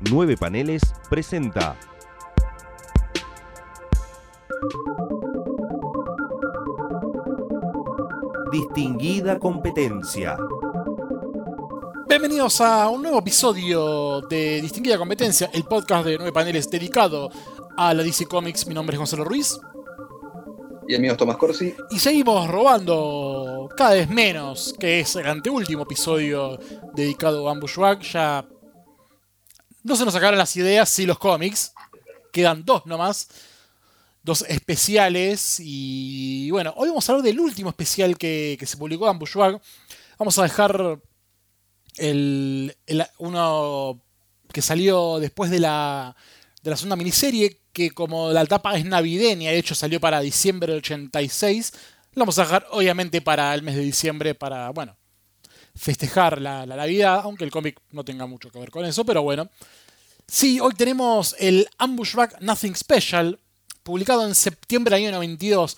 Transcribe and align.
Nueve 0.00 0.36
Paneles 0.36 0.80
presenta. 1.10 1.76
Distinguida 8.52 9.40
competencia. 9.40 10.38
Bienvenidos 12.08 12.60
a 12.60 12.88
un 12.88 13.02
nuevo 13.02 13.18
episodio 13.18 14.20
de 14.20 14.60
Distinguida 14.62 14.98
Competencia, 14.98 15.50
el 15.52 15.64
podcast 15.64 16.06
de 16.06 16.16
nueve 16.16 16.32
paneles 16.32 16.70
dedicado 16.70 17.28
a 17.76 17.92
la 17.92 18.04
DC 18.04 18.26
Comics. 18.26 18.68
Mi 18.68 18.74
nombre 18.74 18.94
es 18.94 18.98
Gonzalo 18.98 19.24
Ruiz. 19.24 19.58
Y 20.86 20.94
el 20.94 21.00
mío 21.00 21.12
es 21.12 21.18
Tomás 21.18 21.36
Corsi. 21.38 21.74
Y 21.90 21.98
seguimos 21.98 22.48
robando 22.48 23.68
cada 23.76 23.94
vez 23.94 24.08
menos, 24.08 24.76
que 24.78 25.00
es 25.00 25.16
el 25.16 25.26
anteúltimo 25.26 25.82
episodio 25.82 26.56
dedicado 26.94 27.48
a 27.48 27.52
Ambushwag. 27.52 28.00
Ya 28.02 28.46
no 29.88 29.96
se 29.96 30.04
nos 30.04 30.14
sacaron 30.14 30.38
las 30.38 30.54
ideas, 30.56 30.88
sí 30.88 31.06
los 31.06 31.18
cómics. 31.18 31.72
Quedan 32.32 32.64
dos 32.64 32.84
nomás. 32.86 33.28
Dos 34.22 34.42
especiales. 34.48 35.56
Y 35.60 36.50
bueno, 36.50 36.72
hoy 36.76 36.88
vamos 36.88 37.08
a 37.08 37.12
hablar 37.12 37.24
del 37.24 37.40
último 37.40 37.70
especial 37.70 38.18
que, 38.18 38.56
que 38.58 38.66
se 38.66 38.76
publicó 38.76 39.04
de 39.04 39.10
Ambushwag. 39.12 39.60
Vamos 40.18 40.38
a 40.38 40.42
dejar 40.42 41.00
el, 41.96 42.76
el- 42.86 43.06
uno 43.18 44.00
que 44.52 44.62
salió 44.62 45.18
después 45.20 45.50
de 45.50 45.60
la, 45.60 46.14
de 46.62 46.70
la 46.70 46.76
segunda 46.76 46.96
miniserie, 46.96 47.60
que 47.72 47.90
como 47.90 48.30
la 48.32 48.42
etapa 48.42 48.76
es 48.76 48.84
navideña, 48.84 49.50
de 49.50 49.58
hecho 49.58 49.74
salió 49.74 50.00
para 50.00 50.20
diciembre 50.20 50.72
del 50.72 50.78
86, 50.78 51.72
lo 52.14 52.20
vamos 52.20 52.38
a 52.38 52.42
dejar 52.42 52.66
obviamente 52.70 53.20
para 53.20 53.54
el 53.54 53.62
mes 53.62 53.76
de 53.76 53.82
diciembre, 53.82 54.34
para, 54.34 54.70
bueno, 54.70 54.96
festejar 55.74 56.40
la, 56.40 56.66
la 56.66 56.76
Navidad, 56.76 57.20
aunque 57.24 57.44
el 57.44 57.50
cómic 57.50 57.80
no 57.90 58.04
tenga 58.04 58.26
mucho 58.26 58.50
que 58.50 58.58
ver 58.58 58.70
con 58.70 58.84
eso, 58.84 59.04
pero 59.04 59.22
bueno. 59.22 59.48
Sí, 60.26 60.60
hoy 60.60 60.74
tenemos 60.74 61.34
el 61.38 61.66
Ambushback 61.78 62.40
Nothing 62.40 62.76
Special, 62.76 63.38
publicado 63.82 64.26
en 64.26 64.34
septiembre 64.34 64.94
del 64.94 65.04
año 65.06 65.12
92. 65.12 65.76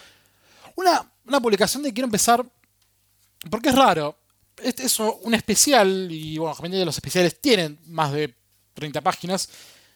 Una, 0.74 1.08
una 1.24 1.40
publicación 1.40 1.84
de 1.84 1.92
quiero 1.92 2.06
empezar, 2.06 2.44
porque 3.48 3.68
es 3.68 3.76
raro. 3.76 4.18
Este 4.60 4.84
es 4.86 4.98
un 4.98 5.34
especial, 5.34 6.08
y 6.10 6.36
bueno, 6.36 6.54
generalmente 6.54 6.84
los 6.84 6.96
especiales 6.96 7.40
tienen 7.40 7.78
más 7.86 8.12
de 8.12 8.34
30 8.74 9.00
páginas. 9.00 9.48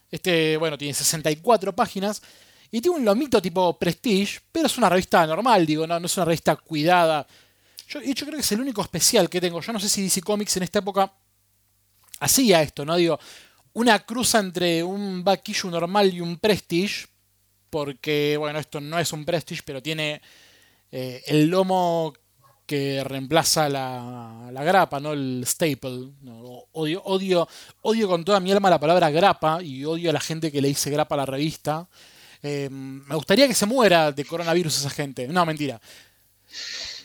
Este, 0.09 0.57
bueno, 0.57 0.79
tiene 0.79 0.95
64 0.95 1.75
páginas. 1.75 2.23
Y 2.71 2.81
tiene 2.81 2.99
un 2.99 3.05
lomito 3.05 3.43
tipo 3.43 3.77
Prestige, 3.77 4.41
pero 4.53 4.67
es 4.67 4.79
una 4.79 4.89
revista 4.89 5.27
normal, 5.27 5.67
digo, 5.67 5.87
no, 5.87 5.99
no 5.99 6.07
es 6.07 6.17
una 6.17 6.27
revista 6.27 6.55
cuidada. 6.57 7.27
Yo, 7.95 8.01
de 8.01 8.11
hecho, 8.11 8.27
creo 8.27 8.37
que 8.37 8.43
es 8.43 8.53
el 8.53 8.61
único 8.61 8.83
especial 8.83 9.31
que 9.31 9.41
tengo. 9.41 9.61
Yo 9.61 9.73
no 9.73 9.79
sé 9.79 9.89
si 9.89 10.03
DC 10.03 10.21
Comics 10.23 10.57
en 10.57 10.65
esta 10.65 10.81
época 10.81 11.13
hacía 12.19 12.61
esto, 12.61 12.85
¿no? 12.85 12.97
Digo, 12.97 13.19
una 13.75 14.01
cruza 14.01 14.41
entre 14.41 14.83
un 14.83 15.23
back 15.23 15.49
normal 15.65 16.13
y 16.13 16.21
un 16.21 16.39
Prestige. 16.39 17.07
Porque, 17.71 18.37
bueno, 18.37 18.59
esto 18.59 18.81
no 18.81 18.99
es 18.99 19.13
un 19.13 19.25
Prestige, 19.25 19.63
pero 19.65 19.83
tiene 19.83 20.21
eh, 20.91 21.23
el 21.27 21.47
lomo 21.47 22.13
que 22.67 23.05
reemplaza 23.05 23.69
la, 23.69 24.49
la 24.53 24.65
grapa, 24.65 24.99
¿no? 24.99 25.13
El 25.13 25.45
staple. 25.47 26.11
Odio, 26.73 27.03
odio, 27.05 27.49
odio 27.83 28.09
con 28.09 28.25
toda 28.25 28.41
mi 28.41 28.51
alma 28.51 28.71
la 28.71 28.81
palabra 28.81 29.11
grapa 29.11 29.63
y 29.63 29.85
odio 29.85 30.11
a 30.11 30.13
la 30.13 30.21
gente 30.21 30.51
que 30.51 30.61
le 30.61 30.69
dice 30.69 30.91
grapa 30.91 31.15
a 31.15 31.19
la 31.19 31.27
revista. 31.27 31.89
Eh, 32.43 32.69
me 32.71 33.15
gustaría 33.15 33.47
que 33.47 33.55
se 33.55 33.67
muera 33.67 34.11
de 34.11 34.25
coronavirus 34.25 34.79
esa 34.79 34.91
gente. 34.91 35.29
No, 35.29 35.47
mentira. 35.47 35.81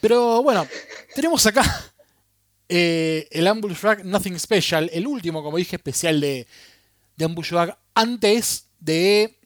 Pero 0.01 0.41
bueno, 0.41 0.67
tenemos 1.15 1.45
acá 1.45 1.91
eh, 2.67 3.27
el 3.31 3.47
Ambushback 3.47 4.03
Nothing 4.03 4.39
Special, 4.39 4.89
el 4.93 5.07
último, 5.07 5.43
como 5.43 5.57
dije, 5.57 5.75
especial 5.75 6.21
de, 6.21 6.47
de 7.15 7.25
Ambushback 7.25 7.77
antes 7.95 8.67
de 8.79 9.39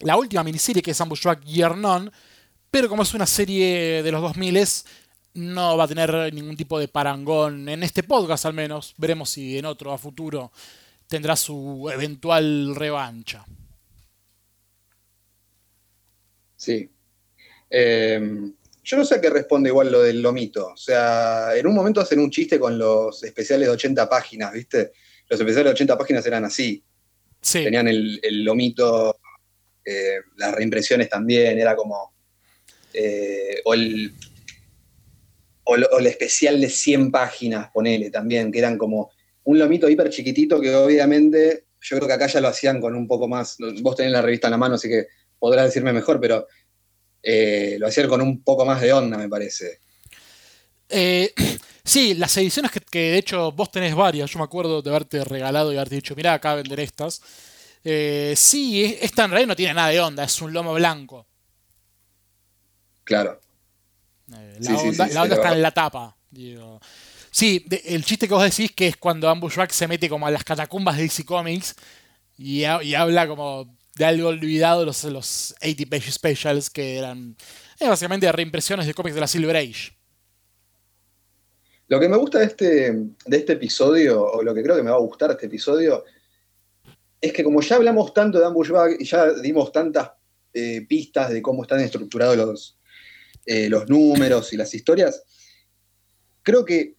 la 0.00 0.16
última 0.16 0.44
miniserie 0.44 0.82
que 0.82 0.92
es 0.92 1.00
Ambushback 1.00 1.44
Year 1.44 1.76
None. 1.76 2.10
Pero 2.70 2.88
como 2.88 3.02
es 3.02 3.14
una 3.14 3.26
serie 3.26 4.02
de 4.02 4.12
los 4.12 4.22
2000 4.22 4.66
no 5.34 5.76
va 5.76 5.84
a 5.84 5.88
tener 5.88 6.32
ningún 6.34 6.56
tipo 6.56 6.78
de 6.78 6.88
parangón 6.88 7.68
en 7.68 7.82
este 7.82 8.02
podcast 8.02 8.46
al 8.46 8.54
menos. 8.54 8.94
Veremos 8.96 9.30
si 9.30 9.58
en 9.58 9.64
otro 9.64 9.92
a 9.92 9.98
futuro 9.98 10.52
tendrá 11.08 11.36
su 11.36 11.90
eventual 11.92 12.74
revancha. 12.76 13.44
Sí. 16.56 16.90
Eh, 17.68 18.52
yo 18.82 18.96
no 18.96 19.04
sé 19.04 19.16
a 19.16 19.20
qué 19.20 19.30
responde 19.30 19.68
igual 19.68 19.90
lo 19.92 20.02
del 20.02 20.22
lomito. 20.22 20.68
O 20.68 20.76
sea, 20.76 21.54
en 21.56 21.66
un 21.66 21.74
momento 21.74 22.00
hacen 22.00 22.18
un 22.20 22.30
chiste 22.30 22.58
con 22.58 22.78
los 22.78 23.22
especiales 23.22 23.68
de 23.68 23.72
80 23.74 24.08
páginas, 24.08 24.52
¿viste? 24.52 24.92
Los 25.28 25.38
especiales 25.40 25.66
de 25.66 25.74
80 25.74 25.98
páginas 25.98 26.26
eran 26.26 26.44
así. 26.44 26.82
Sí, 27.40 27.64
Tenían 27.64 27.88
el, 27.88 28.18
el 28.22 28.44
lomito, 28.44 29.18
eh, 29.84 30.16
las 30.36 30.54
reimpresiones 30.54 31.08
también, 31.08 31.58
era 31.58 31.74
como. 31.76 32.12
eh, 32.92 33.60
o, 33.64 33.74
el, 33.74 34.12
o, 35.64 35.76
lo- 35.76 35.88
o 35.92 35.98
el 35.98 36.06
especial 36.06 36.60
de 36.60 36.68
100 36.68 37.10
páginas, 37.10 37.70
ponele 37.72 38.10
también, 38.10 38.50
que 38.50 38.58
eran 38.58 38.76
como 38.78 39.10
un 39.44 39.58
lomito 39.58 39.88
hiper 39.88 40.10
chiquitito 40.10 40.60
que 40.60 40.74
obviamente 40.74 41.64
yo 41.80 41.96
creo 41.96 42.08
que 42.08 42.14
acá 42.14 42.26
ya 42.26 42.40
lo 42.40 42.48
hacían 42.48 42.80
con 42.80 42.94
un 42.94 43.06
poco 43.08 43.26
más. 43.28 43.56
Vos 43.80 43.96
tenés 43.96 44.12
la 44.12 44.20
revista 44.22 44.48
en 44.48 44.52
la 44.52 44.58
mano, 44.58 44.74
así 44.74 44.88
que 44.88 45.06
podrás 45.38 45.64
decirme 45.66 45.92
mejor, 45.92 46.20
pero 46.20 46.46
eh, 47.22 47.76
lo 47.78 47.86
hacían 47.86 48.08
con 48.08 48.20
un 48.20 48.42
poco 48.42 48.64
más 48.64 48.80
de 48.80 48.92
onda, 48.92 49.16
me 49.18 49.28
parece. 49.28 49.80
Eh, 50.88 51.32
sí, 51.84 52.14
las 52.14 52.36
ediciones 52.36 52.70
que, 52.70 52.80
que 52.80 53.12
de 53.12 53.18
hecho 53.18 53.52
vos 53.52 53.70
tenés 53.70 53.94
varias, 53.94 54.30
yo 54.30 54.38
me 54.38 54.44
acuerdo 54.44 54.82
de 54.82 54.90
haberte 54.90 55.22
regalado 55.24 55.72
y 55.72 55.76
haberte 55.76 55.96
dicho, 55.96 56.14
mirá, 56.16 56.34
acá 56.34 56.54
vender 56.54 56.80
estas. 56.80 57.20
Eh, 57.84 58.34
sí, 58.36 58.84
es- 58.84 59.02
esta 59.02 59.24
en 59.24 59.30
realidad 59.30 59.48
no 59.48 59.56
tiene 59.56 59.74
nada 59.74 59.88
de 59.88 60.00
onda, 60.00 60.24
es 60.24 60.40
un 60.42 60.52
lomo 60.52 60.74
blanco. 60.74 61.26
Claro. 63.04 63.40
Eh, 64.32 64.56
la 64.60 64.70
sí, 64.78 64.88
onda, 64.88 65.08
sí, 65.08 65.14
la 65.14 65.22
onda 65.22 65.34
sí, 65.36 65.40
está 65.40 65.52
en 65.54 65.62
la 65.62 65.70
tapa. 65.72 66.16
digo. 66.30 66.80
Sí, 67.30 67.64
de- 67.68 67.82
el 67.86 68.04
chiste 68.04 68.26
que 68.28 68.34
vos 68.34 68.42
decís 68.44 68.72
que 68.72 68.88
es 68.88 68.96
cuando 68.96 69.28
Ambushback 69.28 69.70
se 69.72 69.88
mete 69.88 70.08
como 70.08 70.26
a 70.26 70.30
las 70.30 70.44
catacumbas 70.44 70.96
de 70.96 71.04
DC 71.04 71.24
Comics 71.24 71.74
y, 72.38 72.64
ha- 72.64 72.82
y 72.82 72.94
habla 72.94 73.26
como 73.26 73.76
de 74.00 74.06
algo 74.06 74.28
olvidado, 74.28 74.86
los, 74.86 75.04
los 75.04 75.54
80 75.60 75.90
Page 75.90 76.10
Specials, 76.10 76.70
que 76.70 76.96
eran 76.96 77.36
eh, 77.78 77.86
básicamente 77.86 78.32
reimpresiones 78.32 78.86
de 78.86 78.94
cómics 78.94 79.14
de 79.14 79.20
la 79.20 79.26
Silver 79.26 79.54
Age. 79.54 79.92
Lo 81.86 82.00
que 82.00 82.08
me 82.08 82.16
gusta 82.16 82.38
de 82.38 82.46
este, 82.46 82.92
de 82.92 83.36
este 83.36 83.52
episodio, 83.52 84.24
o 84.24 84.42
lo 84.42 84.54
que 84.54 84.62
creo 84.62 84.74
que 84.74 84.82
me 84.82 84.90
va 84.90 84.96
a 84.96 85.00
gustar 85.00 85.32
este 85.32 85.46
episodio, 85.46 86.06
es 87.20 87.30
que 87.34 87.44
como 87.44 87.60
ya 87.60 87.76
hablamos 87.76 88.14
tanto 88.14 88.38
de 88.38 88.46
Ambushback 88.46 88.98
y 88.98 89.04
ya 89.04 89.34
dimos 89.34 89.70
tantas 89.70 90.12
eh, 90.54 90.86
pistas 90.88 91.30
de 91.30 91.42
cómo 91.42 91.64
están 91.64 91.80
estructurados 91.80 92.38
los, 92.38 92.78
eh, 93.44 93.68
los 93.68 93.86
números 93.90 94.50
y 94.54 94.56
las 94.56 94.72
historias, 94.72 95.24
creo 96.42 96.64
que 96.64 96.94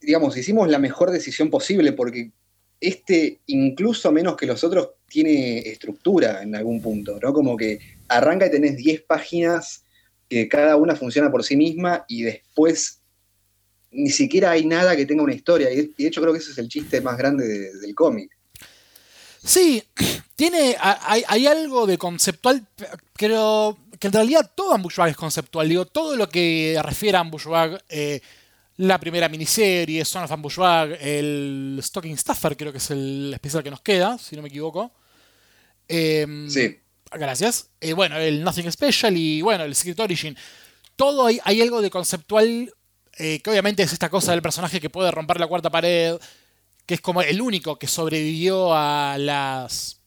digamos, 0.00 0.36
hicimos 0.36 0.68
la 0.68 0.78
mejor 0.78 1.10
decisión 1.10 1.50
posible 1.50 1.92
porque 1.92 2.30
este, 2.80 3.40
incluso 3.46 4.10
menos 4.10 4.36
que 4.36 4.46
los 4.46 4.64
otros, 4.64 4.90
tiene 5.06 5.58
estructura 5.58 6.42
en 6.42 6.54
algún 6.54 6.80
punto, 6.80 7.18
¿no? 7.20 7.32
Como 7.32 7.56
que 7.56 7.80
arranca 8.08 8.46
y 8.46 8.50
tenés 8.50 8.76
10 8.76 9.02
páginas 9.02 9.82
que 10.28 10.48
cada 10.48 10.76
una 10.76 10.94
funciona 10.94 11.30
por 11.30 11.42
sí 11.42 11.56
misma 11.56 12.04
y 12.08 12.22
después 12.22 13.00
ni 13.90 14.10
siquiera 14.10 14.52
hay 14.52 14.64
nada 14.64 14.96
que 14.96 15.04
tenga 15.04 15.24
una 15.24 15.34
historia. 15.34 15.70
Y 15.72 15.92
de 15.98 16.06
hecho 16.06 16.20
creo 16.20 16.32
que 16.32 16.38
ese 16.38 16.52
es 16.52 16.58
el 16.58 16.68
chiste 16.68 17.00
más 17.00 17.18
grande 17.18 17.46
de- 17.46 17.76
del 17.78 17.94
cómic. 17.94 18.30
Sí, 19.44 19.82
tiene, 20.36 20.76
hay, 20.80 21.46
algo 21.46 21.86
de 21.86 21.98
conceptual, 21.98 22.66
pero 23.18 23.76
que 23.98 24.06
en 24.06 24.12
realidad 24.12 24.50
todo 24.54 24.72
Ambushwag 24.72 25.10
es 25.10 25.16
conceptual. 25.16 25.68
Digo, 25.68 25.86
todo 25.86 26.16
lo 26.16 26.28
que 26.28 26.78
refiere 26.82 27.18
a 27.18 27.20
Ambushwag, 27.20 27.82
eh, 27.88 28.20
la 28.80 28.98
primera 28.98 29.28
miniserie, 29.28 30.04
Son 30.06 30.24
of 30.24 30.32
Ambushwag, 30.32 30.96
el 31.02 31.78
Stocking 31.82 32.16
Stuffer, 32.16 32.56
creo 32.56 32.72
que 32.72 32.78
es 32.78 32.90
el 32.90 33.30
especial 33.34 33.62
que 33.62 33.70
nos 33.70 33.82
queda, 33.82 34.16
si 34.16 34.36
no 34.36 34.42
me 34.42 34.48
equivoco. 34.48 34.90
Em, 35.86 36.48
Sí. 36.48 36.78
Gracias. 37.12 37.68
Eh, 37.80 37.92
bueno, 37.92 38.16
el 38.16 38.42
Nothing 38.42 38.72
Special 38.72 39.14
y 39.16 39.42
bueno, 39.42 39.64
el 39.64 39.74
Secret 39.74 40.00
Origin. 40.00 40.36
Todo 40.96 41.26
hay, 41.26 41.40
hay 41.44 41.60
algo 41.60 41.82
de 41.82 41.90
conceptual 41.90 42.72
eh, 43.18 43.40
que 43.40 43.50
obviamente 43.50 43.82
es 43.82 43.92
esta 43.92 44.08
cosa 44.08 44.32
del 44.32 44.40
personaje 44.40 44.80
que 44.80 44.88
puede 44.88 45.10
romper 45.10 45.38
la 45.40 45.46
cuarta 45.46 45.68
pared, 45.68 46.16
que 46.86 46.94
es 46.94 47.00
como 47.02 47.20
el 47.20 47.42
único 47.42 47.78
que 47.78 47.86
sobrevivió 47.86 48.72
a 48.72 49.16
las 49.18 49.99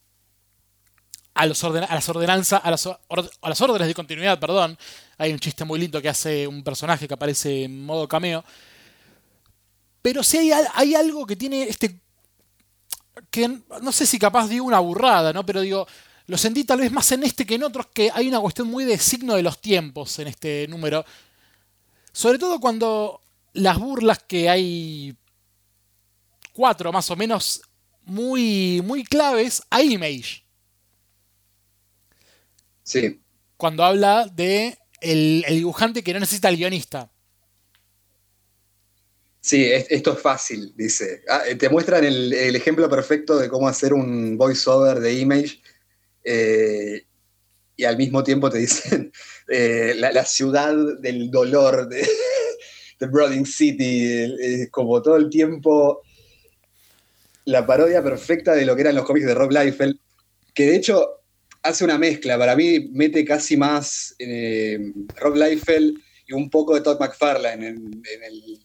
a, 1.33 1.45
las 1.45 1.63
ordenanzas 1.63 2.61
a 2.63 2.71
las, 2.71 2.87
a 2.87 3.49
las 3.49 3.61
órdenes 3.61 3.87
de 3.87 3.93
continuidad, 3.93 4.39
perdón. 4.39 4.77
Hay 5.17 5.31
un 5.31 5.39
chiste 5.39 5.65
muy 5.65 5.79
lindo 5.79 6.01
que 6.01 6.09
hace 6.09 6.47
un 6.47 6.63
personaje 6.63 7.07
que 7.07 7.13
aparece 7.13 7.63
en 7.63 7.85
modo 7.85 8.07
cameo. 8.07 8.43
Pero 10.01 10.21
sí 10.23 10.37
hay, 10.37 10.51
hay 10.73 10.95
algo 10.95 11.25
que 11.25 11.35
tiene 11.35 11.63
este 11.63 11.99
que 13.29 13.47
no 13.81 13.91
sé 13.91 14.05
si 14.05 14.17
capaz 14.17 14.47
digo 14.47 14.65
una 14.65 14.79
burrada, 14.79 15.33
¿no? 15.33 15.45
Pero 15.45 15.61
digo, 15.61 15.87
lo 16.27 16.37
sentí 16.37 16.63
tal 16.63 16.79
vez 16.79 16.91
más 16.91 17.11
en 17.11 17.23
este 17.23 17.45
que 17.45 17.55
en 17.55 17.63
otros, 17.63 17.87
que 17.93 18.11
hay 18.13 18.27
una 18.27 18.39
cuestión 18.39 18.67
muy 18.67 18.85
de 18.85 18.97
signo 18.97 19.35
de 19.35 19.43
los 19.43 19.59
tiempos 19.59 20.19
en 20.19 20.27
este 20.27 20.67
número. 20.67 21.05
Sobre 22.11 22.39
todo 22.39 22.59
cuando 22.59 23.21
las 23.53 23.77
burlas 23.77 24.19
que 24.19 24.49
hay 24.49 25.15
cuatro 26.53 26.91
más 26.91 27.09
o 27.11 27.15
menos 27.15 27.61
muy, 28.05 28.81
muy 28.83 29.03
claves 29.03 29.63
a 29.69 29.81
Image. 29.81 30.42
Sí. 32.83 33.21
Cuando 33.57 33.83
habla 33.83 34.27
de 34.33 34.77
el, 35.01 35.43
el 35.47 35.55
dibujante 35.55 36.03
que 36.03 36.13
no 36.13 36.19
necesita 36.19 36.47
al 36.49 36.57
guionista. 36.57 37.09
Sí, 39.41 39.65
es- 39.65 39.87
esto 39.89 40.13
es 40.13 40.21
fácil, 40.21 40.73
dice. 40.75 41.21
Ah, 41.27 41.43
eh, 41.47 41.55
te 41.55 41.69
muestran 41.69 42.03
el, 42.05 42.31
el 42.33 42.55
ejemplo 42.55 42.89
perfecto 42.89 43.37
de 43.37 43.49
cómo 43.49 43.67
hacer 43.67 43.93
un 43.93 44.37
voiceover 44.37 44.99
de 44.99 45.13
Image 45.15 45.61
eh, 46.23 47.05
y 47.75 47.83
al 47.83 47.97
mismo 47.97 48.23
tiempo 48.23 48.49
te 48.49 48.59
dicen 48.59 49.11
eh, 49.49 49.93
la, 49.97 50.11
la 50.11 50.23
ciudad 50.25 50.73
del 51.01 51.29
dolor 51.29 51.89
de, 51.89 52.07
de 52.99 53.07
Broading 53.07 53.45
City, 53.45 54.11
el- 54.23 54.39
eh, 54.41 54.69
como 54.71 55.01
todo 55.01 55.17
el 55.17 55.29
tiempo 55.29 56.01
la 57.45 57.65
parodia 57.65 58.01
perfecta 58.01 58.53
de 58.55 58.65
lo 58.65 58.73
que 58.75 58.81
eran 58.83 58.95
los 58.95 59.03
cómics 59.03 59.25
de 59.25 59.33
Rob 59.35 59.51
Liefeld, 59.51 59.97
que 60.53 60.65
de 60.67 60.75
hecho 60.77 61.22
hace 61.63 61.83
una 61.83 61.97
mezcla, 61.97 62.37
para 62.37 62.55
mí 62.55 62.89
mete 62.91 63.25
casi 63.25 63.57
más 63.57 64.15
eh, 64.19 64.79
Rob 65.15 65.35
Liefeld 65.35 65.97
y 66.27 66.33
un 66.33 66.49
poco 66.49 66.75
de 66.75 66.81
Todd 66.81 66.99
McFarlane 66.99 67.67
en, 67.67 67.77
en 68.13 68.23
el, 68.23 68.59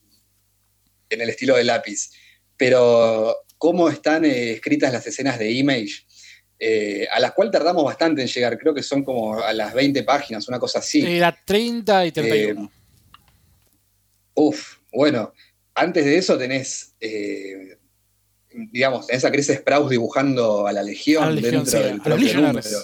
en 1.10 1.20
el 1.20 1.30
estilo 1.30 1.56
de 1.56 1.64
lápiz. 1.64 2.10
Pero 2.56 3.36
cómo 3.56 3.88
están 3.88 4.24
eh, 4.24 4.52
escritas 4.52 4.92
las 4.92 5.06
escenas 5.06 5.38
de 5.38 5.50
Image, 5.50 6.06
eh, 6.58 7.06
a 7.12 7.20
las 7.20 7.32
cuales 7.32 7.52
tardamos 7.52 7.84
bastante 7.84 8.22
en 8.22 8.28
llegar, 8.28 8.58
creo 8.58 8.74
que 8.74 8.82
son 8.82 9.04
como 9.04 9.40
a 9.40 9.52
las 9.52 9.74
20 9.74 10.02
páginas, 10.02 10.48
una 10.48 10.58
cosa 10.58 10.80
así. 10.80 11.04
Era 11.04 11.36
30 11.44 12.06
y 12.06 12.12
31. 12.12 12.72
Uf, 14.34 14.78
bueno, 14.92 15.32
antes 15.74 16.04
de 16.04 16.16
eso 16.16 16.36
tenés, 16.36 16.94
eh, 17.00 17.77
digamos, 18.70 19.06
tenés 19.06 19.24
a 19.24 19.30
Chris 19.30 19.48
Sprouse 19.48 19.90
dibujando 19.90 20.66
a 20.66 20.72
la 20.72 20.82
Legión, 20.82 21.22
A 21.22 21.26
la 21.26 21.32
Legión, 21.32 21.64
dentro 21.64 21.80
sí, 21.80 21.84
del 21.84 22.00
propio 22.00 22.34
número. 22.34 22.78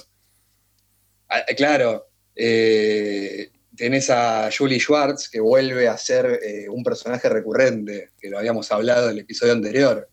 Ah, 1.28 1.40
eh, 1.46 1.54
claro, 1.54 2.08
eh, 2.34 3.50
tenés 3.76 4.10
a 4.10 4.50
Julie 4.56 4.78
Schwartz 4.78 5.28
que 5.28 5.40
vuelve 5.40 5.88
a 5.88 5.96
ser 5.96 6.40
eh, 6.42 6.68
un 6.68 6.82
personaje 6.82 7.28
recurrente, 7.28 8.10
que 8.20 8.28
lo 8.28 8.38
habíamos 8.38 8.70
hablado 8.72 9.06
en 9.06 9.12
el 9.12 9.18
episodio 9.20 9.52
anterior. 9.52 10.08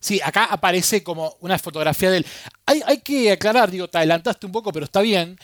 Sí, 0.00 0.20
acá 0.22 0.44
aparece 0.44 1.02
como 1.02 1.36
una 1.40 1.58
fotografía 1.58 2.10
de 2.10 2.18
él. 2.18 2.26
Hay, 2.66 2.82
hay 2.86 2.98
que 3.00 3.32
aclarar, 3.32 3.70
digo, 3.70 3.88
te 3.88 3.98
adelantaste 3.98 4.46
un 4.46 4.52
poco, 4.52 4.72
pero 4.72 4.84
está 4.84 5.00
bien. 5.00 5.36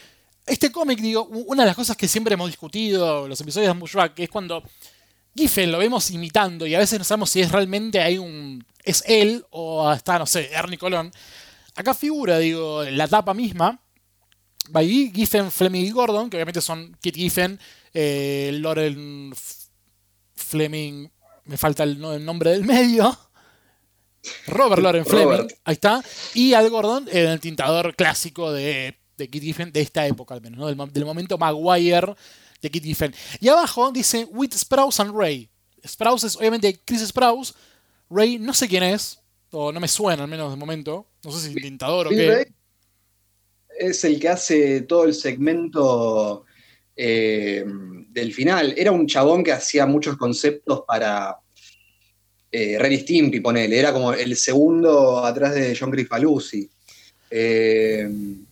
Este 0.46 0.70
cómic, 0.70 1.00
digo, 1.00 1.26
una 1.26 1.62
de 1.62 1.68
las 1.68 1.76
cosas 1.76 1.96
que 1.96 2.06
siempre 2.06 2.34
hemos 2.34 2.48
discutido 2.48 3.24
en 3.24 3.30
los 3.30 3.40
episodios 3.40 3.66
de 3.66 3.70
Ambushback, 3.70 4.14
que 4.14 4.24
es 4.24 4.30
cuando 4.30 4.62
Giffen 5.36 5.72
lo 5.72 5.78
vemos 5.78 6.10
imitando 6.10 6.66
y 6.66 6.74
a 6.74 6.78
veces 6.78 6.98
no 6.98 7.04
sabemos 7.04 7.30
si 7.30 7.40
es 7.40 7.50
realmente 7.50 8.00
hay 8.00 8.18
un. 8.18 8.64
es 8.84 9.02
él 9.06 9.44
o 9.50 9.92
está, 9.92 10.18
no 10.18 10.26
sé, 10.26 10.50
Ernie 10.52 10.78
Colón. 10.78 11.10
Acá 11.74 11.92
figura, 11.94 12.38
digo, 12.38 12.84
la 12.84 13.08
tapa 13.08 13.34
misma. 13.34 13.80
By 14.70 15.12
Giffen, 15.14 15.50
Fleming 15.50 15.84
y 15.84 15.90
Gordon, 15.90 16.30
que 16.30 16.36
obviamente 16.38 16.60
son 16.62 16.96
Kit 17.02 17.14
Giffen, 17.16 17.58
eh, 17.92 18.50
Lauren 18.62 19.30
F- 19.32 19.66
Fleming, 20.36 21.08
me 21.44 21.56
falta 21.58 21.82
el, 21.82 21.98
no- 21.98 22.14
el 22.14 22.24
nombre 22.24 22.50
del 22.50 22.64
medio. 22.64 23.14
Robert 24.46 24.80
Loren 24.80 25.04
Fleming, 25.04 25.24
Robert. 25.26 25.52
ahí 25.64 25.74
está. 25.74 26.02
Y 26.32 26.54
Al 26.54 26.70
Gordon, 26.70 27.06
en 27.12 27.26
el 27.28 27.40
tintador 27.40 27.94
clásico 27.94 28.52
de, 28.52 28.98
de 29.18 29.28
Kit 29.28 29.42
Giffen, 29.42 29.70
de 29.70 29.82
esta 29.82 30.06
época 30.06 30.32
al 30.32 30.40
menos, 30.40 30.58
¿no? 30.76 30.86
del 30.86 31.04
momento 31.04 31.36
Maguire 31.36 32.14
de 32.64 32.70
Kit 32.70 32.84
Giffen. 32.84 33.14
Y 33.40 33.48
abajo 33.48 33.92
dice 33.92 34.26
With 34.30 34.52
Sprouse 34.54 35.00
and 35.00 35.16
Ray. 35.16 35.48
Sprouse 35.86 36.24
es 36.24 36.36
obviamente 36.36 36.80
Chris 36.84 37.06
Sprouse. 37.06 37.54
Ray 38.10 38.38
no 38.38 38.52
sé 38.52 38.68
quién 38.68 38.82
es, 38.82 39.20
o 39.50 39.70
no 39.70 39.80
me 39.80 39.88
suena 39.88 40.24
al 40.24 40.28
menos 40.28 40.50
de 40.50 40.56
momento. 40.56 41.06
No 41.22 41.30
sé 41.30 41.48
si 41.48 41.54
tintador 41.54 42.08
o 42.08 42.10
qué. 42.10 42.30
Ray 42.30 42.44
es 43.78 44.04
el 44.04 44.18
que 44.20 44.28
hace 44.28 44.82
todo 44.82 45.04
el 45.04 45.14
segmento 45.14 46.44
eh, 46.96 47.64
del 48.10 48.32
final. 48.32 48.74
Era 48.76 48.92
un 48.92 49.06
chabón 49.06 49.42
que 49.42 49.52
hacía 49.52 49.86
muchos 49.86 50.16
conceptos 50.16 50.82
para 50.86 51.36
eh, 52.50 52.78
Ren 52.78 52.98
Stimpy, 53.00 53.40
ponele. 53.40 53.78
Era 53.78 53.92
como 53.92 54.12
el 54.12 54.36
segundo 54.36 55.24
atrás 55.24 55.54
de 55.54 55.76
John 55.78 55.90
Grifalusi. 55.90 56.68
Eh, 57.30 58.08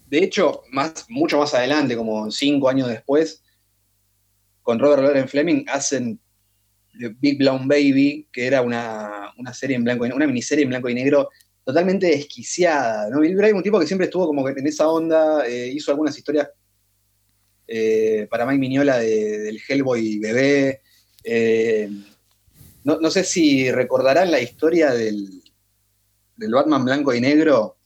de 0.06 0.18
hecho, 0.18 0.62
más, 0.70 1.06
mucho 1.08 1.38
más 1.38 1.54
adelante, 1.54 1.96
como 1.96 2.30
cinco 2.30 2.68
años 2.68 2.88
después, 2.88 3.41
con 4.62 4.78
Robert 4.78 5.02
Loren 5.02 5.28
Fleming 5.28 5.64
hacen 5.68 6.18
The 6.98 7.08
Big 7.20 7.38
Blown 7.38 7.66
Baby, 7.68 8.28
que 8.32 8.46
era 8.46 8.62
una, 8.62 9.32
una 9.38 9.52
serie 9.52 9.76
en 9.76 9.84
blanco 9.84 10.06
y 10.06 10.10
una 10.10 10.26
miniserie 10.26 10.64
en 10.64 10.68
blanco 10.70 10.88
y 10.88 10.94
negro 10.94 11.30
totalmente 11.64 12.06
desquiciada. 12.06 13.08
¿no? 13.10 13.20
Bill 13.20 13.36
Bray, 13.36 13.52
un 13.52 13.62
tipo 13.62 13.78
que 13.78 13.86
siempre 13.86 14.06
estuvo 14.06 14.26
como 14.26 14.48
en 14.48 14.66
esa 14.66 14.88
onda, 14.88 15.46
eh, 15.46 15.68
hizo 15.68 15.90
algunas 15.90 16.16
historias 16.16 16.48
eh, 17.66 18.26
para 18.30 18.44
Mike 18.44 18.58
Miñola 18.58 18.98
de- 18.98 19.38
del 19.38 19.60
Hellboy 19.66 20.18
bebé. 20.18 20.82
eh, 21.24 21.88
no, 22.84 23.10
sé 23.12 23.22
si 23.22 23.70
recordarán 23.70 24.32
la 24.32 24.40
historia 24.40 24.90
del, 24.90 25.40
del 26.36 26.50
Batman 26.52 26.84
blanco 26.84 27.14
y 27.14 27.20
negro. 27.20 27.78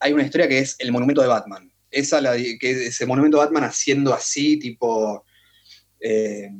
Hay 0.00 0.14
una 0.14 0.22
historia 0.22 0.48
que 0.48 0.60
es 0.60 0.76
el 0.78 0.90
monumento 0.92 1.20
de 1.20 1.28
Batman. 1.28 1.70
Esa, 1.90 2.22
que 2.58 2.86
ese 2.86 3.04
monumento 3.04 3.36
de 3.36 3.44
Batman 3.44 3.64
haciendo 3.64 4.14
así, 4.14 4.58
tipo. 4.58 5.24
Eh, 6.00 6.50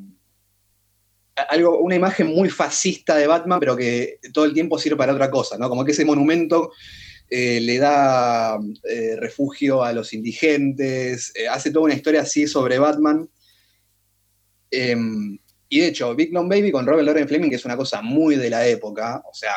algo, 1.49 1.79
una 1.79 1.95
imagen 1.95 2.29
muy 2.29 2.49
fascista 2.49 3.17
de 3.17 3.27
Batman, 3.27 3.61
pero 3.61 3.77
que 3.77 4.19
todo 4.33 4.45
el 4.45 4.55
tiempo 4.55 4.79
sirve 4.79 4.97
para 4.97 5.13
otra 5.13 5.31
cosa, 5.31 5.57
¿no? 5.59 5.69
Como 5.69 5.85
que 5.85 5.93
ese 5.93 6.05
monumento 6.05 6.73
eh, 7.31 7.61
le 7.61 7.79
da 7.79 8.59
eh, 8.85 9.17
refugio 9.19 9.83
a 9.85 9.93
los 9.93 10.13
indigentes, 10.13 11.33
hace 11.51 11.71
toda 11.71 11.85
una 11.85 11.95
historia 11.95 12.23
así 12.23 12.47
sobre 12.47 12.79
Batman. 12.79 13.29
Eh, 14.71 14.97
y 15.69 15.81
de 15.81 15.87
hecho, 15.87 16.15
Big 16.15 16.33
Long 16.33 16.49
Baby 16.49 16.73
con 16.73 16.87
Robert 16.87 17.07
Loren 17.07 17.29
Fleming, 17.29 17.51
que 17.51 17.57
es 17.57 17.65
una 17.65 17.77
cosa 17.77 18.01
muy 18.01 18.37
de 18.37 18.49
la 18.49 18.67
época, 18.67 19.23
o 19.31 19.35
sea, 19.35 19.57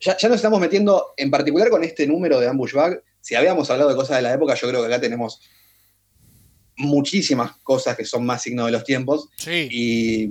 ya, 0.00 0.16
ya 0.16 0.28
nos 0.28 0.36
estamos 0.36 0.58
metiendo, 0.60 1.12
en 1.16 1.30
particular 1.30 1.68
con 1.68 1.84
este 1.84 2.06
número 2.06 2.40
de 2.40 2.48
Ambush 2.48 2.72
Bag, 2.72 3.02
si 3.20 3.34
habíamos 3.34 3.70
hablado 3.70 3.90
de 3.90 3.96
cosas 3.96 4.16
de 4.16 4.22
la 4.22 4.32
época, 4.32 4.54
yo 4.54 4.68
creo 4.68 4.80
que 4.80 4.86
acá 4.86 5.00
tenemos 5.00 5.42
muchísimas 6.82 7.56
cosas 7.62 7.96
que 7.96 8.04
son 8.04 8.24
más 8.24 8.42
signo 8.42 8.66
de 8.66 8.72
los 8.72 8.84
tiempos. 8.84 9.28
Sí. 9.36 9.68
Y, 9.70 10.30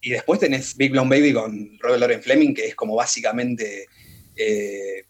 y 0.00 0.10
después 0.10 0.40
tenés 0.40 0.76
Big 0.76 0.92
Blonde 0.92 1.18
Baby 1.18 1.32
con 1.32 1.78
Robert 1.80 2.00
Loren 2.00 2.22
Fleming, 2.22 2.54
que 2.54 2.66
es 2.66 2.74
como 2.74 2.94
básicamente 2.94 3.86
eh, 4.36 5.04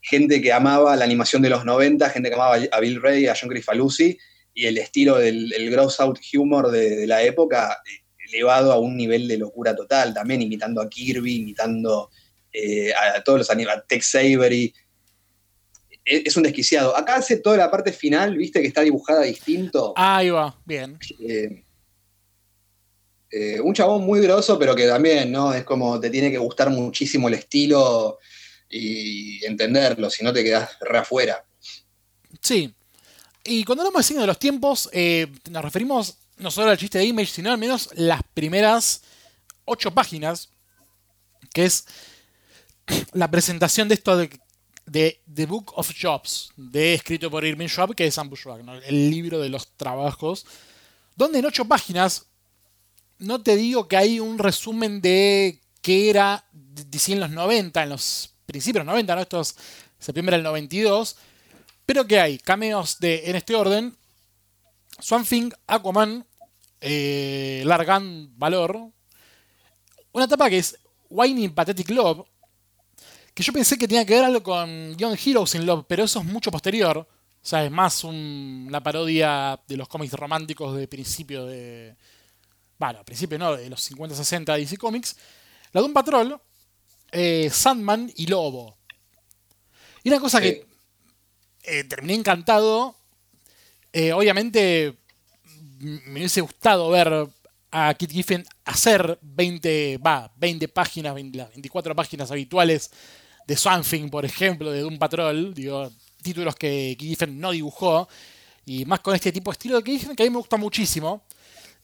gente 0.00 0.40
que 0.40 0.52
amaba 0.52 0.96
la 0.96 1.04
animación 1.04 1.42
de 1.42 1.50
los 1.50 1.64
90, 1.64 2.10
gente 2.10 2.28
que 2.28 2.34
amaba 2.34 2.58
a 2.70 2.80
Bill 2.80 3.00
Ray, 3.00 3.26
a 3.26 3.36
John 3.38 3.48
Grifalusi, 3.48 4.18
y 4.52 4.66
el 4.66 4.78
estilo 4.78 5.16
del 5.16 5.52
el 5.52 5.70
gross 5.70 6.00
out 6.00 6.18
humor 6.34 6.70
de, 6.70 6.96
de 6.96 7.06
la 7.06 7.22
época 7.22 7.78
eh, 7.86 8.00
elevado 8.32 8.72
a 8.72 8.78
un 8.78 8.96
nivel 8.96 9.28
de 9.28 9.38
locura 9.38 9.74
total, 9.74 10.14
también 10.14 10.42
imitando 10.42 10.80
a 10.80 10.88
Kirby, 10.88 11.36
imitando 11.36 12.10
eh, 12.52 12.92
a 12.92 13.22
todos 13.22 13.38
los 13.38 13.50
animales, 13.50 13.82
a 13.82 13.86
Tex 13.86 14.14
Avery. 14.14 14.74
Es, 16.10 16.36
un 16.36 16.42
desquiciado. 16.42 16.96
Acá 16.96 17.16
hace 17.16 17.36
toda 17.36 17.56
la 17.56 17.70
parte 17.70 17.92
final, 17.92 18.36
viste 18.36 18.60
que 18.60 18.66
está 18.66 18.80
dibujada 18.80 19.22
distinto. 19.22 19.92
Ahí 19.96 20.30
va, 20.30 20.58
bien. 20.64 20.98
Eh, 21.20 21.62
eh, 23.30 23.60
un 23.60 23.72
chabón 23.72 24.04
muy 24.04 24.20
grosso, 24.20 24.58
pero 24.58 24.74
que 24.74 24.88
también, 24.88 25.30
¿no? 25.30 25.54
Es 25.54 25.62
como 25.62 26.00
te 26.00 26.10
tiene 26.10 26.32
que 26.32 26.38
gustar 26.38 26.68
muchísimo 26.70 27.28
el 27.28 27.34
estilo 27.34 28.18
y 28.68 29.44
entenderlo, 29.44 30.10
si 30.10 30.24
no 30.24 30.32
te 30.32 30.42
quedas 30.42 30.70
re 30.80 30.98
afuera. 30.98 31.44
Sí. 32.40 32.74
Y 33.44 33.62
cuando 33.62 33.82
hablamos 33.82 34.00
de 34.00 34.08
signo 34.08 34.22
de 34.22 34.26
los 34.26 34.38
tiempos, 34.38 34.90
eh, 34.92 35.28
nos 35.48 35.62
referimos 35.62 36.16
no 36.38 36.50
solo 36.50 36.70
al 36.70 36.78
chiste 36.78 36.98
de 36.98 37.04
Image, 37.04 37.32
sino 37.34 37.52
al 37.52 37.58
menos 37.58 37.90
las 37.94 38.22
primeras 38.34 39.02
ocho 39.64 39.92
páginas, 39.92 40.48
que 41.54 41.66
es 41.66 41.86
la 43.12 43.30
presentación 43.30 43.88
de 43.88 43.94
esto 43.94 44.16
de, 44.16 44.30
de 44.90 45.20
The 45.32 45.46
Book 45.46 45.72
of 45.76 45.92
Jobs, 45.96 46.50
de, 46.56 46.94
escrito 46.94 47.30
por 47.30 47.44
Irving 47.44 47.68
Schwab, 47.68 47.94
que 47.94 48.06
es 48.06 48.16
Bag, 48.16 48.64
¿no? 48.64 48.74
el 48.74 49.10
libro 49.10 49.38
de 49.38 49.48
los 49.48 49.68
trabajos, 49.76 50.44
donde 51.14 51.38
en 51.38 51.46
ocho 51.46 51.64
páginas 51.64 52.26
no 53.18 53.40
te 53.40 53.54
digo 53.54 53.86
que 53.86 53.96
hay 53.96 54.18
un 54.18 54.38
resumen 54.38 55.00
de 55.00 55.60
qué 55.80 56.10
era 56.10 56.44
en 56.52 57.20
los 57.20 57.30
90, 57.30 57.82
en 57.84 57.88
los 57.88 58.34
principios 58.46 58.82
de 58.82 58.86
los 58.86 58.92
90, 58.92 59.14
¿no? 59.14 59.20
Esto 59.20 59.40
es 59.42 59.56
septiembre 60.00 60.36
del 60.36 60.42
92, 60.42 61.16
pero 61.86 62.04
que 62.06 62.18
hay 62.18 62.38
cameos 62.38 62.98
de, 62.98 63.30
en 63.30 63.36
este 63.36 63.54
orden, 63.54 63.96
Swamp 64.98 65.28
Thing, 65.28 65.50
Aquaman, 65.68 66.26
eh, 66.80 67.62
Largan 67.64 68.36
Valor, 68.36 68.90
una 70.10 70.24
etapa 70.24 70.50
que 70.50 70.58
es 70.58 70.76
Whining 71.10 71.54
Pathetic 71.54 71.90
Love, 71.90 72.26
que 73.40 73.46
yo 73.46 73.52
pensé 73.54 73.78
que 73.78 73.88
tenía 73.88 74.04
que 74.04 74.14
ver 74.14 74.24
algo 74.24 74.42
con 74.42 74.94
Young 74.98 75.16
Heroes 75.24 75.54
in 75.54 75.64
Love, 75.64 75.86
pero 75.88 76.04
eso 76.04 76.20
es 76.20 76.26
mucho 76.26 76.50
posterior. 76.50 76.98
O 76.98 77.06
sea, 77.40 77.64
es 77.64 77.70
más 77.70 78.04
un- 78.04 78.66
una 78.68 78.82
parodia 78.82 79.58
de 79.66 79.76
los 79.78 79.88
cómics 79.88 80.12
románticos 80.12 80.76
de 80.76 80.86
principio 80.86 81.46
de. 81.46 81.96
Bueno, 82.78 83.02
principio 83.02 83.38
no, 83.38 83.56
de 83.56 83.70
los 83.70 83.80
50-60 83.80 84.56
DC 84.56 84.76
Comics. 84.76 85.16
La 85.72 85.80
Doom 85.80 85.94
Patrol, 85.94 86.38
eh, 87.12 87.48
Sandman 87.50 88.12
y 88.14 88.26
Lobo. 88.26 88.76
Y 90.04 90.10
una 90.10 90.20
cosa 90.20 90.38
que 90.40 90.66
eh, 91.62 91.84
terminé 91.84 92.14
encantado, 92.14 92.94
eh, 93.92 94.12
obviamente 94.12 94.98
me 95.78 96.12
hubiese 96.20 96.42
gustado 96.42 96.90
ver 96.90 97.26
a 97.70 97.94
Kit 97.94 98.10
Giffen 98.10 98.44
hacer 98.66 99.18
20, 99.22 99.96
va, 99.98 100.30
20 100.36 100.68
páginas, 100.68 101.14
20 101.14 101.38
las 101.38 101.48
24 101.50 101.94
páginas 101.94 102.30
habituales 102.30 102.90
de 103.46 103.56
Something, 103.56 104.08
por 104.08 104.24
ejemplo, 104.24 104.70
de 104.70 104.80
Doom 104.80 104.98
Patrol, 104.98 105.54
digo, 105.54 105.90
títulos 106.22 106.54
que 106.56 106.96
Giffen 106.98 107.40
no 107.40 107.50
dibujó, 107.50 108.08
y 108.66 108.84
más 108.84 109.00
con 109.00 109.14
este 109.14 109.32
tipo 109.32 109.50
de 109.50 109.54
estilo 109.54 109.80
de 109.80 109.90
Giffen 109.90 110.14
que 110.14 110.22
a 110.22 110.26
mí 110.26 110.30
me 110.30 110.36
gusta 110.38 110.56
muchísimo. 110.56 111.22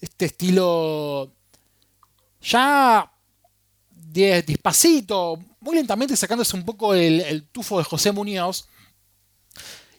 Este 0.00 0.26
estilo 0.26 1.32
ya 2.40 3.10
de- 3.90 4.42
despacito, 4.42 5.38
muy 5.60 5.74
lentamente 5.76 6.14
sacándose 6.16 6.56
un 6.56 6.64
poco 6.64 6.94
el, 6.94 7.20
el 7.22 7.44
tufo 7.48 7.78
de 7.78 7.84
José 7.84 8.12
Muñoz 8.12 8.68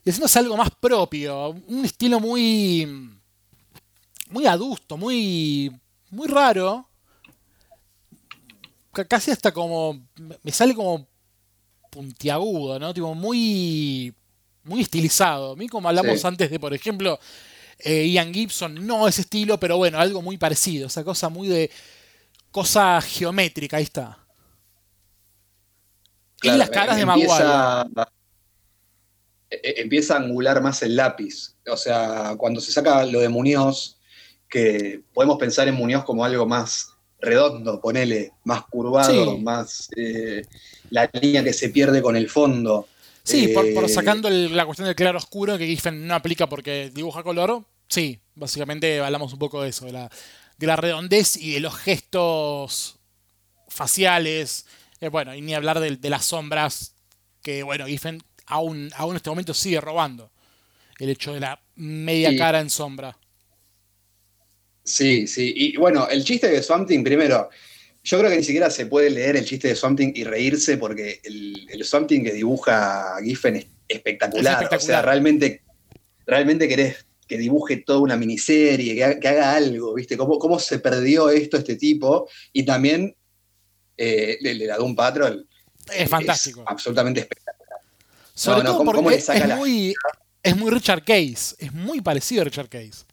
y 0.06 0.10
haciéndose 0.10 0.40
algo 0.40 0.56
más 0.56 0.70
propio, 0.80 1.50
un 1.50 1.84
estilo 1.84 2.20
muy 2.20 3.12
muy 4.30 4.46
adusto, 4.46 4.98
muy 4.98 5.72
muy 6.12 6.28
raro, 6.28 6.88
ca- 8.94 9.06
casi 9.06 9.32
hasta 9.32 9.52
como 9.52 10.08
me 10.44 10.52
sale 10.52 10.74
como 10.76 11.08
puntiagudo, 11.90 12.80
¿no? 12.80 12.94
Tipo 12.94 13.14
muy 13.16 14.14
muy 14.64 14.82
estilizado. 14.82 15.54
A 15.54 15.56
mí 15.56 15.68
como 15.70 15.88
hablamos 15.90 16.20
Sí. 16.22 16.28
antes 16.28 16.50
de, 16.52 16.60
por 16.60 16.74
ejemplo, 16.74 17.20
eh, 17.80 18.08
Ian 18.08 18.34
Gibson, 18.34 18.86
no 18.86 19.08
ese 19.08 19.22
estilo, 19.22 19.60
pero 19.60 19.78
bueno, 19.78 19.98
algo 20.00 20.22
muy 20.22 20.38
parecido, 20.38 20.88
esa 20.88 21.04
cosa 21.04 21.30
muy 21.30 21.48
de 21.48 21.72
cosa 22.52 23.00
geométrica, 23.02 23.78
ahí 23.78 23.84
está. 23.84 24.18
y 26.44 26.50
las 26.52 26.70
caras 26.70 26.96
de 26.98 27.02
empieza, 27.04 27.86
Maguire. 27.96 28.12
e- 29.50 29.82
empieza 29.82 30.16
a 30.16 30.18
angular 30.20 30.62
más 30.62 30.82
el 30.84 30.96
lápiz. 30.96 31.56
O 31.72 31.78
sea, 31.78 32.36
cuando 32.38 32.62
se 32.62 32.72
saca 32.72 33.06
lo 33.06 33.20
de 33.20 33.30
Muñoz, 33.30 33.98
que 34.50 35.02
podemos 35.14 35.38
pensar 35.38 35.68
en 35.68 35.76
Muñoz 35.76 36.04
como 36.04 36.24
algo 36.24 36.46
más 36.46 36.90
redondo, 37.20 37.82
ponele, 37.82 38.34
más 38.44 38.64
curvado, 38.68 39.36
Sí. 39.36 39.42
más 39.42 39.88
eh, 39.98 40.44
la 40.90 41.10
línea 41.22 41.44
que 41.44 41.54
se 41.54 41.70
pierde 41.70 42.02
con 42.02 42.16
el 42.16 42.30
fondo. 42.30 42.88
Sí, 43.24 43.50
por, 43.50 43.74
por 43.74 43.84
Eh, 43.86 43.90
sacando 43.90 44.28
el- 44.28 44.56
la 44.56 44.66
cuestión 44.66 44.86
del 44.88 44.96
claro 44.96 45.18
oscuro 45.18 45.58
que 45.58 45.68
Giffen 45.68 46.08
no 46.08 46.16
aplica 46.16 46.48
porque 46.48 46.92
dibuja 46.94 47.24
color. 47.24 47.64
Sí, 47.90 48.20
básicamente 48.36 49.00
hablamos 49.00 49.34
un 49.34 49.40
poco 49.40 49.62
de 49.64 49.70
eso, 49.70 49.86
de 49.86 49.92
la, 49.94 50.10
de 50.58 50.68
la 50.68 50.76
redondez 50.76 51.36
y 51.38 51.52
de 51.54 51.60
los 51.60 51.76
gestos 51.76 52.98
faciales. 53.68 54.66
Eh, 55.02 55.10
bueno, 55.10 55.36
y 55.36 55.42
ni 55.42 55.54
hablar 55.54 55.80
de, 55.80 55.96
de 55.98 56.10
las 56.10 56.26
sombras 56.26 56.94
que, 57.42 57.64
bueno, 57.64 57.86
Giffen 57.86 58.22
aún, 58.46 58.90
aún 58.96 59.12
en 59.12 59.18
este 59.18 59.30
momento 59.30 59.54
sigue 59.54 59.82
robando. 59.82 60.32
El 61.00 61.10
hecho 61.10 61.34
de 61.34 61.40
la 61.42 61.60
media 61.76 62.30
Sí. 62.32 62.38
cara 62.38 62.60
en 62.60 62.70
sombra. 62.70 63.18
Sí, 64.84 65.28
sí. 65.28 65.54
Y 65.56 65.78
bueno, 65.78 66.08
el 66.10 66.24
chiste 66.24 66.48
de 66.48 66.64
Swamp 66.64 66.88
Thing, 66.88 67.04
primero, 67.04 67.50
yo 68.10 68.20
creo 68.20 68.30
que 68.32 68.38
ni 68.38 68.44
siquiera 68.44 68.70
se 68.70 68.86
puede 68.86 69.10
leer 69.10 69.36
el 69.36 69.44
chiste 69.46 69.68
de 69.68 69.76
Swamp 69.76 69.98
Thing 70.00 70.14
y 70.16 70.24
reírse 70.24 70.78
porque 70.78 71.20
el, 71.24 71.68
el 71.70 71.84
Swamp 71.84 72.08
Thing 72.08 72.24
que 72.24 72.32
dibuja 72.32 73.18
Giffen 73.24 73.58
es 73.58 73.68
espectacular. 73.88 74.54
Es 74.54 74.62
espectacular. 74.62 74.82
O 74.82 74.86
sea, 74.86 75.02
realmente, 75.02 75.62
realmente 76.26 76.68
querés 76.70 77.06
que 77.28 77.38
dibuje 77.38 77.78
toda 77.78 78.00
una 78.00 78.16
miniserie, 78.16 78.96
que, 78.96 79.04
haga- 79.04 79.20
que 79.20 79.28
haga 79.28 79.54
algo, 79.56 79.94
¿viste? 79.94 80.16
¿Cómo, 80.16 80.40
¿Cómo 80.40 80.58
se 80.58 80.80
perdió 80.80 81.30
esto 81.30 81.58
este 81.58 81.76
tipo? 81.76 82.30
Y 82.54 82.64
también 82.64 83.14
eh, 83.98 84.38
el 84.42 84.58
de 84.60 84.66
la 84.68 84.78
Doom 84.78 84.96
Patrol. 84.96 85.46
Es 85.94 86.10
fantástico. 86.10 86.64
absolutamente 86.66 87.20
espectacular. 87.22 87.80
Sobre 88.34 88.60
no, 88.60 88.64
no, 88.64 88.70
todo 88.70 88.78
¿cómo- 88.78 88.86
porque 88.92 88.98
cómo 89.00 89.10
le 89.10 89.16
es, 89.18 89.26
saca 89.26 89.40
es 89.40 89.48
la- 89.50 89.56
muy, 89.58 89.94
es 90.44 90.56
muy 90.56 90.72
Richard 90.72 91.04
Case. 91.04 91.56
Es 91.60 91.74
muy 91.74 92.00
parecido 92.00 92.42
a 92.44 92.46
Richard 92.46 92.70
Case. 92.70 93.04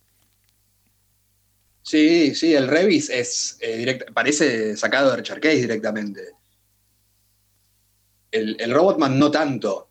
Sí, 1.86 2.34
sí, 2.34 2.54
el 2.54 2.66
Revis 2.66 3.10
es 3.10 3.58
eh, 3.60 3.98
parece 4.14 4.74
sacado 4.74 5.10
de 5.10 5.16
Richard 5.18 5.38
Case 5.40 5.56
directamente. 5.56 6.22
El, 8.30 8.56
el 8.58 8.72
Robotman 8.72 9.18
no 9.18 9.30
tanto, 9.30 9.90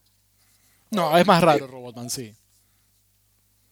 No, 0.91 1.15
es 1.17 1.25
más 1.27 1.41
raro 1.41 1.67
Robotman, 1.67 2.09
sí. 2.09 2.33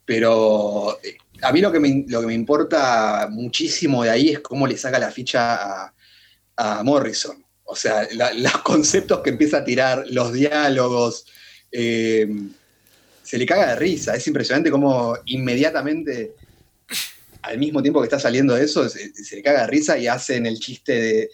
pero 0.06 1.00
eh, 1.04 1.18
a 1.42 1.52
mí 1.52 1.62
lo 1.62 1.72
que 1.72 1.80
me, 1.80 2.06
lo 2.08 2.22
que 2.22 2.28
me 2.28 2.34
importa 2.34 3.28
muchísimo 3.30 4.04
de 4.04 4.12
ahí 4.12 4.30
es 4.30 4.40
cómo 4.40 4.68
le 4.68 4.78
saca 4.78 5.00
la 5.00 5.12
ficha 5.12 5.86
a, 5.86 5.94
a 6.58 6.84
Morrison. 6.84 7.44
O 7.64 7.76
sea, 7.76 8.08
la- 8.14 8.34
los 8.34 8.58
conceptos 8.60 9.22
que 9.22 9.32
empieza 9.32 9.58
a 9.58 9.64
tirar, 9.66 10.06
los 10.10 10.32
diálogos, 10.32 11.26
eh, 11.72 12.28
se 13.24 13.38
le 13.38 13.46
caga 13.46 13.70
de 13.70 13.76
risa. 13.78 14.16
Es 14.16 14.28
impresionante 14.28 14.70
cómo 14.72 15.18
inmediatamente, 15.26 16.34
al 17.44 17.58
mismo 17.58 17.82
tiempo 17.82 18.00
que 18.02 18.06
está 18.06 18.20
saliendo 18.20 18.56
eso, 18.58 18.88
se, 18.90 19.14
se 19.14 19.36
le 19.38 19.42
caga 19.44 19.62
de 19.62 19.68
risa 19.68 19.98
y 19.98 20.08
hacen 20.08 20.46
el 20.46 20.60
chiste 20.60 20.94
de 21.02 21.30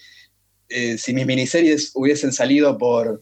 eh, 0.70 0.98
si 0.98 1.14
mis 1.14 1.26
miniseries 1.26 1.92
hubiesen 1.96 2.32
salido 2.34 2.78
por 2.78 3.22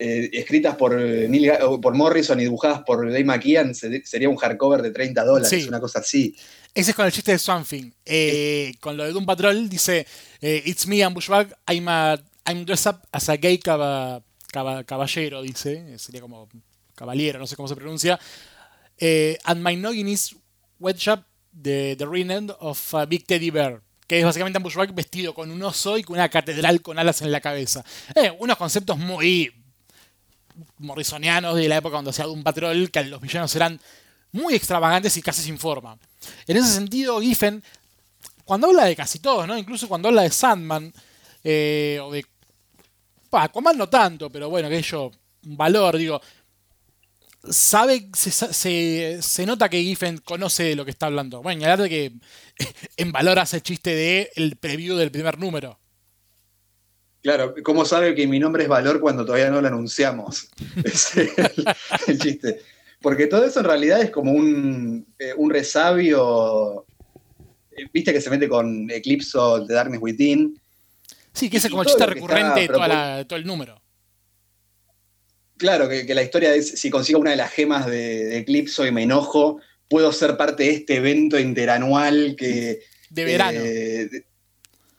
eh, 0.00 0.30
escritas 0.32 0.76
por, 0.76 0.94
Neil 0.96 1.52
Morrison 1.94 2.38
y 2.38 2.44
dibujadas 2.44 2.82
por 2.86 3.04
Dave 3.06 3.24
McKean, 3.24 3.74
se- 3.74 4.04
sería 4.04 4.28
un 4.28 4.36
hardcover 4.36 4.80
de 4.82 4.90
30 4.92 5.24
dólares, 5.24 5.48
Sí. 5.62 5.68
una 5.68 5.80
cosa 5.80 5.98
así. 6.00 6.36
Ese 6.74 6.90
es 6.92 6.96
con 6.96 7.06
el 7.06 7.12
chiste 7.12 7.32
de 7.32 7.38
Something. 7.38 7.90
Eh, 8.04 8.74
con 8.80 8.96
lo 8.96 9.04
de 9.04 9.10
Doom 9.12 9.26
Patrol 9.26 9.68
dice: 9.68 10.06
It's 10.40 10.86
me, 10.86 11.02
Ambushbag. 11.02 11.56
I'm, 11.68 11.88
a, 11.88 12.16
I'm 12.46 12.64
dressed 12.64 12.92
up 12.92 13.00
as 13.10 13.28
a 13.28 13.36
gay 13.36 13.58
caba- 13.58 14.22
caba- 14.52 14.84
caballero, 14.84 15.42
dice. 15.42 15.98
Sería 15.98 16.20
como 16.20 16.48
caballero, 16.94 17.40
no 17.40 17.46
sé 17.48 17.56
cómo 17.56 17.66
se 17.68 17.74
pronuncia. 17.74 18.20
And 19.00 19.62
my 19.64 19.74
noggin 19.76 20.08
is 20.08 20.36
wet 20.78 20.96
shop, 20.98 21.24
the, 21.52 21.96
the 21.96 22.20
end 22.20 22.52
of 22.60 22.94
a 22.94 23.06
big 23.06 23.26
teddy 23.26 23.50
bear. 23.50 23.80
Que 24.06 24.18
es 24.18 24.24
básicamente 24.24 24.56
Ambushbag 24.56 24.94
vestido 24.94 25.34
con 25.34 25.50
un 25.50 25.62
oso 25.62 25.98
y 25.98 26.02
con 26.02 26.14
una 26.14 26.28
catedral 26.28 26.80
con 26.80 26.98
alas 26.98 27.20
en 27.20 27.30
la 27.30 27.40
cabeza. 27.40 27.84
Eh, 28.14 28.34
unos 28.38 28.56
conceptos 28.56 28.96
muy 28.96 29.52
morrisonianos 30.78 31.54
de 31.56 31.68
la 31.68 31.76
época 31.76 31.92
cuando 31.92 32.10
hacía 32.10 32.24
Doom 32.24 32.42
Patrol, 32.42 32.90
que 32.90 33.04
los 33.04 33.20
villanos 33.20 33.54
eran 33.54 33.78
muy 34.32 34.54
extravagantes 34.54 35.16
y 35.16 35.22
casi 35.22 35.42
sin 35.42 35.58
forma. 35.58 35.98
En 36.46 36.56
ese 36.56 36.68
sentido, 36.68 37.20
Giffen, 37.20 37.62
cuando 38.44 38.68
habla 38.68 38.84
de 38.84 38.96
casi 38.96 39.18
todos, 39.18 39.46
¿no? 39.46 39.58
Incluso 39.58 39.88
cuando 39.88 40.08
habla 40.08 40.22
de 40.22 40.30
Sandman, 40.30 40.92
eh, 41.44 42.00
o 42.02 42.10
de. 42.10 42.24
Pa, 43.30 43.44
Aquaman 43.44 43.76
no 43.76 43.88
tanto, 43.88 44.30
pero 44.30 44.48
bueno, 44.48 44.68
que 44.68 44.80
yo, 44.80 45.10
un 45.44 45.56
valor, 45.56 45.98
digo. 45.98 46.20
Sabe, 47.50 48.08
se, 48.14 48.30
se, 48.30 49.18
se 49.22 49.46
nota 49.46 49.68
que 49.68 49.80
Giffen 49.82 50.18
conoce 50.18 50.64
de 50.64 50.76
lo 50.76 50.84
que 50.84 50.90
está 50.90 51.06
hablando. 51.06 51.40
Bueno, 51.42 51.60
y 51.60 51.64
hablar 51.64 51.82
de 51.82 51.88
que 51.88 52.12
en 52.96 53.12
valor 53.12 53.38
hace 53.38 53.56
el 53.58 53.62
chiste 53.62 53.94
de 53.94 54.30
el 54.34 54.56
preview 54.56 54.96
del 54.96 55.10
primer 55.10 55.38
número. 55.38 55.78
Claro, 57.22 57.54
¿cómo 57.64 57.84
sabe 57.84 58.14
que 58.14 58.26
mi 58.28 58.38
nombre 58.38 58.62
es 58.62 58.68
Valor 58.68 59.00
cuando 59.00 59.24
todavía 59.24 59.50
no 59.50 59.60
lo 59.60 59.66
anunciamos? 59.68 60.48
Es 60.84 61.16
el, 61.16 61.30
el 62.06 62.18
chiste. 62.18 62.62
Porque 63.02 63.26
todo 63.26 63.44
eso 63.44 63.58
en 63.60 63.66
realidad 63.66 64.00
es 64.00 64.10
como 64.10 64.32
un, 64.32 65.06
eh, 65.18 65.32
un 65.36 65.50
resabio. 65.50 66.86
eh, 67.76 67.86
Viste 67.92 68.12
que 68.12 68.20
se 68.20 68.30
mete 68.30 68.48
con 68.48 68.88
Eclipse 68.90 69.36
The 69.66 69.74
Darkness 69.74 70.00
Within. 70.00 70.60
Sí, 71.32 71.50
que 71.50 71.58
es 71.58 71.68
como 71.68 71.82
el 71.82 71.88
chiste 71.88 72.06
recurrente 72.06 72.60
de, 72.60 72.66
de 73.16 73.24
todo 73.24 73.38
el 73.38 73.46
número. 73.46 73.80
Claro, 75.58 75.88
que, 75.88 76.06
que 76.06 76.14
la 76.14 76.22
historia 76.22 76.54
es: 76.54 76.68
si 76.80 76.88
consigo 76.90 77.18
una 77.20 77.30
de 77.32 77.36
las 77.36 77.50
gemas 77.50 77.86
de, 77.86 78.24
de 78.26 78.38
Eclipse 78.38 78.86
y 78.86 78.92
me 78.92 79.02
enojo, 79.02 79.60
puedo 79.88 80.12
ser 80.12 80.36
parte 80.36 80.62
de 80.64 80.70
este 80.70 80.96
evento 80.96 81.38
interanual 81.38 82.36
que. 82.38 82.80
De 83.10 83.24
verano. 83.24 83.60
eh, 83.60 84.08
de, 84.10 84.24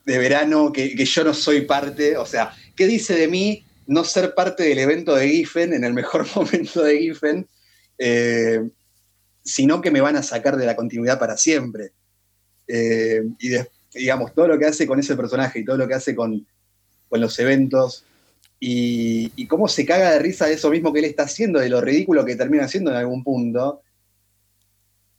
de 0.06 0.18
verano, 0.18 0.72
que, 0.72 0.96
que 0.96 1.06
yo 1.06 1.24
no 1.24 1.34
soy 1.34 1.62
parte. 1.62 2.18
O 2.18 2.26
sea, 2.26 2.54
¿qué 2.76 2.88
dice 2.88 3.16
de 3.16 3.28
mí 3.28 3.64
no 3.88 4.04
ser 4.04 4.34
parte 4.36 4.64
del 4.64 4.80
evento 4.80 5.16
de 5.16 5.30
Giffen 5.30 5.74
en 5.74 5.84
el 5.84 5.94
mejor 5.94 6.28
momento 6.36 6.84
de 6.84 7.00
Giffen? 7.00 7.48
eh, 7.98 8.62
sino 9.44 9.82
que 9.82 9.92
me 9.92 10.02
van 10.02 10.16
a 10.16 10.24
sacar 10.24 10.58
de 10.58 10.66
la 10.66 10.76
continuidad 10.76 11.18
para 11.20 11.36
siempre. 11.38 11.92
Eh, 12.68 13.22
y 13.40 13.50
de- 13.50 13.68
digamos, 13.94 14.34
todo 14.36 14.48
lo 14.48 14.60
que 14.60 14.66
hace 14.68 14.86
con 14.86 15.00
ese 15.00 15.16
personaje 15.16 15.60
y 15.60 15.66
todo 15.66 15.76
lo 15.78 15.88
que 15.88 15.96
hace 15.96 16.16
con, 16.16 16.46
con 17.08 17.20
los 17.20 17.38
eventos 17.40 18.06
y, 18.60 19.46
cómo 19.48 19.68
se 19.68 19.86
caga 19.86 20.12
de 20.12 20.20
risa 20.20 20.48
de 20.48 20.54
eso 20.54 20.70
mismo 20.70 20.92
que 20.92 21.00
él 21.00 21.06
está 21.06 21.24
haciendo, 21.24 21.60
de 21.60 21.70
lo 21.70 21.82
ridículo 21.82 22.26
que 22.26 22.36
termina 22.36 22.66
haciendo 22.66 22.92
en 22.92 22.98
algún 22.98 23.24
punto, 23.24 23.82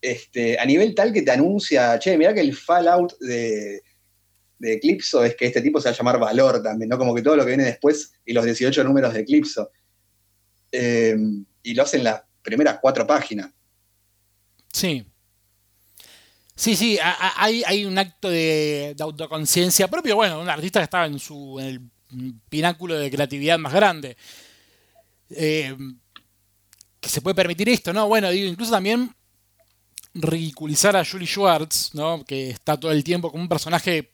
este, 0.00 0.58
a 0.58 0.64
nivel 0.64 0.94
tal 0.94 1.12
que 1.12 1.22
te 1.22 1.30
anuncia, 1.30 1.98
che, 1.98 2.16
mirá 2.16 2.34
que 2.34 2.40
el 2.40 2.54
Fallout 2.54 3.18
de, 3.18 3.82
de 4.60 4.74
Eclipso 4.74 5.24
es 5.24 5.34
que 5.34 5.46
este 5.46 5.62
tipo 5.62 5.80
se 5.80 5.88
va 5.88 5.94
a 5.94 5.96
llamar 5.96 6.20
Valor 6.20 6.62
también, 6.62 6.90
¿no? 6.90 6.98
Como 6.98 7.14
que 7.14 7.22
todo 7.22 7.34
lo 7.34 7.44
que 7.44 7.48
viene 7.48 7.64
después 7.64 8.12
y 8.24 8.34
los 8.34 8.44
18 8.44 8.84
números 8.84 9.14
de 9.14 9.20
Eclipso. 9.20 9.70
Eh, 10.70 11.16
y 11.62 11.74
lo 11.74 11.82
hacen 11.82 12.04
las 12.04 12.22
primeras 12.42 12.78
cuatro 12.80 13.06
páginas. 13.06 13.50
Sí. 14.72 15.06
Sí, 16.54 16.76
sí, 16.76 16.98
hay, 17.36 17.62
hay 17.66 17.86
un 17.86 17.96
acto 17.96 18.28
de, 18.28 18.94
autoconciencia 19.00 19.88
propio, 19.88 20.14
bueno, 20.14 20.42
un 20.42 20.48
artista 20.48 20.78
que 20.80 20.84
estaba 20.84 21.06
en 21.06 21.18
su 21.18 21.58
pináculo 22.48 22.98
de 22.98 23.10
creatividad 23.10 23.58
más 23.58 23.72
grande. 23.72 24.16
eh, 25.30 25.76
que 27.00 27.08
se 27.08 27.22
puede 27.22 27.34
permitir 27.34 27.68
esto, 27.68 27.92
¿no? 27.92 28.08
Bueno, 28.08 28.30
digo, 28.30 28.48
incluso 28.48 28.72
también 28.72 29.14
ridiculizar 30.14 30.96
a 30.96 31.04
Julie 31.04 31.26
Schwartz, 31.26 31.94
¿no? 31.94 32.24
Que 32.24 32.50
está 32.50 32.78
todo 32.78 32.92
el 32.92 33.02
tiempo 33.04 33.30
como 33.30 33.42
un 33.42 33.48
personaje 33.48 34.12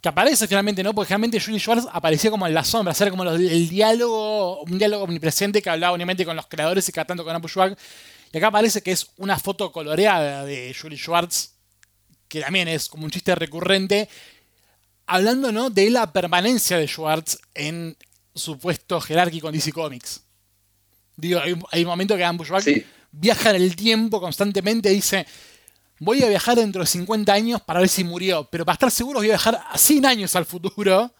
que 0.00 0.08
aparece 0.08 0.46
finalmente, 0.46 0.82
¿no? 0.82 0.94
Porque 0.94 1.08
generalmente 1.08 1.40
Julie 1.40 1.58
Schwartz 1.58 1.86
aparecía 1.92 2.30
como 2.30 2.46
en 2.46 2.54
la 2.54 2.64
sombra, 2.64 2.94
era 2.98 3.10
como 3.10 3.24
el 3.24 3.68
diálogo, 3.68 4.62
un 4.62 4.78
diálogo 4.78 5.04
omnipresente 5.04 5.60
que 5.60 5.68
hablaba 5.68 5.94
obviamente 5.94 6.24
con 6.24 6.36
los 6.36 6.46
creadores 6.46 6.88
y 6.88 6.92
cada 6.92 7.06
tanto 7.06 7.24
con 7.24 7.48
Schwartz. 7.48 7.80
Y 8.32 8.38
acá 8.38 8.50
parece 8.50 8.82
que 8.82 8.92
es 8.92 9.08
una 9.16 9.38
foto 9.38 9.72
coloreada 9.72 10.44
de 10.44 10.74
Julie 10.80 10.96
Schwartz, 10.96 11.56
que 12.28 12.40
también 12.40 12.68
es 12.68 12.88
como 12.88 13.04
un 13.04 13.10
chiste 13.10 13.34
recurrente, 13.34 14.08
hablando 15.10 15.50
¿no? 15.50 15.70
de 15.70 15.90
la 15.90 16.12
permanencia 16.12 16.78
de 16.78 16.86
Schwartz 16.86 17.38
en 17.54 17.96
su 18.32 18.58
puesto 18.58 19.00
jerárquico 19.00 19.48
en 19.48 19.54
DC 19.54 19.72
Comics. 19.72 20.22
Digo, 21.16 21.40
hay, 21.40 21.82
un 21.82 21.88
momento 21.88 22.16
que 22.16 22.24
Ambush 22.24 22.50
viaja 23.10 23.50
en 23.50 23.56
el 23.56 23.74
tiempo 23.74 24.20
constantemente, 24.20 24.88
dice, 24.88 25.26
voy 25.98 26.22
a 26.22 26.28
viajar 26.28 26.56
dentro 26.56 26.82
de 26.82 26.86
50 26.86 27.32
años 27.32 27.60
para 27.60 27.80
ver 27.80 27.88
si 27.88 28.04
murió, 28.04 28.48
pero 28.50 28.64
para 28.64 28.74
estar 28.74 28.90
seguro 28.92 29.18
voy 29.18 29.26
a 29.26 29.32
viajar 29.32 29.60
a 29.68 29.76
100 29.76 30.06
años 30.06 30.36
al 30.36 30.46
futuro. 30.46 31.12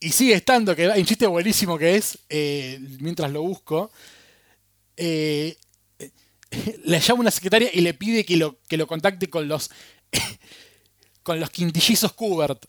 Y 0.00 0.10
sigue 0.10 0.32
estando, 0.32 0.74
que 0.74 0.90
hay 0.90 1.00
un 1.00 1.06
chiste 1.06 1.26
buenísimo 1.26 1.78
que 1.78 1.96
es, 1.96 2.18
eh, 2.28 2.80
mientras 2.98 3.30
lo 3.30 3.42
busco, 3.42 3.92
eh, 4.96 5.56
le 6.84 6.98
llama 6.98 7.20
una 7.20 7.30
secretaria 7.30 7.70
y 7.72 7.82
le 7.82 7.94
pide 7.94 8.24
que 8.24 8.36
lo, 8.36 8.58
que 8.68 8.76
lo 8.76 8.86
contacte 8.86 9.28
con 9.28 9.46
los 9.46 9.70
con 11.22 11.38
los 11.38 11.50
quintillizos 11.50 12.12
Kubert. 12.14 12.66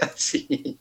sí. 0.14 0.78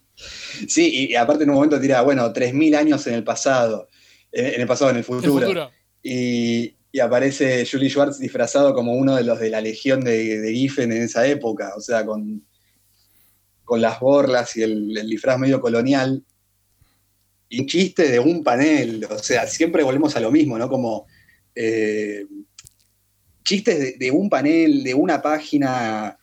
Sí, 0.68 1.10
y 1.10 1.16
aparte 1.16 1.44
en 1.44 1.50
un 1.50 1.56
momento 1.56 1.80
tira, 1.80 2.02
bueno, 2.02 2.32
3.000 2.32 2.76
años 2.76 3.06
en 3.08 3.16
el 3.16 3.24
pasado, 3.24 3.90
en 4.32 4.62
el 4.62 4.68
pasado, 4.68 4.92
en 4.92 4.98
el 4.98 5.04
futuro. 5.04 5.70
Y, 6.02 6.76
aparece 7.02 7.68
Julie 7.70 7.90
Schwartz 7.90 8.20
disfrazado 8.20 8.74
como 8.74 8.94
uno 8.94 9.18
de 9.18 9.26
los 9.26 9.38
de 9.38 9.50
la 9.50 9.60
legión 9.60 10.02
de, 10.02 10.50
Giffen 10.54 10.94
en 10.94 11.04
esa 11.04 11.28
época, 11.28 11.74
o 11.76 11.82
sea, 11.82 12.06
con, 12.06 12.46
con 13.66 13.82
las 13.82 14.00
borlas 14.00 14.56
y 14.56 14.64
el, 14.64 14.94
disfraz 15.08 15.38
medio 15.38 15.60
colonial. 15.60 16.24
Y 17.50 17.60
un 17.60 17.68
chiste 17.68 18.10
de 18.10 18.20
un 18.20 18.44
panel, 18.44 19.06
o 19.10 19.20
sea, 19.20 19.46
siempre 19.46 19.84
volvemos 19.84 20.16
a 20.16 20.22
lo 20.22 20.32
mismo, 20.32 20.58
¿no? 20.58 20.70
Como 20.70 21.06
eh, 21.54 22.26
chistes 23.44 24.00
de, 24.00 24.12
un 24.12 24.30
panel, 24.30 24.84
de 24.84 24.94
una 24.94 25.22
página, 25.22 26.18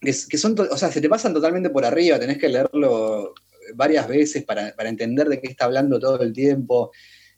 que, 0.00 0.12
son, 0.12 0.56
o 0.58 0.76
sea, 0.76 0.90
se 0.90 1.00
te 1.00 1.08
pasan 1.08 1.34
totalmente 1.34 1.70
por 1.70 1.84
arriba, 1.84 2.18
tenés 2.18 2.38
que 2.38 2.48
leerlo 2.48 3.34
varias 3.74 4.08
veces 4.08 4.44
para, 4.44 4.74
entender 4.78 5.28
de 5.28 5.40
qué 5.40 5.48
está 5.48 5.66
hablando 5.66 5.98
todo 5.98 6.20
el 6.22 6.32
tiempo. 6.32 6.90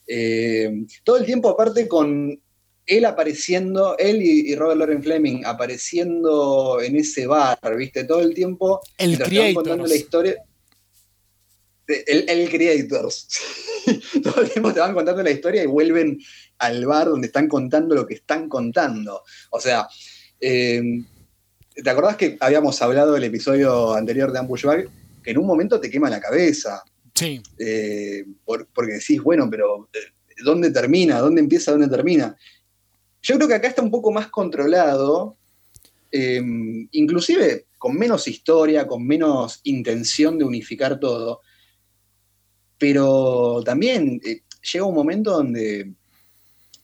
Eh, 0.06 0.84
todo 1.04 1.16
el 1.16 1.26
tiempo 1.26 1.48
aparte 1.48 1.88
con 1.88 2.40
él 2.86 3.04
apareciendo, 3.04 3.96
él 3.98 4.22
y, 4.22 4.54
Robert 4.54 4.78
Loren 4.78 5.02
Fleming 5.02 5.42
apareciendo 5.44 6.80
en 6.80 6.96
ese 6.96 7.26
bar, 7.26 7.58
¿viste? 7.76 8.04
Todo 8.04 8.20
el 8.20 8.34
tiempo. 8.34 8.80
El 8.98 9.18
Creators. 9.18 9.54
contando 9.54 9.86
la 9.86 9.96
historia. 9.96 10.36
El, 11.86 12.28
el 12.28 12.48
Creators. 12.48 13.28
todo 14.22 14.42
el 14.42 14.50
tiempo 14.50 14.72
te 14.72 14.80
van 14.80 14.94
contando 14.94 15.22
la 15.22 15.30
historia 15.30 15.62
y 15.62 15.66
vuelven 15.66 16.18
al 16.58 16.86
bar 16.86 17.08
donde 17.08 17.26
están 17.26 17.48
contando 17.48 17.94
lo 17.94 18.06
que 18.06 18.14
están 18.14 18.48
contando. 18.48 19.22
O 19.50 19.60
sea, 19.60 19.86
em, 20.40 21.04
¿te 21.74 21.90
acordás 21.90 22.16
que 22.16 22.36
habíamos 22.40 22.80
hablado 22.82 23.12
del 23.12 23.24
episodio 23.24 23.94
anterior 23.94 24.32
de 24.32 24.38
Ambush 24.38 24.64
Bag? 24.64 24.88
Que 25.22 25.30
en 25.30 25.38
un 25.38 25.46
momento 25.46 25.80
te 25.80 25.90
quema 25.90 26.10
la 26.10 26.20
cabeza. 26.20 26.82
Sí. 27.14 27.42
Eh, 27.58 28.24
porque 28.44 28.94
decís, 28.94 29.22
bueno, 29.22 29.48
pero 29.50 29.88
eh, 29.92 29.98
¿dónde 30.44 30.70
termina? 30.70 31.18
¿Dónde 31.18 31.40
empieza? 31.40 31.72
¿Dónde 31.72 31.88
termina? 31.88 32.36
Yo 33.22 33.36
creo 33.36 33.48
que 33.48 33.54
acá 33.54 33.68
está 33.68 33.82
un 33.82 33.90
poco 33.90 34.10
más 34.10 34.28
controlado, 34.28 35.36
em, 36.10 36.88
inclusive 36.92 37.66
con 37.78 37.96
menos 37.96 38.26
historia, 38.26 38.86
con 38.86 39.06
menos 39.06 39.60
intención 39.64 40.38
de 40.38 40.44
unificar 40.44 40.98
todo. 40.98 41.40
Pero 42.78 43.62
también 43.64 44.20
eh, 44.24 44.42
llega 44.72 44.84
un 44.84 44.94
momento 44.94 45.32
donde 45.32 45.92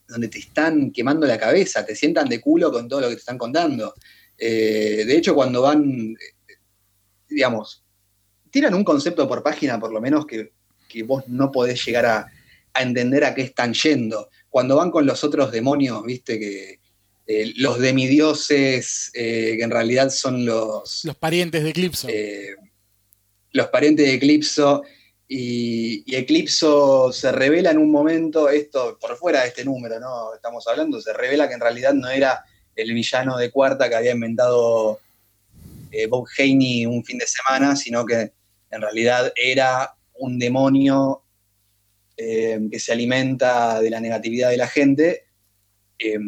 donde 0.08 0.28
te 0.28 0.38
están 0.38 0.90
quemando 0.90 1.26
la 1.26 1.38
cabeza, 1.38 1.84
te 1.84 1.94
sientan 1.94 2.28
de 2.28 2.40
culo 2.40 2.72
con 2.72 2.88
todo 2.88 3.02
lo 3.02 3.08
que 3.08 3.14
te 3.14 3.20
están 3.20 3.36
contando. 3.36 3.94
Eh, 4.38 5.04
de 5.06 5.16
hecho, 5.16 5.34
cuando 5.34 5.62
van, 5.62 6.16
digamos, 7.28 7.84
tiran 8.50 8.74
un 8.74 8.84
concepto 8.84 9.28
por 9.28 9.42
página, 9.42 9.78
por 9.78 9.92
lo 9.92 10.00
menos, 10.00 10.26
que, 10.26 10.52
vos 11.04 11.24
no 11.28 11.52
podés 11.52 11.84
llegar 11.84 12.06
a, 12.06 12.26
entender 12.74 13.24
a 13.24 13.34
qué 13.34 13.42
están 13.42 13.74
yendo. 13.74 14.28
Cuando 14.48 14.76
van 14.76 14.92
con 14.92 15.04
los 15.04 15.24
otros 15.24 15.50
demonios, 15.50 16.04
viste, 16.04 16.38
que 16.38 16.78
eh, 17.26 17.52
los 17.56 17.80
demidioses, 17.80 19.10
eh, 19.14 19.56
que 19.58 19.64
en 19.64 19.70
realidad 19.70 20.10
son 20.10 20.46
los... 20.46 21.04
Los 21.04 21.16
parientes 21.16 21.64
de 21.64 21.70
Eclipso. 21.70 22.08
los 23.52 23.66
parientes 23.66 24.06
de 24.06 24.14
Eclipso 24.14 24.84
y, 25.28 26.16
Eclipso 26.16 27.12
se 27.12 27.30
revela 27.32 27.70
en 27.70 27.78
un 27.78 27.90
momento, 27.90 28.48
esto 28.48 28.98
por 28.98 29.16
fuera 29.16 29.42
de 29.42 29.48
este 29.48 29.64
número, 29.64 30.00
¿no? 30.00 30.34
Estamos 30.34 30.66
hablando, 30.66 31.00
se 31.00 31.12
revela 31.12 31.48
que 31.48 31.54
en 31.54 31.60
realidad 31.60 31.92
no 31.92 32.08
era 32.08 32.44
el 32.78 32.94
villano 32.94 33.36
de 33.36 33.50
cuarta 33.50 33.88
que 33.88 33.96
había 33.96 34.12
inventado 34.12 35.00
eh, 35.90 36.06
Bob 36.06 36.26
Haney 36.38 36.86
un 36.86 37.04
fin 37.04 37.18
de 37.18 37.26
semana, 37.26 37.74
sino 37.74 38.06
que 38.06 38.32
en 38.70 38.80
realidad 38.80 39.32
era 39.34 39.94
un 40.14 40.38
demonio 40.38 41.22
eh, 42.16 42.60
que 42.70 42.78
se 42.78 42.92
alimenta 42.92 43.80
de 43.80 43.90
la 43.90 44.00
negatividad 44.00 44.50
de 44.50 44.56
la 44.56 44.68
gente. 44.68 45.24
Eh, 45.98 46.18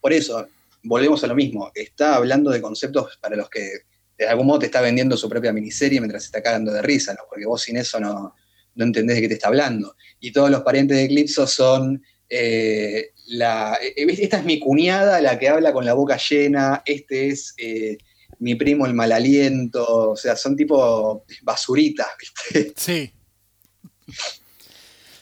por 0.00 0.12
eso, 0.12 0.48
volvemos 0.82 1.22
a 1.24 1.26
lo 1.26 1.34
mismo, 1.34 1.70
está 1.74 2.16
hablando 2.16 2.50
de 2.50 2.62
conceptos 2.62 3.18
para 3.20 3.36
los 3.36 3.50
que 3.50 3.68
de 4.16 4.26
algún 4.26 4.46
modo 4.46 4.60
te 4.60 4.66
está 4.66 4.80
vendiendo 4.80 5.16
su 5.16 5.28
propia 5.28 5.52
miniserie 5.52 6.00
mientras 6.00 6.22
se 6.24 6.28
está 6.28 6.42
cagando 6.42 6.72
de 6.72 6.82
risa, 6.82 7.12
¿no? 7.12 7.20
Porque 7.28 7.46
vos 7.46 7.62
sin 7.62 7.76
eso 7.76 8.00
no, 8.00 8.34
no 8.74 8.84
entendés 8.84 9.16
de 9.16 9.22
qué 9.22 9.28
te 9.28 9.34
está 9.34 9.48
hablando. 9.48 9.94
Y 10.18 10.32
todos 10.32 10.50
los 10.50 10.62
parientes 10.62 10.96
de 10.96 11.04
Eclipso 11.04 11.46
son 11.46 12.02
eh, 12.28 13.12
eh, 13.30 14.16
esta 14.20 14.38
es 14.38 14.44
mi 14.44 14.58
cuñada, 14.58 15.20
la 15.20 15.38
que 15.38 15.48
habla 15.48 15.72
con 15.72 15.84
la 15.84 15.94
boca 15.94 16.18
llena, 16.18 16.82
este 16.84 17.28
es 17.28 17.54
eh, 17.56 17.98
mi 18.38 18.54
primo 18.54 18.86
el 18.86 18.94
mal 18.94 19.12
aliento, 19.12 20.10
o 20.10 20.16
sea, 20.16 20.36
son 20.36 20.56
tipo 20.56 21.24
basuritas, 21.42 22.08
¿viste? 22.18 22.72
Sí. 22.76 23.12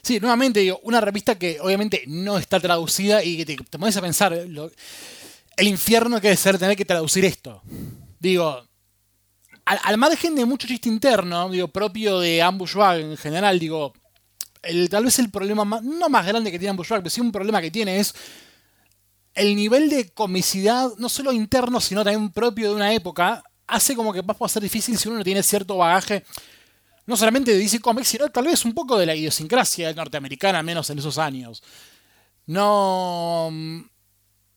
Sí, 0.02 0.20
nuevamente 0.20 0.60
digo, 0.60 0.78
una 0.84 1.00
revista 1.00 1.36
que 1.36 1.58
obviamente 1.60 2.04
no 2.06 2.38
está 2.38 2.60
traducida 2.60 3.24
y 3.24 3.38
que 3.38 3.46
te, 3.46 3.56
te 3.56 3.78
pones 3.78 3.96
a 3.96 4.00
pensar 4.00 4.32
el 4.32 5.66
infierno 5.66 6.20
que 6.20 6.28
debe 6.28 6.36
ser 6.36 6.58
tener 6.58 6.76
que 6.76 6.84
traducir 6.84 7.24
esto. 7.24 7.60
Digo, 8.20 8.62
al, 9.66 9.98
margen 9.98 10.36
de 10.36 10.44
mucho 10.44 10.68
chiste 10.68 10.88
interno, 10.88 11.50
digo, 11.50 11.68
propio 11.68 12.20
de 12.20 12.40
Ambush 12.40 12.76
en 12.76 13.16
general, 13.16 13.58
digo, 13.58 13.92
el, 14.68 14.88
tal 14.88 15.04
vez 15.04 15.18
el 15.18 15.30
problema 15.30 15.64
más, 15.64 15.82
no 15.82 16.08
más 16.08 16.26
grande 16.26 16.50
que 16.50 16.58
tiene 16.58 16.70
Ambush 16.70 16.88
pero 16.88 17.10
sí 17.10 17.20
un 17.20 17.32
problema 17.32 17.60
que 17.60 17.70
tiene 17.70 17.98
es 17.98 18.14
el 19.34 19.54
nivel 19.54 19.90
de 19.90 20.10
comicidad, 20.10 20.90
no 20.98 21.08
solo 21.08 21.30
interno, 21.30 21.80
sino 21.80 22.02
también 22.02 22.30
propio 22.30 22.70
de 22.70 22.76
una 22.76 22.92
época, 22.94 23.42
hace 23.66 23.94
como 23.94 24.12
que 24.12 24.22
va 24.22 24.34
a 24.38 24.48
ser 24.48 24.62
difícil 24.62 24.96
si 24.96 25.08
uno 25.08 25.18
no 25.18 25.24
tiene 25.24 25.42
cierto 25.42 25.76
bagaje, 25.76 26.24
no 27.04 27.16
solamente 27.16 27.52
de 27.52 27.58
DC 27.58 27.80
Comics, 27.80 28.08
sino 28.08 28.28
tal 28.30 28.46
vez 28.46 28.64
un 28.64 28.74
poco 28.74 28.98
de 28.98 29.06
la 29.06 29.14
idiosincrasia 29.14 29.92
norteamericana, 29.92 30.62
menos 30.62 30.88
en 30.90 30.98
esos 30.98 31.18
años. 31.18 31.62
No 32.46 33.50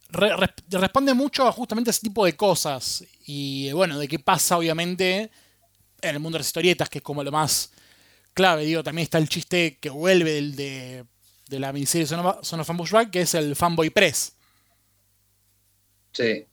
responde 0.10 1.14
mucho 1.14 1.48
a 1.48 1.52
justamente 1.52 1.92
ese 1.92 2.02
tipo 2.02 2.26
de 2.26 2.36
cosas. 2.36 3.04
Y 3.26 3.72
bueno, 3.74 4.00
de 4.00 4.08
qué 4.08 4.18
pasa, 4.18 4.58
obviamente, 4.58 5.30
en 6.02 6.10
el 6.10 6.20
mundo 6.20 6.38
de 6.38 6.40
las 6.40 6.48
historietas, 6.48 6.90
que 6.90 7.00
es 7.00 7.04
como 7.04 7.24
lo 7.24 7.32
más 7.32 7.72
clave. 8.40 8.64
Digo, 8.64 8.84
también 8.84 9.04
está 9.04 9.18
el 9.18 9.28
chiste 9.28 9.78
que 9.82 9.90
vuelve 9.90 10.32
del, 10.32 10.56
de, 10.56 11.06
la 11.60 11.74
miniserie 11.74 12.08
Son 12.08 12.26
of, 12.26 13.10
que 13.12 13.22
es 13.22 13.34
el 13.34 13.54
Fanboy 13.54 13.90
Press. 13.90 14.32
Sí. 16.14 16.46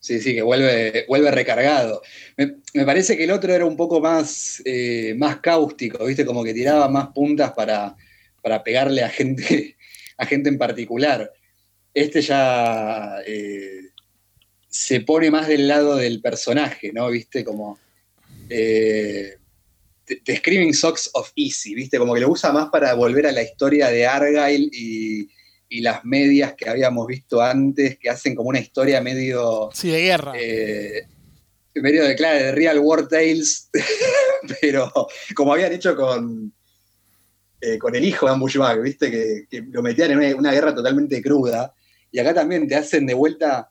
Sí, 0.00 0.20
sí, 0.20 0.34
que 0.34 0.42
vuelve, 0.42 1.04
vuelve 1.06 1.30
recargado. 1.30 2.02
Me, 2.36 2.84
parece 2.84 3.16
que 3.16 3.22
el 3.22 3.30
otro 3.30 3.52
era 3.52 3.64
un 3.64 3.76
poco 3.76 4.00
más, 4.00 4.60
eh, 4.64 5.14
más 5.16 5.36
cáustico, 5.38 6.04
¿viste? 6.04 6.26
Como 6.26 6.42
que 6.42 6.52
tiraba 6.52 6.88
más 6.88 7.08
puntas 7.08 7.52
para, 7.52 7.94
para 8.42 8.64
pegarle 8.64 9.04
a 9.04 9.08
gente, 9.08 9.76
a 10.18 10.26
gente 10.26 10.48
en 10.48 10.58
particular 10.58 11.32
este 11.94 12.20
ya 12.20 13.20
eh, 13.26 13.80
se 14.68 15.00
pone 15.00 15.30
más 15.30 15.48
del 15.48 15.66
lado 15.66 15.96
del 15.96 16.20
personaje, 16.20 16.92
¿no? 16.92 17.08
¿Viste? 17.10 17.42
Como 17.42 17.78
eh, 18.50 19.36
The, 20.06 20.36
Screaming 20.36 20.72
Socks 20.72 21.10
of 21.14 21.32
Easy, 21.34 21.74
¿viste? 21.74 21.98
Como 21.98 22.14
que 22.14 22.20
lo 22.20 22.30
usa 22.30 22.52
más 22.52 22.68
para 22.70 22.94
volver 22.94 23.26
a 23.26 23.32
la 23.32 23.42
historia 23.42 23.88
de 23.88 24.06
Argyle 24.06 24.68
y, 24.72 25.28
las 25.80 26.04
medias 26.04 26.54
que 26.54 26.70
habíamos 26.70 27.06
visto 27.06 27.42
antes, 27.42 27.98
que 27.98 28.08
hacen 28.08 28.34
como 28.34 28.48
una 28.48 28.60
historia 28.60 29.00
medio... 29.02 29.68
Sí, 29.74 29.90
de 29.90 30.00
guerra. 30.00 30.32
Eh, 30.34 31.06
medio 31.74 32.04
de, 32.04 32.14
claro, 32.14 32.38
de 32.38 32.52
Real 32.52 32.78
War 32.78 33.06
Tales, 33.06 33.68
pero 34.60 34.90
como 35.34 35.52
habían 35.52 35.72
hecho 35.72 35.94
con, 35.94 36.54
eh, 37.60 37.78
con 37.78 37.94
el 37.94 38.04
hijo 38.04 38.26
de 38.26 38.32
Ambushbag, 38.32 38.80
¿viste? 38.80 39.10
Que, 39.10 39.46
que 39.50 39.62
lo 39.70 39.82
metían 39.82 40.12
en 40.12 40.18
una, 40.18 40.36
una 40.36 40.52
guerra 40.52 40.74
totalmente 40.74 41.20
cruda. 41.20 41.74
Y 42.10 42.20
acá 42.20 42.32
también 42.32 42.66
te 42.66 42.76
hacen 42.76 43.04
de 43.04 43.12
vuelta 43.12 43.70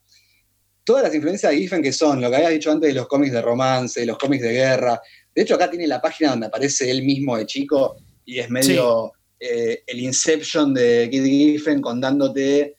todas 0.86 1.04
las 1.04 1.15
influencias 1.15 1.52
de 1.52 1.58
Giffen 1.58 1.82
que 1.82 1.91
son, 1.91 2.21
lo 2.21 2.30
que 2.30 2.36
habías 2.36 2.52
dicho 2.52 2.71
antes 2.71 2.89
de 2.89 2.93
los 2.93 3.08
cómics 3.08 3.34
de 3.34 3.41
romance, 3.41 4.00
de 4.00 4.06
los 4.06 4.17
cómics 4.17 4.43
de 4.43 4.54
guerra. 4.54 5.02
De 5.36 5.41
hecho, 5.41 5.56
acá 5.56 5.69
tiene 5.69 5.86
la 5.86 6.02
página 6.02 6.32
donde 6.32 6.48
aparece 6.48 6.89
él 6.89 7.04
mismo 7.04 7.38
de 7.38 7.45
chico 7.45 7.98
y 8.24 8.39
es 8.39 8.50
medio 8.50 9.12
eh, 9.39 9.84
el 9.86 10.00
Inception 10.00 10.74
de 10.74 11.10
Kid 11.12 11.26
Giffen 11.26 11.82
contándote 11.82 12.78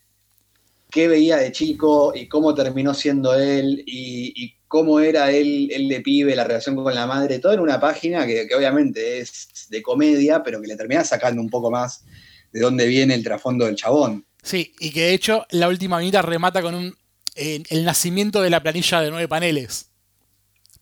qué 0.90 1.06
veía 1.06 1.36
de 1.36 1.52
chico 1.52 2.12
y 2.14 2.26
cómo 2.26 2.54
terminó 2.54 2.94
siendo 2.94 3.34
él 3.34 3.82
y, 3.86 4.32
y 4.34 4.54
cómo 4.66 5.00
era 5.00 5.30
él, 5.30 5.68
él 5.72 5.88
de 5.88 6.00
pibe, 6.00 6.34
la 6.34 6.44
relación 6.44 6.74
con 6.76 6.94
la 6.94 7.06
madre, 7.06 7.38
todo 7.38 7.52
en 7.52 7.60
una 7.60 7.78
página 7.78 8.26
que, 8.26 8.48
que 8.48 8.54
obviamente 8.54 9.18
es 9.18 9.66
de 9.68 9.82
comedia, 9.82 10.42
pero 10.42 10.60
que 10.60 10.68
le 10.68 10.76
termina 10.76 11.04
sacando 11.04 11.42
un 11.42 11.50
poco 11.50 11.70
más 11.70 12.04
de 12.52 12.60
dónde 12.60 12.86
viene 12.86 13.14
el 13.14 13.22
trasfondo 13.22 13.66
del 13.66 13.76
chabón. 13.76 14.24
Sí, 14.42 14.72
y 14.80 14.90
que 14.92 15.02
de 15.02 15.14
hecho 15.14 15.44
la 15.50 15.68
última 15.68 15.98
vinita 15.98 16.22
remata 16.22 16.62
con 16.62 16.74
un 16.74 16.94
eh, 17.34 17.62
el 17.68 17.84
nacimiento 17.84 18.40
de 18.40 18.48
la 18.48 18.62
planilla 18.62 19.02
de 19.02 19.10
nueve 19.10 19.28
paneles. 19.28 19.90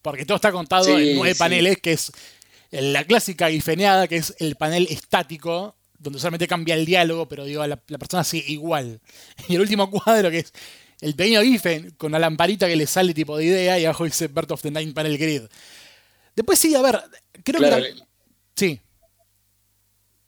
Porque 0.05 0.27
todo 0.27 0.37
está 0.37 0.53
contado 0.53 0.85
Sí, 0.85 0.91
en 1.11 1.17
nueve 1.17 1.33
sí. 1.33 1.39
paneles, 1.39 1.79
que 1.81 1.93
es 1.95 2.13
la 2.71 3.05
clásica 3.05 3.49
gifeneada, 3.49 4.07
que 4.07 4.17
es 4.17 4.35
el 4.39 4.55
panel 4.55 4.87
estático, 4.91 5.77
donde 5.99 6.19
solamente 6.19 6.47
cambia 6.47 6.75
el 6.75 6.85
diálogo, 6.85 7.27
pero 7.27 7.47
digo, 7.47 7.67
la, 7.67 7.81
la 7.89 7.99
persona 7.99 8.23
sigue 8.23 8.53
igual. 8.53 9.01
Y 9.49 9.55
el 9.55 9.63
último 9.63 9.91
cuadro, 9.91 10.31
que 10.31 10.41
es 10.41 10.53
el 11.01 11.15
pequeño 11.15 11.41
Giffen 11.43 11.93
con 11.93 12.11
una 12.13 12.19
lamparita 12.19 12.69
que 12.69 12.77
le 12.77 12.87
sale 12.87 13.15
tipo 13.15 13.39
de 13.39 13.47
idea, 13.47 13.79
y 13.79 13.87
abajo 13.87 14.05
dice 14.05 14.29
Birth 14.29 14.51
of 14.51 14.61
the 14.63 14.71
Nine 14.71 14.93
Panel 14.93 15.17
Grid. 15.17 15.43
Después 16.37 16.59
sí, 16.59 16.75
a 16.75 16.83
ver, 16.83 17.01
creo 17.43 17.61
Claro, 17.61 17.83
que... 17.83 17.95
la- 17.95 18.07
Sí, 18.57 18.81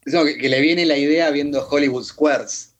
No, 0.05 0.25
que, 0.25 0.37
que 0.37 0.49
le 0.49 0.59
viene 0.59 0.85
la 0.85 0.97
idea 0.97 1.29
viendo 1.31 1.67
Hollywood 1.67 2.03
Squares, 2.03 2.73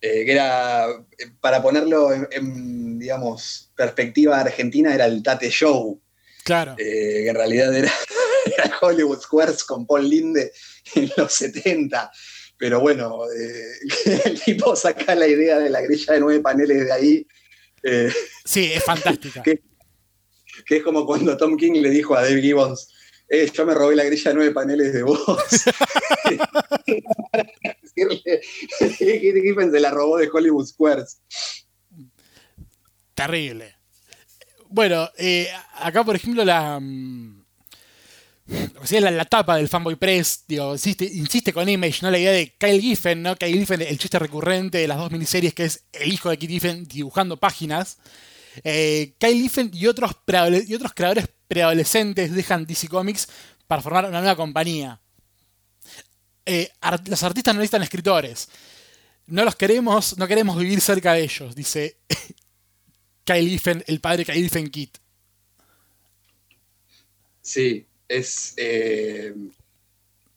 eh, 0.00 0.24
que 0.24 0.32
era, 0.32 0.86
eh, 0.90 1.30
para 1.40 1.62
ponerlo 1.62 2.12
en, 2.12 2.26
en, 2.32 2.98
digamos, 2.98 3.70
perspectiva 3.76 4.40
argentina, 4.40 4.94
era 4.94 5.06
el 5.06 5.22
Tate 5.22 5.50
Show, 5.50 6.00
claro. 6.48 6.72
eh, 6.78 7.22
que 7.22 7.28
en 7.28 7.34
realidad 7.34 7.74
era, 7.74 7.92
era 8.46 8.78
Hollywood 8.80 9.20
Squares 9.20 9.62
con 9.64 9.86
Paul 9.86 10.08
Linde 10.08 10.52
en 10.94 11.10
los 11.16 11.32
70. 11.32 12.10
Pero 12.58 12.80
bueno, 12.80 13.20
eh, 13.30 14.20
el 14.24 14.42
tipo 14.42 14.74
saca 14.74 15.14
la 15.14 15.28
idea 15.28 15.58
de 15.58 15.70
la 15.70 15.80
grilla 15.80 16.14
de 16.14 16.20
nueve 16.20 16.40
paneles 16.40 16.84
de 16.84 16.92
ahí, 16.92 17.26
eh, 17.82 18.12
Sí, 18.44 18.72
es 18.72 18.84
fantástica. 18.84 19.42
Que 19.42 19.60
es 20.68 20.82
como 20.82 21.06
cuando 21.06 21.36
Tom 21.36 21.56
King 21.56 21.80
le 21.80 21.90
dijo 21.90 22.16
a 22.16 22.22
Dave 22.22 22.42
Gibbons, 22.42 22.92
eh, 23.28 23.50
yo 23.52 23.66
me 23.66 23.74
robé 23.74 23.94
la 23.94 24.04
grilla 24.04 24.30
de 24.30 24.34
nueve 24.34 24.52
paneles 24.52 24.92
de 24.92 25.02
vos. 25.02 25.20
Decirle 28.80 29.40
Giffen 29.42 29.70
se 29.70 29.80
la 29.80 29.90
robó 29.90 30.18
de 30.18 30.28
Hollywood 30.32 30.66
Squares. 30.66 31.20
Terrible. 33.14 33.77
Bueno, 34.70 35.10
eh, 35.16 35.48
acá 35.80 36.04
por 36.04 36.16
ejemplo 36.16 36.44
la, 36.44 36.78
mm, 36.80 37.44
o 38.80 38.86
sea, 38.86 39.00
la, 39.00 39.10
la 39.10 39.24
tapa 39.24 39.56
del 39.56 39.68
Fanboy 39.68 39.96
Press, 39.96 40.44
digo, 40.48 40.74
insiste, 40.74 41.52
con 41.52 41.68
Image, 41.68 42.00
¿no? 42.02 42.10
La 42.10 42.18
idea 42.18 42.32
de 42.32 42.54
Kyle 42.58 42.80
Giffen, 42.80 43.22
¿no? 43.22 43.36
Kyle 43.36 43.58
Giffen, 43.58 43.82
el 43.82 43.98
chiste 43.98 44.18
recurrente 44.18 44.78
de 44.78 44.88
las 44.88 44.98
dos 44.98 45.10
miniseries 45.10 45.52
que 45.54 45.64
es 45.64 45.84
el 45.92 46.12
hijo 46.12 46.30
de 46.30 46.38
Kid 46.38 46.48
Giffen 46.48 46.84
dibujando 46.84 47.36
páginas. 47.36 47.98
Eh, 48.64 49.14
Kyle 49.18 49.34
Giffen 49.34 49.70
y 49.72 49.86
otros, 49.86 50.12
y 50.66 50.74
otros 50.74 50.92
creadores 50.94 51.28
preadolescentes 51.46 52.34
dejan 52.34 52.66
DC 52.66 52.88
Comics 52.88 53.28
para 53.66 53.82
formar 53.82 54.06
una 54.06 54.20
nueva 54.20 54.36
compañía. 54.36 55.00
Eh, 56.46 56.70
los 57.06 57.22
artistas 57.22 57.54
no 57.54 57.60
necesitan 57.60 57.82
escritores. 57.82 58.48
No 59.26 59.44
los 59.44 59.56
queremos, 59.56 60.16
no 60.16 60.26
queremos 60.26 60.56
vivir 60.58 60.80
cerca 60.80 61.12
de 61.12 61.22
ellos, 61.24 61.54
dice 61.54 61.98
Kyle 63.28 63.60
el 63.86 64.00
padre 64.00 64.24
Kyle 64.24 64.42
Giffen 64.42 64.70
Kit. 64.70 64.96
Sí, 67.42 67.86
es, 68.08 68.54
eh, 68.56 69.34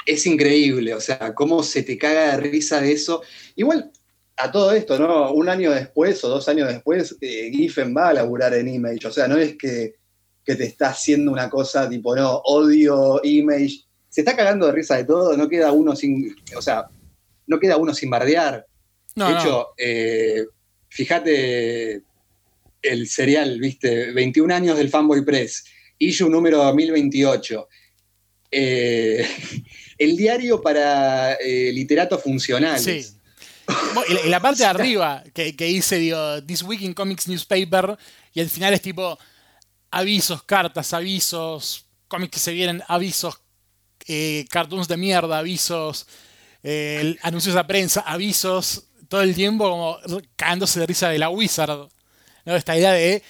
es 0.06 0.26
increíble, 0.26 0.94
o 0.94 1.00
sea, 1.00 1.34
cómo 1.34 1.64
se 1.64 1.84
te 1.84 1.98
caga 1.98 2.36
de 2.36 2.38
risa 2.50 2.82
de 2.82 2.92
eso. 2.92 3.22
Igual, 3.56 3.92
a 4.36 4.52
todo 4.52 4.74
esto, 4.74 5.00
¿no? 5.00 5.32
Un 5.32 5.48
año 5.48 5.72
después 5.72 6.22
o 6.24 6.30
dos 6.30 6.50
años 6.50 6.68
después, 6.68 7.16
eh, 7.22 7.50
Giffen 7.54 7.96
va 7.96 8.10
a 8.10 8.14
laburar 8.14 8.54
en 8.56 8.68
Image, 8.68 9.08
o 9.08 9.12
sea, 9.12 9.28
no 9.28 9.38
es 9.38 9.58
que, 9.58 9.96
que 10.44 10.56
te 10.56 10.66
está 10.66 10.90
haciendo 10.90 11.32
una 11.32 11.50
cosa 11.50 11.90
tipo, 11.90 12.14
no, 12.16 12.38
odio 12.46 13.22
Image, 13.24 13.86
se 14.10 14.22
está 14.22 14.36
cagando 14.36 14.66
de 14.66 14.74
risa 14.74 14.98
de 14.98 15.06
todo, 15.06 15.38
no 15.38 15.48
queda 15.48 15.72
uno 15.72 15.96
sin, 15.96 16.36
o 16.58 16.62
sea, 16.62 16.90
no 17.48 17.60
queda 17.60 17.78
uno 17.78 17.94
sin 17.94 18.10
bardear. 18.10 18.66
No, 19.16 19.28
de 19.28 19.34
no. 19.34 19.40
hecho, 19.40 19.68
eh, 19.78 20.46
fíjate 20.90 22.04
el 22.82 23.08
serial, 23.08 23.60
¿viste? 23.60 24.12
21 24.12 24.54
años 24.54 24.78
del 24.78 24.90
Fanboy 24.90 25.24
Press, 25.24 25.66
issue 25.98 26.30
número 26.30 26.58
2028. 26.58 27.68
Eh, 28.52 29.26
el 29.98 30.18
diario 30.18 30.62
para 30.62 31.34
eh, 31.34 31.72
literatos 31.74 32.22
funcionales. 32.22 32.84
Sí. 32.84 33.18
La, 34.26 34.42
parte 34.42 34.64
de 34.64 34.66
arriba 34.66 35.24
que, 35.34 35.56
que 35.56 35.66
dice, 35.66 35.98
digo, 35.98 36.44
This 36.44 36.64
Week 36.64 36.82
in 36.82 36.94
Comics 36.94 37.28
Newspaper, 37.28 37.98
y 38.34 38.42
al 38.42 38.50
final 38.50 38.74
es 38.74 38.82
tipo 38.82 39.18
avisos, 39.92 40.44
cartas, 40.44 40.94
avisos, 40.94 41.86
cómics 42.08 42.32
que 42.32 42.40
se 42.40 42.54
vienen, 42.54 42.82
avisos, 42.88 43.42
eh, 44.08 44.46
cartoons 44.50 44.88
de 44.88 44.98
mierda, 44.98 45.40
avisos, 45.40 46.08
eh, 46.64 47.18
anuncios 47.22 47.56
a 47.56 47.68
prensa, 47.68 48.02
avisos, 48.02 48.88
todo 49.08 49.22
el 49.22 49.36
tiempo 49.36 49.70
como 49.70 49.98
cagándose 50.36 50.80
de 50.80 50.86
risa 50.86 51.10
de 51.10 51.20
la 51.20 51.30
Wizard. 51.30 51.88
¿No? 52.46 52.56
Esta 52.56 52.78
idea 52.78 52.92
de 52.94 53.22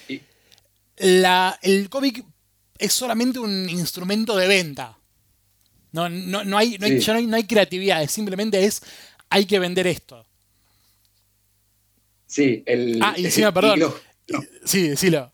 la, 0.97 1.57
el 1.61 1.89
cómic 1.89 2.23
es 2.77 2.93
solamente 2.93 3.39
un 3.39 3.69
instrumento 3.69 4.35
de 4.37 4.47
venta. 4.47 4.97
No, 5.91 6.07
no, 6.09 6.43
no 6.43 6.57
hay, 6.57 6.77
no, 6.77 6.85
hay, 6.85 6.99
Sí. 6.99 7.05
ya 7.05 7.13
no, 7.13 7.19
hay, 7.19 7.27
no 7.27 7.35
hay 7.35 7.43
creatividad, 7.45 8.07
simplemente 8.07 8.63
es 8.63 8.81
hay 9.29 9.45
que 9.45 9.59
vender 9.59 9.87
esto. 9.87 10.25
Sí, 12.27 12.63
el, 12.65 12.99
Ah, 13.01 13.13
y 13.17 13.25
encima, 13.25 13.49
y 13.49 13.51
perdón. 13.51 13.79
los, 13.79 13.93
Sí, 14.65 14.87
decilo. 14.89 15.31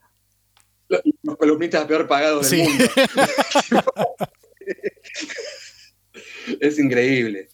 los- 0.88 1.02
los 1.22 1.36
columnistas 1.36 1.84
peor 1.86 2.08
pagados 2.08 2.50
del 2.50 2.64
Sí. 2.66 2.68
mundo. 2.68 2.84
es 6.60 6.78
increíble. 6.78 7.48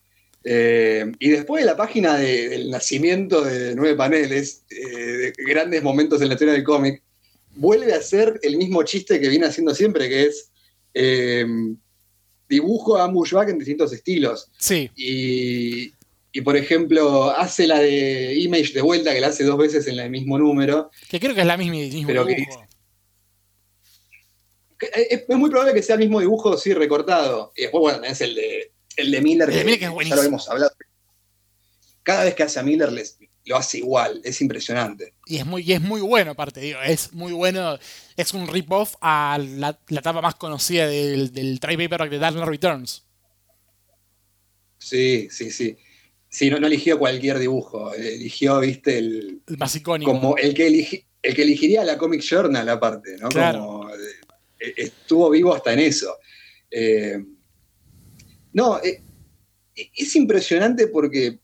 Eh, 0.45 1.11
y 1.19 1.31
después 1.31 1.63
de 1.63 1.67
la 1.67 1.77
página 1.77 2.19
de- 2.19 2.49
del 2.51 2.71
nacimiento 2.71 3.43
de 3.43 3.75
nueve 3.75 3.97
paneles, 3.97 4.65
eh, 4.71 5.33
de 5.33 5.33
grandes 5.39 5.83
momentos 5.83 6.21
en 6.21 6.29
la 6.29 6.35
historia 6.35 6.53
del 6.55 6.65
cómic, 6.65 7.03
vuelve 7.57 7.93
a 7.95 7.97
hacer 7.97 8.39
el 8.43 8.57
mismo 8.59 8.83
chiste 8.83 9.21
que 9.21 9.29
viene 9.29 9.47
haciendo 9.47 9.75
siempre, 9.75 10.09
que 10.09 10.25
es 10.25 10.51
eh, 10.93 11.47
dibujo 12.49 12.97
a 12.99 13.05
Ambushback 13.05 13.49
en 13.49 13.59
distintos 13.59 13.93
estilos. 13.93 14.51
Sí, 14.59 14.91
Y, 14.95 15.93
y, 16.33 16.41
por 16.43 16.57
ejemplo, 16.57 17.31
hace 17.31 17.67
la 17.67 17.81
de 17.81 18.35
Image 18.35 18.73
de 18.75 18.83
vuelta, 18.83 19.15
que 19.15 19.21
la 19.21 19.29
hace 19.29 19.45
dos 19.45 19.57
veces 19.57 19.87
en 19.87 19.99
el 19.99 20.11
mismo 20.11 20.39
número. 20.39 20.91
que 21.09 21.19
creo 21.19 21.35
que 21.35 21.41
es 21.41 21.47
la 21.47 21.57
misma 21.57 21.75
mismo 21.77 22.07
Pero 22.07 22.27
que 22.27 22.35
dibujo. 22.35 22.67
Que 24.79 24.87
Es, 25.09 25.23
es 25.29 25.37
muy 25.39 25.49
probable 25.51 25.73
que 25.75 25.83
sea 25.83 25.95
el 25.95 26.01
mismo 26.01 26.21
dibujo, 26.21 26.57
sí, 26.59 26.75
recortado. 26.75 27.53
Y 27.57 27.63
después, 27.63 27.81
bueno, 27.81 28.05
es 28.05 28.21
el 28.21 28.35
de, 28.35 28.73
el 28.97 29.11
de 29.11 29.21
Miller, 29.21 29.49
El 29.51 29.57
de 29.57 29.65
Miller 29.65 29.79
que 29.79 29.85
es 30.03 30.09
ya 30.09 30.17
lo 30.17 30.23
hemos 30.23 30.49
hablado. 30.49 30.73
Cada 32.03 32.25
vez 32.25 32.35
que 32.35 32.43
hace 32.43 32.61
a 32.61 32.63
Miller 32.63 32.93
les, 32.93 33.19
lo 33.47 33.57
hace 33.57 33.79
igual, 33.79 34.21
es 34.25 34.41
impresionante. 34.41 35.15
Y 35.27 35.39
es 35.39 35.47
muy, 35.47 35.63
y 35.63 35.73
es 35.73 35.81
muy 35.81 36.01
bueno, 36.03 36.33
aparte, 36.33 36.61
digo, 36.61 36.79
es 36.83 37.13
muy 37.13 37.33
bueno. 37.33 37.79
Es 38.17 38.35
un 38.35 38.47
rip-off 38.47 38.95
a 39.01 39.39
la, 39.41 39.79
la 39.89 40.01
etapa 40.01 40.21
más 40.21 40.35
conocida 40.35 40.87
del, 40.87 41.33
del 41.33 41.61
Try 41.61 41.77
Paperback 41.77 42.11
de 42.11 42.19
Dark 42.19 42.37
Returns. 42.45 43.05
Sí, 44.79 45.29
sí, 45.31 45.51
sí. 45.51 45.77
Sí, 46.29 46.51
no, 46.51 46.59
no 46.59 46.67
eligió 46.67 46.99
cualquier 46.99 47.39
dibujo, 47.39 47.95
eligió, 47.95 48.59
viste, 48.61 48.99
el, 48.99 49.41
El 49.47 49.57
más 49.57 49.75
icónico. 49.77 50.11
como 50.11 50.37
el 50.37 50.53
que, 50.53 50.69
eligi- 50.69 51.05
el 51.23 51.35
que 51.35 51.43
elegiría 51.43 51.85
la 51.85 51.97
Comic 51.97 52.21
Journal 52.23 52.69
aparte, 52.69 53.17
¿no? 53.19 53.29
Claro. 53.29 53.61
Como, 53.61 53.91
eh, 53.95 54.75
estuvo 54.77 55.31
vivo 55.31 55.55
hasta 55.55 55.73
en 55.73 55.79
eso. 55.79 56.19
Eh, 56.71 57.25
no, 58.55 58.79
eh, 58.83 59.03
es 59.75 60.17
impresionante 60.17 60.87
porque 60.89 61.39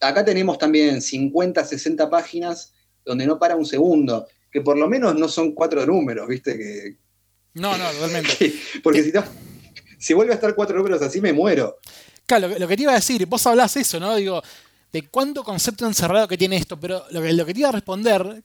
acá 0.00 0.24
tenemos 0.24 0.58
también 0.58 1.02
50, 1.02 1.64
60 1.64 2.08
páginas 2.08 2.72
donde 3.04 3.26
no 3.26 3.38
para 3.38 3.56
un 3.56 3.66
segundo, 3.66 4.26
que 4.50 4.60
por 4.60 4.78
lo 4.78 4.88
menos 4.88 5.14
no 5.16 5.26
son 5.28 5.52
cuatro 5.52 5.84
números, 5.86 6.28
¿viste? 6.28 6.56
Que, 6.56 6.96
No, 7.54 7.76
no, 7.76 7.90
totalmente. 7.90 8.36
que- 8.36 8.54
porque 8.82 9.02
si, 9.02 9.10
no- 9.12 9.24
si 9.98 10.14
vuelve 10.14 10.32
a 10.32 10.36
estar 10.36 10.54
cuatro 10.54 10.76
números 10.76 11.02
así 11.02 11.20
me 11.20 11.32
muero. 11.32 11.78
Claro, 12.26 12.48
lo, 12.48 12.54
que- 12.54 12.60
lo 12.60 12.68
que 12.68 12.76
te 12.76 12.82
iba 12.82 12.92
a 12.92 12.96
decir, 12.96 13.26
vos 13.26 13.46
hablás 13.46 13.76
eso, 13.76 13.98
¿no? 13.98 14.14
Digo, 14.16 14.42
de 14.92 15.08
cuánto 15.08 15.42
concepto 15.42 15.86
encerrado 15.86 16.28
que 16.28 16.36
tiene 16.36 16.56
esto, 16.56 16.78
pero 16.78 17.04
lo 17.10 17.22
que, 17.22 17.32
lo 17.32 17.46
que 17.46 17.54
te 17.54 17.60
iba 17.60 17.68
a 17.70 17.72
responder, 17.72 18.42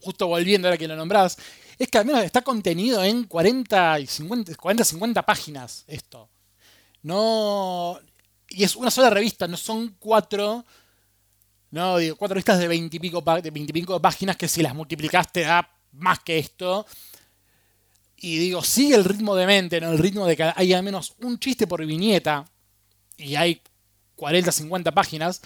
justo 0.00 0.26
volviendo 0.26 0.66
ahora 0.68 0.78
que 0.78 0.88
lo 0.88 0.96
nombrás, 0.96 1.36
es 1.78 1.88
que 1.88 1.98
al 1.98 2.04
menos 2.06 2.24
está 2.24 2.42
contenido 2.42 3.02
en 3.04 3.24
40 3.24 4.00
y 4.00 4.06
50, 4.06 4.54
40, 4.56 4.84
50 4.84 5.22
páginas 5.24 5.84
esto. 5.86 6.29
No. 7.02 7.98
Y 8.48 8.64
es 8.64 8.76
una 8.76 8.90
sola 8.90 9.10
revista, 9.10 9.46
no 9.46 9.56
son 9.56 9.96
cuatro. 9.98 10.64
No, 11.70 11.98
digo, 11.98 12.16
cuatro 12.16 12.34
revistas 12.34 12.58
de 12.58 12.66
veintipico 12.66 13.20
de 13.20 13.50
20 13.50 14.00
páginas 14.00 14.36
que 14.36 14.48
si 14.48 14.60
las 14.60 14.74
multiplicaste 14.74 15.42
da 15.42 15.70
más 15.92 16.18
que 16.20 16.38
esto. 16.38 16.86
Y 18.16 18.38
digo, 18.38 18.62
sigue 18.62 18.96
el 18.96 19.04
ritmo 19.04 19.34
de 19.34 19.46
mente, 19.46 19.80
¿no? 19.80 19.92
El 19.92 19.98
ritmo 19.98 20.26
de 20.26 20.36
que 20.36 20.52
hay 20.54 20.72
al 20.72 20.82
menos 20.82 21.14
un 21.20 21.38
chiste 21.38 21.66
por 21.66 21.84
viñeta. 21.86 22.44
Y 23.16 23.36
hay 23.36 23.62
40, 24.16 24.52
50 24.52 24.92
páginas. 24.92 25.40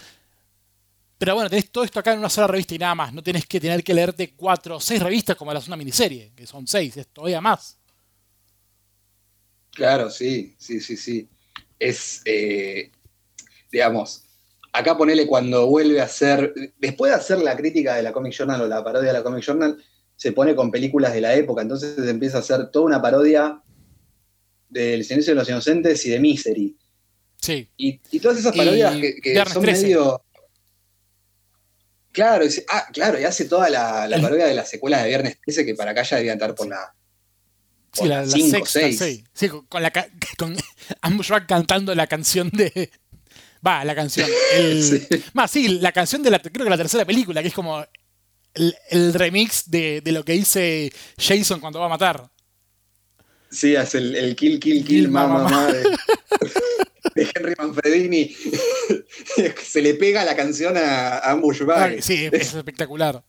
Pero 1.17 1.35
bueno, 1.35 1.49
tenés 1.49 1.71
todo 1.71 1.83
esto 1.83 1.99
acá 1.99 2.11
en 2.11 2.19
una 2.19 2.29
sola 2.29 2.47
revista 2.47 2.75
y 2.75 2.79
nada 2.79 2.95
más. 2.95 3.13
No 3.13 3.23
tenés 3.23 3.45
que 3.45 3.59
tener 3.59 3.83
que 3.83 3.93
leerte 3.93 4.33
cuatro 4.33 4.77
o 4.77 4.79
seis 4.79 5.01
revistas 5.01 5.35
como 5.37 5.53
las 5.53 5.67
una 5.67 5.77
miniserie, 5.77 6.33
que 6.35 6.45
son 6.45 6.67
seis, 6.67 6.97
es 6.97 7.07
todavía 7.07 7.39
más. 7.39 7.77
Claro, 9.71 10.09
sí, 10.09 10.55
sí, 10.57 10.81
sí, 10.81 10.97
sí. 10.97 11.29
Es, 11.79 12.21
eh, 12.25 12.91
digamos, 13.71 14.23
acá 14.71 14.97
ponele 14.97 15.27
cuando 15.27 15.67
vuelve 15.67 16.01
a 16.01 16.05
hacer, 16.05 16.53
después 16.77 17.11
de 17.11 17.17
hacer 17.17 17.39
la 17.39 17.55
crítica 17.55 17.95
de 17.95 18.03
la 18.03 18.11
Comic 18.11 18.33
Journal 18.33 18.61
o 18.61 18.67
la 18.67 18.83
parodia 18.83 19.09
de 19.11 19.17
la 19.17 19.23
Comic 19.23 19.43
Journal, 19.43 19.81
se 20.15 20.31
pone 20.31 20.55
con 20.55 20.71
películas 20.71 21.13
de 21.13 21.21
la 21.21 21.33
época, 21.35 21.61
entonces 21.61 21.97
empieza 22.07 22.37
a 22.37 22.39
hacer 22.41 22.69
toda 22.71 22.85
una 22.85 23.01
parodia 23.01 23.61
del 24.69 25.03
Silencio 25.03 25.33
de 25.33 25.39
los 25.39 25.49
Inocentes 25.49 26.05
y 26.05 26.09
de 26.09 26.19
Misery. 26.19 26.75
Sí. 27.41 27.69
Y, 27.77 28.19
todas 28.19 28.37
esas 28.39 28.55
parodias 28.55 28.95
que, 28.95 29.43
son 29.51 29.63
medio... 29.63 30.21
Claro, 32.11 32.45
ah, 32.69 32.87
claro, 32.93 33.19
y 33.19 33.25
hace 33.25 33.45
toda 33.45 33.69
la, 33.69 34.07
parodia 34.21 34.47
de 34.47 34.53
las 34.53 34.69
secuelas 34.69 35.03
de 35.03 35.09
Viernes 35.09 35.37
13 35.41 35.65
que 35.65 35.75
para 35.75 35.91
acá 35.91 36.03
ya 36.03 36.17
debían 36.17 36.37
estar 36.37 36.55
por 36.55 36.67
la... 36.67 36.95
sí, 37.95 38.07
la, 38.07 38.25
sexta, 38.27 38.91
Sí, 39.33 39.49
con, 39.69 39.81
la, 39.81 39.91
con 40.37 40.55
cantando 41.47 41.95
la 41.95 42.07
canción 42.07 42.49
de, 42.49 42.91
Va, 43.65 43.83
la 43.83 43.95
canción. 43.95 44.29
sí. 44.81 45.07
Más, 45.33 45.49
sí, 45.49 45.79
la 45.79 45.91
canción 45.91 46.21
de 46.21 46.29
la, 46.29 46.39
creo 46.39 46.63
que 46.63 46.69
la 46.69 46.77
tercera 46.77 47.05
película, 47.05 47.41
que 47.41 47.47
es 47.47 47.53
como 47.53 47.83
el, 48.53 49.13
remix 49.13 49.69
de, 49.69 50.01
lo 50.05 50.23
que 50.23 50.33
dice 50.33 50.91
Jason 51.17 51.59
cuando 51.59 51.79
va 51.79 51.87
a 51.87 51.89
matar. 51.89 52.29
Sí, 53.49 53.75
es 53.75 53.95
el, 53.95 54.35
kill, 54.35 54.59
kill, 54.59 54.83
kill, 54.85 55.09
mamá, 55.09 55.43
mamá 55.43 55.67
de, 57.15 57.29
Henry 57.33 57.53
Manfredini. 57.57 58.35
Se 59.63 59.81
le 59.81 59.93
pega 59.95 60.25
la 60.25 60.35
canción 60.35 60.75
a, 60.77 61.17
a 61.17 61.31
Ambush 61.31 61.61
Sí, 62.01 62.29
es 62.31 62.53
espectacular. 62.53 63.23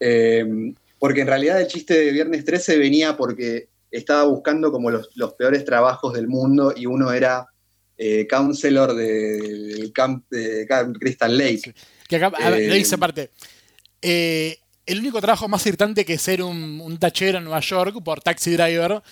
Em, 0.00 0.74
porque 0.98 1.22
en 1.22 1.26
realidad 1.26 1.60
el 1.60 1.66
chiste 1.66 1.94
de 1.94 2.12
Viernes 2.12 2.44
13 2.44 2.78
venía 2.78 3.16
porque 3.16 3.68
estaba 3.90 4.24
buscando 4.24 4.72
como 4.72 4.90
los, 4.90 5.10
los 5.14 5.34
peores 5.34 5.64
trabajos 5.64 6.14
del 6.14 6.28
mundo 6.28 6.72
y 6.76 6.86
uno 6.86 7.12
era 7.12 7.48
eh, 7.98 8.26
counselor 8.28 8.94
del 8.94 9.90
camp 9.94 10.26
de 10.30 10.66
Crystal 10.98 11.36
Lake. 11.36 11.74
Que 12.06 12.16
acá 12.16 12.50
le 12.50 12.74
dice 12.74 12.94
eh, 12.94 12.96
aparte. 12.96 13.30
Eh, 14.02 14.58
el 14.84 15.00
único 15.00 15.20
trabajo 15.20 15.48
más 15.48 15.64
irritante 15.66 16.04
que 16.04 16.18
ser 16.18 16.42
un, 16.42 16.98
tachero 17.00 17.38
en 17.38 17.44
Nueva 17.44 17.60
York 17.60 18.02
por 18.04 18.20
taxi 18.20 18.52
driver 18.52 19.02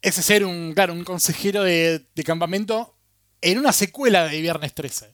es 0.00 0.14
ser 0.14 0.44
un, 0.44 0.72
claro, 0.72 0.92
un 0.92 1.02
consejero 1.02 1.64
de, 1.64 2.06
campamento 2.24 2.96
en 3.40 3.58
una 3.58 3.72
secuela 3.72 4.28
de 4.28 4.40
Viernes 4.40 4.72
13. 4.72 5.12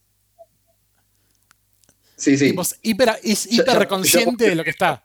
Sí, 2.16 2.36
sí. 2.36 2.54
hiper, 2.82 3.18
es 3.22 3.50
hiper 3.50 3.88
consciente 3.88 4.48
de 4.50 4.54
lo 4.54 4.64
que 4.64 4.70
está. 4.70 5.02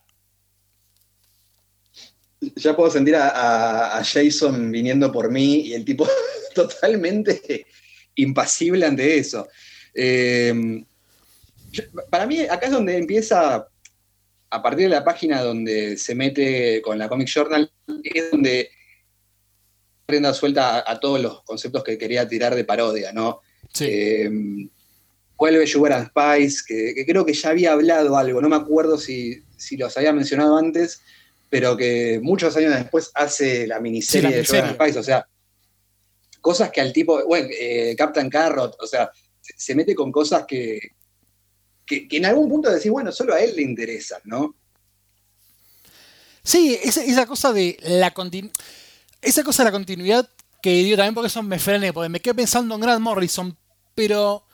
Ya 2.56 2.76
puedo 2.76 2.90
sentir 2.90 3.16
a, 3.16 4.02
Jason 4.04 4.72
viniendo 4.72 5.12
por 5.12 5.30
mí 5.30 5.62
y 5.68 5.74
el 5.74 5.86
tipo 5.86 6.08
totalmente 6.56 7.66
impasible 8.16 8.86
ante 8.86 9.18
eso. 9.18 9.48
Eh, 9.94 10.84
para 12.10 12.26
mí, 12.26 12.42
acá 12.42 12.66
es 12.66 12.72
donde 12.72 12.98
empieza, 12.98 13.68
a 14.50 14.62
partir 14.62 14.86
de 14.86 14.96
la 14.96 15.04
página 15.04 15.42
donde 15.42 15.98
se 15.98 16.16
mete 16.16 16.82
con 16.82 16.98
la 16.98 17.08
Comic 17.08 17.28
Journal, 17.28 17.72
es 18.04 18.32
donde 18.32 18.70
prenda 20.06 20.34
suelta 20.34 20.84
a, 20.86 21.00
todos 21.00 21.22
los 21.22 21.44
conceptos 21.44 21.84
que 21.84 21.98
quería 21.98 22.28
tirar 22.28 22.56
de 22.56 22.66
parodia, 22.66 23.14
¿no? 23.14 23.42
Eh, 23.80 24.30
vuelve 25.38 25.66
Sugar 25.66 25.94
and 25.94 26.10
Spice, 26.10 26.64
que, 26.68 27.06
creo 27.06 27.26
que 27.26 27.34
ya 27.34 27.50
había 27.50 27.72
hablado 27.72 28.18
algo, 28.18 28.42
no 28.42 28.50
me 28.50 28.58
acuerdo 28.58 28.98
si, 28.98 29.44
si 29.58 29.78
los 29.78 29.96
había 29.98 30.12
mencionado 30.12 30.58
antes, 30.58 31.02
pero 31.52 31.76
que 31.76 32.22
muchos 32.24 32.56
años 32.56 32.74
después 32.74 33.12
hace 33.14 33.68
la 33.68 33.82
miniserie, 33.82 34.38
de 34.38 34.46
Sugar 34.46 34.64
and 34.64 34.76
Spice, 34.76 35.00
o 35.00 35.04
sea, 35.04 35.28
cosas 36.40 36.72
que 36.72 36.80
al 36.80 36.94
tipo, 36.94 37.22
bueno, 37.28 37.50
eh, 37.52 37.94
Captain 37.98 38.30
Carrot, 38.30 38.78
o 38.80 38.88
sea, 38.88 39.12
se, 39.42 39.76
mete 39.76 39.94
con 39.94 40.14
cosas 40.14 40.46
que, 40.48 40.80
que, 41.86 42.08
en 42.10 42.26
algún 42.26 42.48
punto 42.48 42.72
decís, 42.72 42.90
bueno, 42.90 43.12
solo 43.12 43.34
a 43.34 43.42
él 43.42 43.54
le 43.54 43.64
interesan, 43.64 44.22
¿no? 44.24 44.56
Sí, 46.42 46.80
esa, 46.82 47.26
cosa 47.26 47.52
de 47.52 47.78
la 47.84 48.14
esa 49.22 49.44
cosa 49.44 49.64
de 49.64 49.68
la 49.68 49.74
continuidad 49.74 50.30
que 50.62 50.72
dio 50.86 50.96
también 50.96 51.14
porque 51.14 51.28
eso 51.28 51.44
me 51.44 51.60
frené, 51.60 51.92
porque 51.92 52.08
me 52.08 52.22
quedé 52.22 52.34
pensando 52.34 52.76
en 52.76 52.82
Grant 52.82 53.02
Morrison, 53.02 53.58
pero 53.94 54.46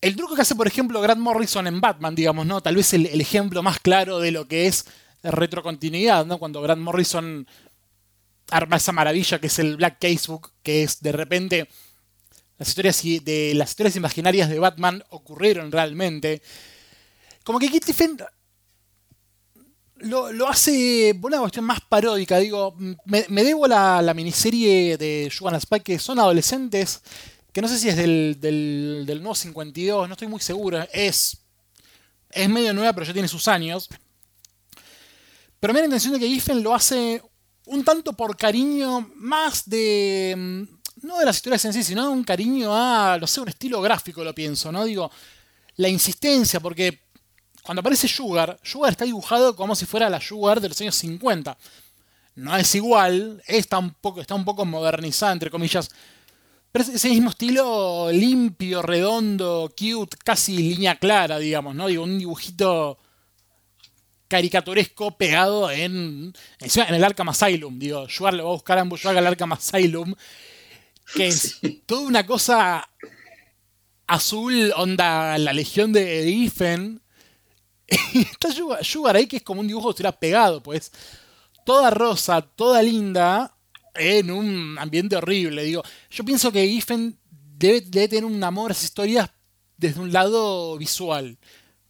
el 0.00 0.16
truco 0.16 0.34
que 0.34 0.40
hace, 0.40 0.54
por 0.54 0.66
ejemplo, 0.66 1.02
Grant 1.02 1.20
Morrison 1.20 1.66
en 1.66 1.82
Batman, 1.82 2.14
digamos, 2.14 2.46
¿no? 2.46 2.62
Tal 2.62 2.76
vez 2.76 2.94
el, 2.94 3.04
el 3.04 3.20
ejemplo 3.20 3.62
más 3.62 3.78
claro 3.78 4.18
de 4.18 4.30
lo 4.30 4.48
que 4.48 4.66
es 4.68 4.86
retrocontinuidad, 5.22 6.26
¿no? 6.26 6.38
Cuando 6.38 6.62
Grant 6.62 6.82
Morrison 6.82 7.46
arma 8.50 8.76
esa 8.76 8.92
maravilla 8.92 9.40
que 9.40 9.46
es 9.46 9.58
el 9.58 9.76
Black 9.76 9.98
Casebook, 10.00 10.52
que 10.62 10.82
es 10.82 11.00
de 11.00 11.12
repente 11.12 11.68
las 12.58 12.68
historias 12.68 13.02
de 13.02 13.54
las 13.56 13.70
historias 13.70 13.96
imaginarias 13.96 14.48
de 14.48 14.58
Batman 14.58 15.02
ocurrieron 15.10 15.72
realmente. 15.72 16.42
Como 17.44 17.58
que 17.58 17.68
Kit 17.68 17.84
lo, 20.02 20.48
hace 20.48 21.16
por 21.20 21.30
una 21.30 21.40
cuestión 21.40 21.64
más 21.64 21.80
paródica. 21.80 22.38
Digo, 22.38 22.76
me, 23.04 23.44
debo 23.44 23.66
la, 23.66 24.02
la 24.02 24.14
miniserie 24.14 24.96
de 24.96 25.32
Joanna 25.36 25.58
Spike 25.58 25.84
que 25.84 25.98
son 25.98 26.18
adolescentes, 26.18 27.02
que 27.52 27.62
no 27.62 27.68
sé 27.68 27.78
si 27.78 27.88
es 27.88 27.96
del, 27.96 28.36
del, 28.40 29.04
del 29.06 29.18
nuevo 29.18 29.34
52, 29.34 30.08
no 30.08 30.14
estoy 30.14 30.28
muy 30.28 30.40
seguro. 30.40 30.84
Es, 30.92 31.38
es 32.30 32.48
medio 32.48 32.72
nueva, 32.72 32.92
pero 32.92 33.06
ya 33.06 33.12
tiene 33.12 33.28
sus 33.28 33.48
años. 33.48 33.88
Pero 35.62 35.74
me 35.74 35.84
intención 35.84 36.14
de 36.14 36.18
que 36.18 36.26
Giffen 36.26 36.60
lo 36.60 36.74
hace 36.74 37.22
un 37.66 37.84
tanto 37.84 38.14
por 38.14 38.36
cariño 38.36 39.12
más 39.14 39.70
de... 39.70 40.34
Mm, 40.36 41.06
no 41.06 41.18
de 41.20 41.24
las 41.24 41.36
historias 41.36 41.64
en 41.64 41.72
sí, 41.72 41.84
sino 41.84 42.02
de 42.02 42.08
un 42.08 42.24
cariño 42.24 42.74
a, 42.74 43.16
no 43.20 43.28
sé, 43.28 43.40
un 43.40 43.48
estilo 43.48 43.80
gráfico, 43.80 44.24
lo 44.24 44.34
pienso, 44.34 44.72
¿no? 44.72 44.84
Digo, 44.84 45.08
la 45.76 45.88
insistencia, 45.88 46.58
porque 46.58 47.02
cuando 47.62 47.78
aparece 47.78 48.08
Sugar, 48.08 48.58
Sugar 48.64 48.90
está 48.90 49.04
dibujado 49.04 49.54
como 49.54 49.76
si 49.76 49.86
fuera 49.86 50.10
la 50.10 50.20
Sugar 50.20 50.60
de 50.60 50.68
los 50.68 50.80
años 50.80 50.96
50. 50.96 51.56
No 52.34 52.56
es 52.56 52.74
igual, 52.74 53.40
está 53.46 53.78
un 53.78 53.94
poco, 53.94 54.20
está 54.20 54.34
un 54.34 54.44
poco 54.44 54.64
modernizada, 54.64 55.32
entre 55.32 55.50
comillas. 55.50 55.90
Pero 56.72 56.82
es 56.82 56.88
ese 56.88 57.08
mismo 57.08 57.30
estilo 57.30 58.10
limpio, 58.10 58.82
redondo, 58.82 59.72
cute, 59.78 60.16
casi 60.24 60.56
línea 60.56 60.96
clara, 60.96 61.38
digamos, 61.38 61.76
¿no? 61.76 61.86
Digo, 61.86 62.02
un 62.02 62.18
dibujito 62.18 62.98
caricaturesco 64.32 65.18
pegado 65.18 65.70
en, 65.70 66.32
en 66.58 66.94
el 66.94 67.04
Arkham 67.04 67.28
Asylum. 67.28 67.78
Digo, 67.78 68.06
Shuar 68.08 68.32
le 68.32 68.42
va 68.42 68.48
a 68.48 68.52
buscar 68.52 68.78
a 68.78 68.80
Ambushwag 68.80 69.18
al 69.18 69.26
Arkham 69.26 69.52
Asylum, 69.52 70.14
que 71.14 71.26
es 71.26 71.60
toda 71.86 72.00
una 72.00 72.24
cosa 72.24 72.88
azul, 74.06 74.72
onda 74.74 75.36
la 75.36 75.52
legión 75.52 75.92
de 75.92 76.30
Ifen. 76.30 77.02
está 77.86 78.48
Sugar, 78.80 79.16
ahí 79.16 79.26
que 79.26 79.36
es 79.36 79.42
como 79.42 79.60
un 79.60 79.68
dibujo 79.68 79.88
que 79.88 79.90
estuviera 79.90 80.18
pegado, 80.18 80.62
pues. 80.62 80.92
Toda 81.66 81.90
rosa, 81.90 82.40
toda 82.40 82.82
linda, 82.82 83.54
en 83.94 84.30
un 84.30 84.78
ambiente 84.78 85.14
horrible. 85.14 85.62
Digo, 85.62 85.82
yo 86.08 86.24
pienso 86.24 86.50
que 86.50 86.64
Ifen 86.64 87.18
debe, 87.30 87.82
debe 87.82 88.08
tener 88.08 88.24
un 88.24 88.42
amor 88.42 88.70
a 88.70 88.72
esas 88.72 88.84
historias 88.84 89.30
desde 89.76 90.00
un 90.00 90.10
lado 90.10 90.78
visual. 90.78 91.36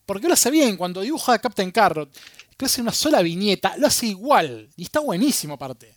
Porque 0.07 0.29
lo 0.29 0.35
hace 0.35 0.51
bien, 0.51 0.77
cuando 0.77 1.01
dibuja 1.01 1.35
a 1.35 1.39
Captain 1.39 1.71
Carrot, 1.71 2.11
que 2.57 2.65
hace 2.67 2.81
una 2.81 2.93
sola 2.93 3.23
viñeta, 3.23 3.77
lo 3.77 3.87
hace 3.87 4.07
igual. 4.07 4.69
Y 4.77 4.85
está 4.85 5.01
buenísimo 5.01 5.55
aparte. 5.55 5.95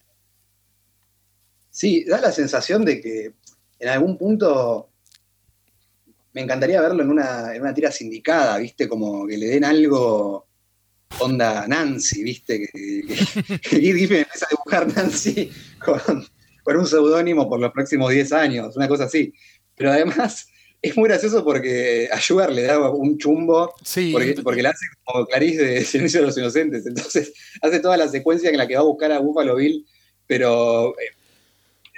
Sí, 1.70 2.04
da 2.06 2.22
la 2.22 2.32
sensación 2.32 2.86
de 2.86 3.02
que 3.02 3.34
en 3.80 3.89
algún 3.89 4.18
punto 4.18 4.89
me 6.34 6.41
encantaría 6.41 6.82
verlo 6.82 7.04
en 7.04 7.10
una, 7.10 7.56
en 7.56 7.62
una 7.62 7.74
tira 7.74 7.91
sindicada, 7.91 8.58
¿viste? 8.58 8.88
Como 8.88 9.26
que 9.28 9.38
le 9.38 9.48
den 9.48 9.65
algo 9.65 10.48
onda 11.20 11.68
Nancy, 11.68 12.24
¿viste? 12.24 12.60
Que, 12.60 13.04
que, 13.08 13.60
que 13.70 13.89
empieza 13.89 14.46
a 14.46 14.50
dibujar 14.50 14.96
Nancy 14.96 15.52
con, 15.84 16.26
con 16.63 16.78
un 16.78 16.86
seudónimo 16.86 17.48
por 17.48 17.60
los 17.60 17.72
próximos 17.72 18.12
10 18.12 18.34
años, 18.34 18.76
una 18.76 18.88
cosa 18.88 19.06
así. 19.06 19.34
Pero 19.76 19.91
además 19.91 20.48
es 20.89 20.98
muy 20.98 21.08
gracioso 21.10 21.43
porque 21.43 22.08
a 22.12 22.19
Sugar 22.19 22.52
le 22.52 22.63
da 22.63 22.89
un 22.89 23.17
chumbo 23.17 23.74
porque, 24.12 24.34
porque 24.43 24.62
la 24.63 24.69
hace 24.69 24.86
como 25.04 25.26
Clarice 25.26 25.63
de 25.63 25.84
Silencio 25.86 26.21
de 26.21 26.28
los 26.28 26.38
Inocentes. 26.38 26.86
Entonces 26.86 27.34
hace 27.62 27.80
toda 27.80 27.98
la 27.98 28.08
secuencia 28.08 28.50
en 28.50 28.58
la 28.58 28.67
que 28.67 28.76
va 28.76 28.82
a 28.82 28.86
buscar 28.86 29.12
a 29.12 29.19
Buffalo 29.19 29.56
Bill, 29.56 29.86
pero 30.28 30.91
eh, 31.00 31.10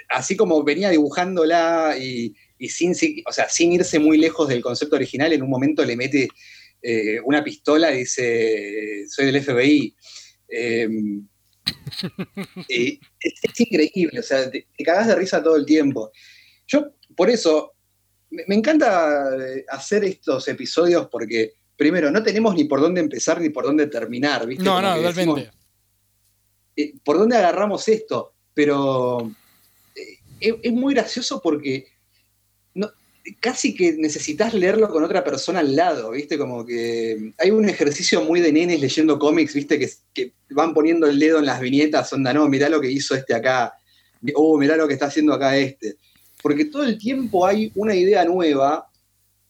así 0.08 0.36
como 0.36 0.62
venía 0.64 0.90
dibujándola 0.90 1.96
y, 1.98 2.34
y 2.58 2.68
sin, 2.68 2.94
si- 2.94 3.22
o 3.26 3.32
sea, 3.32 3.48
sin 3.48 3.72
irse 3.72 3.98
muy 3.98 4.18
lejos 4.18 4.48
del 4.48 4.62
concepto 4.62 4.96
original, 4.96 5.32
en 5.32 5.42
un 5.42 5.50
momento 5.50 5.84
le 5.84 5.96
mete 5.96 6.28
eh, 6.82 7.20
una 7.24 7.42
pistola 7.42 7.92
y 7.92 7.98
dice, 7.98 9.04
soy 9.08 9.26
del 9.26 9.42
FBI. 9.42 9.94
Eh, 10.50 10.88
es, 12.68 12.98
es 13.42 13.60
increíble, 13.60 14.20
o 14.20 14.22
sea, 14.22 14.50
te, 14.50 14.66
te 14.76 14.84
cagás 14.84 15.06
de 15.08 15.14
risa 15.16 15.42
todo 15.42 15.56
el 15.56 15.66
tiempo. 15.66 16.10
Yo, 16.66 16.92
por 17.16 17.30
eso, 17.30 17.74
me, 18.30 18.44
me 18.48 18.54
encanta 18.54 19.30
eh, 19.38 19.64
hacer 19.68 20.04
estos 20.04 20.46
episodios 20.48 21.08
porque, 21.10 21.54
primero, 21.76 22.10
no 22.10 22.22
tenemos 22.22 22.54
ni 22.54 22.64
por 22.64 22.80
dónde 22.80 23.00
empezar 23.00 23.40
ni 23.40 23.50
por 23.50 23.64
dónde 23.64 23.86
terminar, 23.86 24.46
¿viste? 24.46 24.64
No, 24.64 24.76
Como 24.76 24.82
no, 24.82 24.94
totalmente. 24.96 25.20
decimos, 25.20 25.58
eh, 26.76 26.94
¿por 27.04 27.18
dónde 27.18 27.36
agarramos 27.36 27.86
esto? 27.88 28.34
Pero 28.54 29.30
eh, 29.94 30.18
es, 30.40 30.54
es 30.62 30.72
muy 30.72 30.94
gracioso 30.94 31.40
porque 31.42 31.86
no- 32.74 32.90
casi 33.40 33.74
que 33.74 33.92
necesitas 33.92 34.54
leerlo 34.54 34.88
con 34.88 35.04
otra 35.04 35.22
persona 35.24 35.60
al 35.60 35.74
lado, 35.76 36.10
¿viste? 36.12 36.38
Como 36.38 36.64
que 36.64 37.32
hay 37.38 37.50
un 37.50 37.68
ejercicio 37.68 38.22
muy 38.22 38.40
de 38.40 38.52
nenes 38.52 38.80
leyendo 38.80 39.18
cómics, 39.18 39.54
¿viste? 39.54 39.78
Que, 39.78 39.90
que 40.14 40.32
van 40.50 40.72
poniendo 40.74 41.06
el 41.06 41.18
dedo 41.18 41.38
en 41.38 41.46
las 41.46 41.60
viñetas, 41.60 42.12
onda, 42.12 42.32
no, 42.32 42.48
mirá 42.48 42.68
lo 42.68 42.80
que 42.80 42.90
hizo 42.90 43.14
este 43.14 43.34
acá, 43.34 43.74
oh, 44.34 44.56
mirá 44.58 44.76
lo 44.76 44.86
que 44.88 44.94
está 44.94 45.06
haciendo 45.06 45.34
acá 45.34 45.56
este. 45.56 45.96
Porque 46.42 46.66
todo 46.66 46.84
el 46.84 46.98
tiempo 46.98 47.46
hay 47.46 47.72
una 47.74 47.94
idea 47.94 48.24
nueva. 48.24 48.84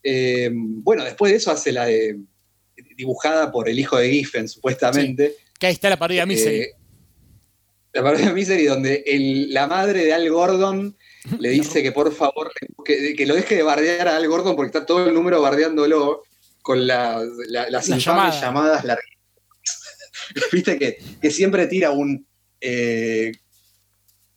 eh, 0.02 0.48
bueno, 0.52 1.04
después 1.04 1.32
de 1.32 1.36
eso 1.38 1.50
hace 1.50 1.72
la 1.72 1.86
de 1.86 2.18
dibujada 2.96 3.50
por 3.50 3.68
el 3.68 3.78
hijo 3.78 3.96
de 3.98 4.10
Giffen, 4.10 4.48
supuestamente. 4.48 5.34
Que 5.58 5.66
ahí 5.66 5.72
está 5.74 5.90
la 5.90 5.98
parodia 5.98 6.24
Misery. 6.24 6.60
Eh, 6.60 6.70
la 7.92 8.02
parodia 8.02 8.32
Misery, 8.32 8.64
donde 8.66 9.02
el- 9.06 9.52
la 9.52 9.66
madre 9.66 10.04
de 10.04 10.12
Al 10.14 10.30
Gordon 10.30 10.96
le 11.40 11.50
dice 11.50 11.82
que 11.82 11.90
por 11.92 12.12
favor, 12.14 12.52
que, 12.84 13.14
que 13.16 13.26
lo 13.26 13.34
deje 13.34 13.56
de 13.56 13.62
bardear 13.64 14.06
a 14.08 14.16
Al 14.16 14.28
Gordon 14.28 14.54
porque 14.56 14.68
está 14.68 14.86
todo 14.86 15.06
el 15.08 15.14
número 15.14 15.42
bardeándolo 15.42 16.22
con 16.62 16.86
la- 16.86 17.22
la- 17.48 17.68
las 17.68 17.88
La 17.88 17.96
infames 17.96 18.34
llamada. 18.36 18.40
llamadas 18.40 18.84
larguitas. 18.84 19.18
Viste 20.52 20.78
que, 20.78 20.98
que 21.20 21.30
siempre 21.30 21.66
tira 21.66 21.90
un 21.90 22.24
eh, 22.60 23.32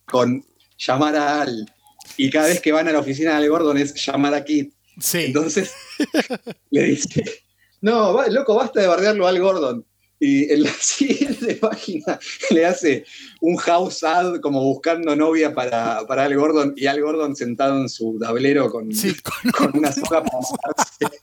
con 0.06 0.44
llamar 0.76 1.16
a 1.16 1.42
Al. 1.42 1.71
Y 2.16 2.30
cada 2.30 2.48
vez 2.48 2.60
que 2.60 2.72
van 2.72 2.88
a 2.88 2.92
la 2.92 2.98
oficina 3.00 3.30
de 3.32 3.36
Al 3.38 3.48
Gordon 3.50 3.78
es 3.78 3.94
llamar 4.06 4.34
a 4.34 4.44
Kit. 4.44 4.72
sí. 5.00 5.24
Entonces 5.26 5.72
le 6.70 6.82
dice, 6.84 7.42
no, 7.80 8.14
va- 8.14 8.28
loco, 8.28 8.54
basta 8.54 8.80
de 8.80 8.86
bardearlo 8.86 9.26
a 9.26 9.30
Al 9.30 9.40
Gordon. 9.40 9.86
Y 10.20 10.52
en 10.52 10.62
la 10.62 10.70
siguiente 10.80 11.56
página 11.56 12.18
le 12.50 12.64
hace 12.64 13.04
un 13.40 13.56
house 13.56 14.04
ad 14.04 14.40
como 14.40 14.62
buscando 14.62 15.16
novia 15.16 15.52
para, 15.52 16.06
para 16.06 16.24
Al 16.24 16.36
Gordon 16.36 16.74
y 16.76 16.86
Al 16.86 17.00
Gordon 17.02 17.34
sentado 17.34 17.80
en 17.80 17.88
su 17.88 18.18
tablero 18.20 18.70
con, 18.70 18.92
Sí, 18.94 19.14
con 19.52 19.70
con 19.70 19.78
una 19.80 19.90
soga 19.92 20.22
para 20.22 20.38
matarse. 20.38 21.22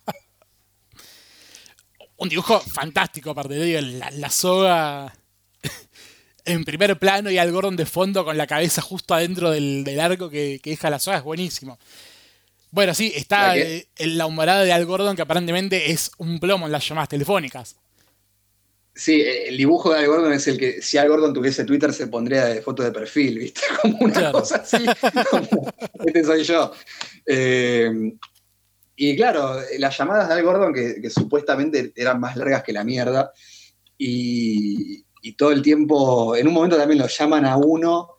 un 2.18 2.28
dibujo 2.28 2.60
fantástico, 2.60 3.30
aparte 3.30 3.54
de 3.54 3.66
digo, 3.66 3.82
la, 3.82 4.12
la 4.12 4.30
soga 4.30 5.14
en 6.50 6.64
primer 6.66 6.98
plano 7.00 7.30
y 7.32 7.38
al 7.38 7.52
Gordon 7.52 7.76
de 7.76 7.86
fondo 7.86 8.26
con 8.26 8.38
la 8.38 8.48
cabeza 8.48 8.82
justo 8.82 9.14
adentro 9.14 9.52
del, 9.52 9.84
del 9.84 10.00
arco 10.00 10.30
que, 10.30 10.60
que 10.62 10.72
deja 10.72 10.90
la 10.90 11.00
soga, 11.00 11.18
es 11.18 11.24
buenísimo. 11.24 11.78
Bueno, 12.72 12.94
sí, 12.94 13.12
está 13.16 13.48
¿La 13.48 13.58
eh, 13.58 13.88
en 13.98 14.18
la 14.18 14.26
humorada 14.28 14.64
de 14.64 14.72
Al 14.72 14.86
Gordon 14.86 15.16
que 15.16 15.24
aparentemente 15.24 15.92
es 15.92 16.12
un 16.18 16.40
plomo 16.40 16.66
en 16.68 16.72
las 16.72 16.88
llamadas 16.88 17.10
telefónicas. 17.10 17.76
Sí, 18.94 19.22
el 19.22 19.56
dibujo 19.58 19.94
de 19.94 20.00
Al 20.00 20.08
Gordon 20.08 20.34
es 20.34 20.48
el 20.48 20.58
que 20.58 20.82
si 20.82 20.98
Al 20.98 21.08
Gordon 21.08 21.34
tuviese 21.34 21.64
Twitter 21.64 21.94
se 21.94 22.08
pondría 22.08 22.46
de 22.46 22.62
foto 22.62 22.84
de 22.84 22.92
perfil, 22.92 23.40
¿viste? 23.40 23.62
Como 23.82 23.98
una 24.02 24.14
Claro. 24.14 24.40
cosa 24.40 24.58
así. 24.58 24.86
como, 25.32 25.74
este 26.06 26.24
soy 26.24 26.44
yo. 26.44 26.72
Eh, 27.26 28.14
y 28.98 29.16
claro, 29.16 29.62
las 29.78 29.98
llamadas 29.98 30.28
de 30.28 30.34
Al 30.36 30.44
Gordon, 30.44 30.74
que, 30.74 31.02
que 31.02 31.10
supuestamente 31.10 31.94
eran 31.96 32.20
más 32.20 32.36
largas 32.36 32.64
que 32.64 32.74
la 32.74 32.84
mierda, 32.84 33.32
y, 33.98 35.06
y 35.22 35.34
todo 35.34 35.52
el 35.52 35.62
tiempo, 35.62 36.36
en 36.36 36.48
un 36.48 36.54
momento 36.54 36.78
también 36.78 37.00
lo 37.00 37.08
llaman 37.08 37.46
a 37.46 37.58
uno 37.58 38.12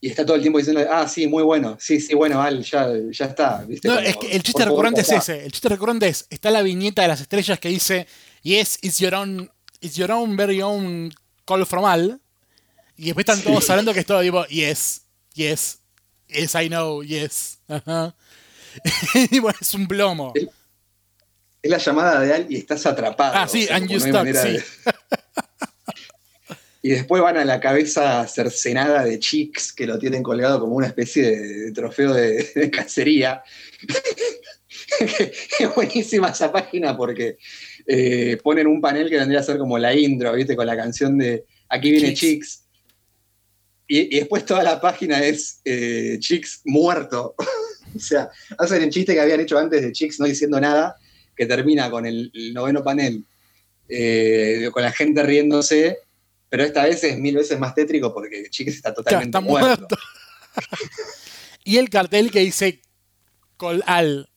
y 0.00 0.08
está 0.08 0.26
todo 0.26 0.34
el 0.34 0.42
tiempo 0.42 0.58
diciendo, 0.58 0.84
ah, 0.90 1.06
sí, 1.06 1.28
muy 1.28 1.44
bueno, 1.44 1.76
sí, 1.78 2.00
sí, 2.00 2.14
bueno, 2.14 2.42
Al, 2.42 2.64
ya, 2.64 2.88
ya 3.10 3.26
está. 3.26 3.64
¿viste? 3.64 3.86
No, 3.86 3.94
Como, 3.94 4.06
es 4.06 4.16
que 4.16 4.32
el 4.32 4.42
chiste 4.42 4.64
favor, 4.64 4.84
recurrente 4.84 5.00
es 5.02 5.10
ese. 5.12 5.44
El 5.44 5.52
chiste 5.52 5.68
recurrente 5.68 6.08
es, 6.08 6.26
está 6.28 6.50
la 6.50 6.62
viñeta 6.62 7.02
de 7.02 7.08
las 7.08 7.20
estrellas 7.20 7.60
que 7.60 7.68
dice, 7.68 8.08
yes, 8.42 8.78
it's 8.82 8.98
your 8.98 9.14
own, 9.14 9.48
it's 9.80 9.94
your 9.94 10.10
own 10.10 10.36
very 10.36 10.60
own 10.60 11.12
call 11.44 11.64
from 11.66 11.84
Al. 11.84 12.20
Y 12.96 13.06
después 13.06 13.26
están 13.28 13.42
todos 13.42 13.70
hablando 13.70 13.94
que 13.94 14.00
es 14.00 14.06
todo 14.06 14.20
tipo, 14.22 14.44
yes, 14.46 15.02
yes, 15.34 15.78
yes, 16.26 16.54
I 16.56 16.68
know, 16.68 17.04
yes. 17.04 17.60
Ajá. 17.68 18.16
y 19.30 19.38
bueno, 19.38 19.58
es 19.60 19.72
un 19.74 19.86
plomo. 19.86 20.32
Es 20.34 21.70
la 21.70 21.78
llamada 21.78 22.18
de 22.18 22.32
Al 22.34 22.46
y 22.52 22.56
estás 22.56 22.84
atrapado. 22.86 23.34
Ah, 23.36 23.46
sí, 23.46 23.68
and 23.70 23.88
you 23.88 24.00
stuck, 24.00 24.26
sí. 24.26 24.32
de- 24.32 24.64
Y 26.82 26.90
después 26.90 27.22
van 27.22 27.36
a 27.36 27.44
la 27.44 27.60
cabeza 27.60 28.26
cercenada 28.26 29.04
de 29.04 29.20
Chicks, 29.20 29.72
que 29.72 29.86
lo 29.86 29.98
tienen 29.98 30.22
colgado 30.22 30.58
como 30.58 30.74
una 30.74 30.88
especie 30.88 31.22
de, 31.22 31.38
de 31.38 31.72
trofeo 31.72 32.12
de, 32.12 32.50
de 32.54 32.70
cacería. 32.70 33.42
es 35.00 35.74
buenísima 35.74 36.30
esa 36.30 36.50
página 36.50 36.96
porque 36.96 37.36
eh, 37.86 38.36
ponen 38.42 38.66
un 38.66 38.80
panel 38.80 39.08
que 39.08 39.16
vendría 39.16 39.40
a 39.40 39.44
ser 39.44 39.58
como 39.58 39.78
la 39.78 39.94
intro, 39.94 40.32
¿viste? 40.32 40.56
Con 40.56 40.66
la 40.66 40.76
canción 40.76 41.18
de 41.18 41.44
Aquí 41.68 41.90
viene 41.90 42.08
Chicks. 42.08 42.20
Chicks. 42.20 42.62
Y, 43.88 44.16
y 44.16 44.20
después 44.20 44.44
toda 44.44 44.62
la 44.62 44.80
página 44.80 45.24
es 45.24 45.60
eh, 45.64 46.16
Chicks 46.18 46.62
muerto. 46.64 47.34
o 47.96 47.98
sea, 47.98 48.30
hacen 48.58 48.82
el 48.82 48.90
chiste 48.90 49.14
que 49.14 49.20
habían 49.20 49.40
hecho 49.40 49.58
antes 49.58 49.82
de 49.82 49.92
Chicks 49.92 50.20
no 50.20 50.26
diciendo 50.26 50.60
nada, 50.60 50.96
que 51.34 51.46
termina 51.46 51.90
con 51.90 52.06
el, 52.06 52.30
el 52.34 52.52
noveno 52.52 52.82
panel, 52.82 53.24
eh, 53.88 54.68
con 54.72 54.82
la 54.82 54.92
gente 54.92 55.22
riéndose, 55.22 55.98
pero 56.52 56.64
esta 56.64 56.84
vez 56.84 57.02
es 57.02 57.16
mil 57.18 57.34
veces 57.34 57.58
más 57.58 57.74
tétrico 57.74 58.12
porque 58.12 58.50
Chicks 58.50 58.74
está 58.74 58.92
totalmente 58.92 59.28
está 59.38 59.40
muerto. 59.40 59.68
muerto. 59.88 59.96
y 61.64 61.78
el 61.78 61.88
cartel 61.88 62.30
que 62.30 62.40
dice 62.40 62.82
call 63.56 63.82
Al. 63.86 64.28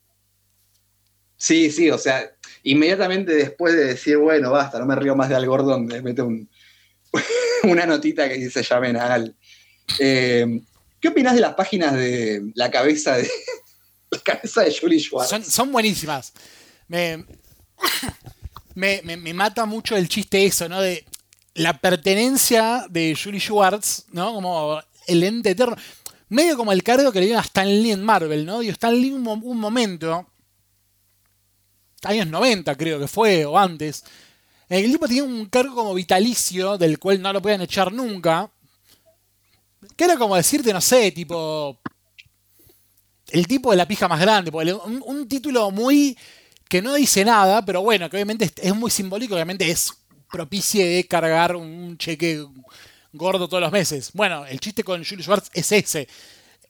Sí, 1.36 1.70
sí, 1.72 1.92
o 1.92 1.98
sea, 1.98 2.32
inmediatamente 2.64 3.34
después 3.34 3.76
de 3.76 3.84
decir, 3.84 4.16
bueno, 4.16 4.50
basta, 4.50 4.80
no 4.80 4.86
me 4.86 4.96
río 4.96 5.14
más 5.14 5.28
de 5.28 5.36
Al 5.36 5.46
Gordon, 5.46 5.90
le 5.90 6.02
mete 6.02 6.22
un- 6.22 6.50
una 7.64 7.86
notita 7.86 8.30
que 8.30 8.36
dice 8.36 8.64
llamen 8.64 8.96
a 8.96 9.14
Al. 9.14 9.36
Eh, 10.00 10.62
¿Qué 11.02 11.10
opinas 11.10 11.36
de 11.36 11.42
las 11.42 11.56
páginas 11.56 11.96
de 11.96 12.50
la 12.56 12.72
cabeza 12.72 13.18
de 13.18 13.30
la 14.10 14.20
cabeza 14.20 14.62
de 14.64 14.74
Julie 14.74 15.02
Schwartz? 15.02 15.30
Son, 15.32 15.44
son 15.44 15.70
buenísimas. 15.70 16.32
Me, 16.88 17.26
me, 18.74 19.02
me- 19.04 19.18
me 19.18 19.34
mata 19.34 19.66
mucho 19.66 19.98
el 19.98 20.08
chiste 20.08 20.46
eso, 20.46 20.70
¿no? 20.70 20.82
De 20.82 21.04
la 21.56 21.78
pertenencia 21.80 22.86
de 22.90 23.18
Julie 23.22 23.40
Schwartz, 23.40 24.06
¿no? 24.12 24.34
Como 24.34 24.80
el 25.08 25.24
ente 25.24 25.52
eterno. 25.52 25.76
Medio 26.30 26.58
como 26.58 26.72
el 26.72 26.84
cargo 26.84 27.12
que 27.12 27.20
le 27.20 27.26
dieron 27.28 27.42
a 27.42 27.46
Stan 27.46 27.68
Lee 27.68 27.92
en 27.92 28.04
Marvel, 28.04 28.46
¿no? 28.46 28.62
Y 28.62 28.70
Stan 28.70 28.94
Lee 28.94 29.12
un, 29.12 29.22
mo- 29.22 29.34
un 29.44 29.60
momento, 29.60 30.28
años 32.04 32.28
90 32.28 32.76
creo 32.76 33.00
que 33.00 33.08
fue, 33.08 33.46
o 33.46 33.58
antes, 33.58 34.04
en 34.70 34.84
el 34.86 34.92
tipo 34.92 35.08
tenía 35.08 35.24
un 35.24 35.46
cargo 35.46 35.76
como 35.76 35.94
vitalicio, 35.94 36.78
del 36.78 37.00
cual 37.00 37.22
no 37.22 37.32
lo 37.32 37.42
podían 37.42 37.62
echar 37.62 37.92
nunca. 37.94 38.50
Que 39.96 40.06
era 40.06 40.18
como 40.18 40.36
decirte, 40.36 40.74
no 40.74 40.82
sé, 40.82 41.12
tipo 41.12 41.80
el 43.30 43.48
tipo 43.48 43.72
de 43.72 43.78
la 43.78 43.88
pija 43.88 44.08
más 44.08 44.20
grande, 44.20 44.52
un 44.52 45.28
título 45.28 45.72
muy 45.72 46.18
que 46.70 46.82
no 46.82 46.94
dice 46.96 47.24
nada, 47.26 47.64
pero 47.64 47.82
bueno, 47.82 48.10
que 48.10 48.18
obviamente 48.18 48.46
es, 48.46 48.54
es 48.62 48.76
muy 48.76 48.90
simbólico, 48.90 49.36
obviamente 49.36 49.70
es 49.70 49.92
propicie 50.36 50.86
de 50.86 51.08
cargar 51.08 51.56
un 51.56 51.98
cheque 51.98 52.46
gordo 53.14 53.48
todos 53.48 53.62
los 53.62 53.72
meses. 53.72 54.12
Bueno, 54.14 54.46
el 54.46 54.60
chiste 54.60 54.84
con 54.84 55.06
Julie 55.06 55.24
Schwartz 55.24 55.50
es 55.54 55.72
ese. 55.72 56.10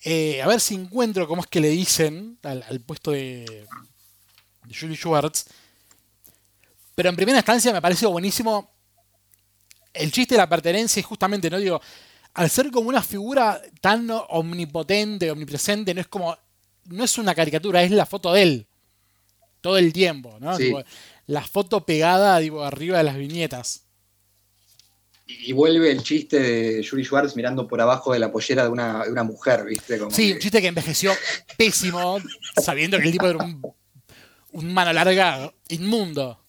Eh, 0.03 0.39
a 0.39 0.47
ver 0.47 0.61
si 0.61 0.75
encuentro 0.75 1.27
cómo 1.27 1.41
es 1.41 1.47
que 1.47 1.59
le 1.59 1.69
dicen 1.69 2.37
al, 2.43 2.63
al 2.69 2.79
puesto 2.81 3.09
de, 3.09 3.65
de 4.65 4.75
Julie 4.79 4.95
Schwartz. 4.95 5.45
Pero 6.93 7.09
en 7.09 7.15
primera 7.15 7.39
instancia 7.39 7.73
me 7.73 7.81
pareció 7.81 8.11
buenísimo 8.11 8.71
el 9.93 10.11
chiste 10.11 10.35
de 10.35 10.41
la 10.41 10.49
pertenencia 10.49 10.99
y 10.99 11.03
justamente, 11.03 11.49
¿no? 11.49 11.57
Digo, 11.57 11.81
al 12.35 12.49
ser 12.51 12.69
como 12.69 12.89
una 12.89 13.01
figura 13.01 13.59
tan 13.81 14.07
omnipotente, 14.29 15.31
omnipresente, 15.31 15.91
no 15.93 16.01
es 16.01 16.07
como. 16.07 16.37
No 16.85 17.03
es 17.03 17.17
una 17.17 17.33
caricatura, 17.33 17.81
es 17.81 17.89
la 17.89 18.05
foto 18.05 18.31
de 18.31 18.43
él. 18.43 18.67
Todo 19.59 19.79
el 19.79 19.91
tiempo, 19.91 20.37
¿no? 20.39 20.55
Sí. 20.55 20.71
La 21.27 21.41
foto 21.41 21.85
pegada, 21.85 22.37
digo, 22.39 22.63
arriba 22.63 22.97
de 22.99 23.03
las 23.03 23.17
viñetas. 23.17 23.81
Y 25.27 25.53
vuelve 25.53 25.89
el 25.91 26.03
chiste 26.03 26.39
de 26.39 26.87
Julie 26.87 27.03
Schwartz 27.03 27.35
mirando 27.35 27.67
por 27.67 27.81
abajo 27.81 28.13
de 28.13 28.19
la 28.19 28.31
pollera 28.31 28.63
de 28.63 28.69
una, 28.69 29.05
de 29.05 29.11
una 29.11 29.23
mujer, 29.23 29.65
¿viste? 29.65 29.97
Como 29.97 30.11
Sí, 30.11 30.27
que- 30.27 30.33
un 30.33 30.39
chiste 30.39 30.61
que 30.61 30.67
envejeció 30.67 31.11
pésimo, 31.57 32.19
sabiendo 32.63 32.97
que 32.99 33.05
el 33.05 33.11
tipo 33.11 33.27
era 33.27 33.43
un, 33.43 33.59
un 34.51 34.73
mano 34.73 34.93
larga 34.93 35.51
inmundo. 35.69 36.39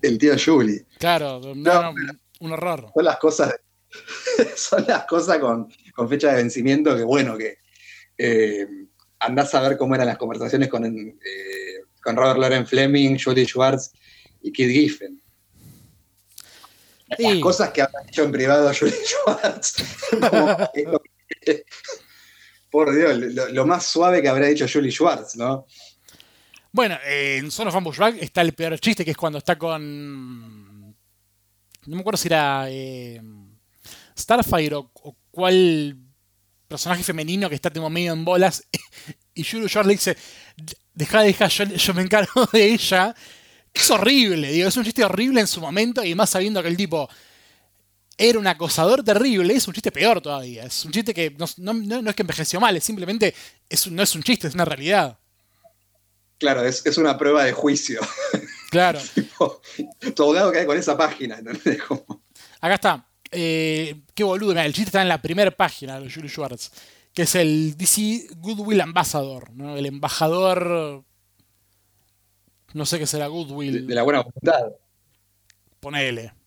el 0.00 0.16
tío 0.18 0.34
Julie. 0.42 0.86
Claro, 0.98 1.40
no, 1.40 1.54
No, 1.54 1.92
no, 1.92 1.94
un 2.40 2.52
horror. 2.52 2.90
Son 2.94 3.04
las 3.04 3.18
cosas, 3.18 3.54
son 4.56 4.84
las 4.88 5.04
cosas 5.04 5.38
con, 5.38 5.68
con 5.94 6.08
fecha 6.08 6.28
de 6.30 6.36
vencimiento, 6.36 6.96
que 6.96 7.04
bueno, 7.04 7.36
que 7.36 7.58
eh, 8.16 8.66
andás 9.18 9.54
a 9.54 9.60
ver 9.60 9.76
cómo 9.76 9.94
eran 9.94 10.06
las 10.06 10.16
conversaciones 10.18 10.68
con, 10.70 10.84
eh, 10.86 11.16
con 12.04 12.16
Robert 12.16 12.38
Loren 12.38 12.66
Fleming, 12.66 13.18
Julie 13.18 13.46
Schwartz 13.46 13.90
y 14.42 14.52
Kid 14.52 14.68
Giffen. 14.70 15.20
Las 17.08 17.18
Sí. 17.18 17.40
cosas 17.40 17.70
que 17.70 17.82
habrá 17.82 18.02
hecho 18.06 18.22
en 18.24 18.32
privado 18.32 18.70
Julie 18.78 18.94
Schwartz. 19.04 19.74
Como, 20.10 21.00
por 22.70 22.94
Dios, 22.94 23.16
lo, 23.18 23.48
lo 23.50 23.66
más 23.66 23.86
suave 23.86 24.20
que 24.20 24.28
habrá 24.28 24.48
hecho 24.48 24.66
Julie 24.70 24.90
Schwartz, 24.90 25.36
¿no? 25.36 25.66
Bueno, 26.72 26.98
eh, 27.06 27.36
en 27.38 27.50
Son 27.52 27.68
of 27.68 27.74
Ambushback 27.74 28.16
está 28.20 28.40
el 28.40 28.52
peor 28.52 28.78
chiste, 28.80 29.04
que 29.04 29.12
es 29.12 29.16
cuando 29.16 29.38
está 29.38 29.56
con. 29.56 30.88
No 31.86 31.96
me 31.96 32.00
acuerdo 32.00 32.16
si 32.16 32.28
era. 32.28 32.66
eh, 32.68 33.20
Starfire 34.18 34.74
o, 34.76 34.90
o 34.94 35.16
cuál 35.30 35.96
personaje 36.68 37.02
femenino 37.02 37.48
que 37.48 37.54
está 37.56 37.70
como 37.70 37.90
medio 37.90 38.12
en 38.12 38.24
bolas. 38.24 38.66
Y 39.36 39.42
Julie 39.44 39.66
Short 39.68 39.86
le 39.86 39.94
dice: 39.94 40.16
Deja, 40.94 41.22
deja, 41.22 41.48
yo, 41.48 41.64
yo 41.64 41.94
me 41.94 42.02
encargo 42.02 42.46
de 42.52 42.64
ella. 42.72 43.14
Es 43.72 43.90
horrible, 43.90 44.52
digo, 44.52 44.68
es 44.68 44.76
un 44.76 44.84
chiste 44.84 45.04
horrible 45.04 45.40
en 45.40 45.46
su 45.48 45.60
momento 45.60 46.04
y 46.04 46.14
más 46.14 46.30
sabiendo 46.30 46.62
que 46.62 46.68
el 46.68 46.76
tipo 46.76 47.08
era 48.16 48.38
un 48.38 48.46
acosador 48.46 49.02
terrible, 49.02 49.52
es 49.54 49.66
un 49.66 49.74
chiste 49.74 49.90
peor 49.90 50.20
todavía. 50.20 50.64
Es 50.64 50.84
un 50.84 50.92
chiste 50.92 51.12
que 51.12 51.34
no, 51.36 51.46
no- 51.56 52.00
no- 52.02 52.10
es 52.10 52.14
que 52.16 52.22
envejeció 52.22 52.60
mal, 52.60 52.76
es 52.76 52.84
simplemente 52.84 53.34
es 53.68 53.88
no 53.90 54.02
es 54.04 54.14
un 54.14 54.22
chiste, 54.22 54.46
es 54.46 54.54
una 54.54 54.64
realidad. 54.64 55.18
Claro, 56.38 56.62
es, 56.64 56.84
es 56.86 56.96
una 56.98 57.18
prueba 57.18 57.44
de 57.44 57.52
juicio. 57.52 58.00
Claro. 58.70 58.98
tu 60.16 60.22
abogado 60.24 60.50
cae 60.50 60.66
con 60.66 60.76
esa 60.76 60.96
página. 60.96 61.38
¿entendés? 61.38 61.80
Como- 61.84 62.24
Acá 62.60 62.74
está. 62.74 63.06
Eh, 63.30 64.02
qué 64.16 64.24
boludo. 64.24 64.58
El 64.60 64.72
chiste 64.72 64.88
está 64.88 65.00
en 65.02 65.08
la 65.08 65.22
primera 65.22 65.52
página 65.52 66.00
de 66.00 66.10
Julie 66.12 66.28
Schwartz. 66.28 66.72
Que 67.14 67.22
es 67.22 67.34
el 67.36 67.76
DC 67.76 68.26
Goodwill 68.38 68.80
Ambassador. 68.80 69.50
¿no? 69.52 69.76
El 69.76 69.86
embajador. 69.86 71.04
No 72.72 72.86
sé 72.86 72.98
qué 72.98 73.06
será 73.06 73.28
Goodwill. 73.28 73.86
de 73.86 73.94
la 73.94 74.02
buena 74.02 74.20
voluntad. 74.22 74.72
Ponele. 75.80 76.32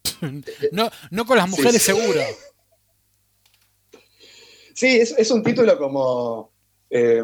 No, 0.71 0.89
no 1.11 1.25
con 1.27 1.37
las 1.37 1.47
mujeres 1.47 1.73
sí. 1.81 1.91
seguro. 1.93 2.19
Sí, 4.73 4.97
es, 4.97 5.11
es 5.17 5.31
un 5.31 5.43
título 5.43 5.77
como 5.77 6.51
eh, 6.89 7.23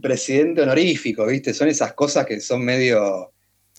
presidente 0.00 0.62
honorífico, 0.62 1.26
¿viste? 1.26 1.54
Son 1.54 1.68
esas 1.68 1.92
cosas 1.94 2.26
que 2.26 2.40
son 2.40 2.64
medio. 2.64 3.32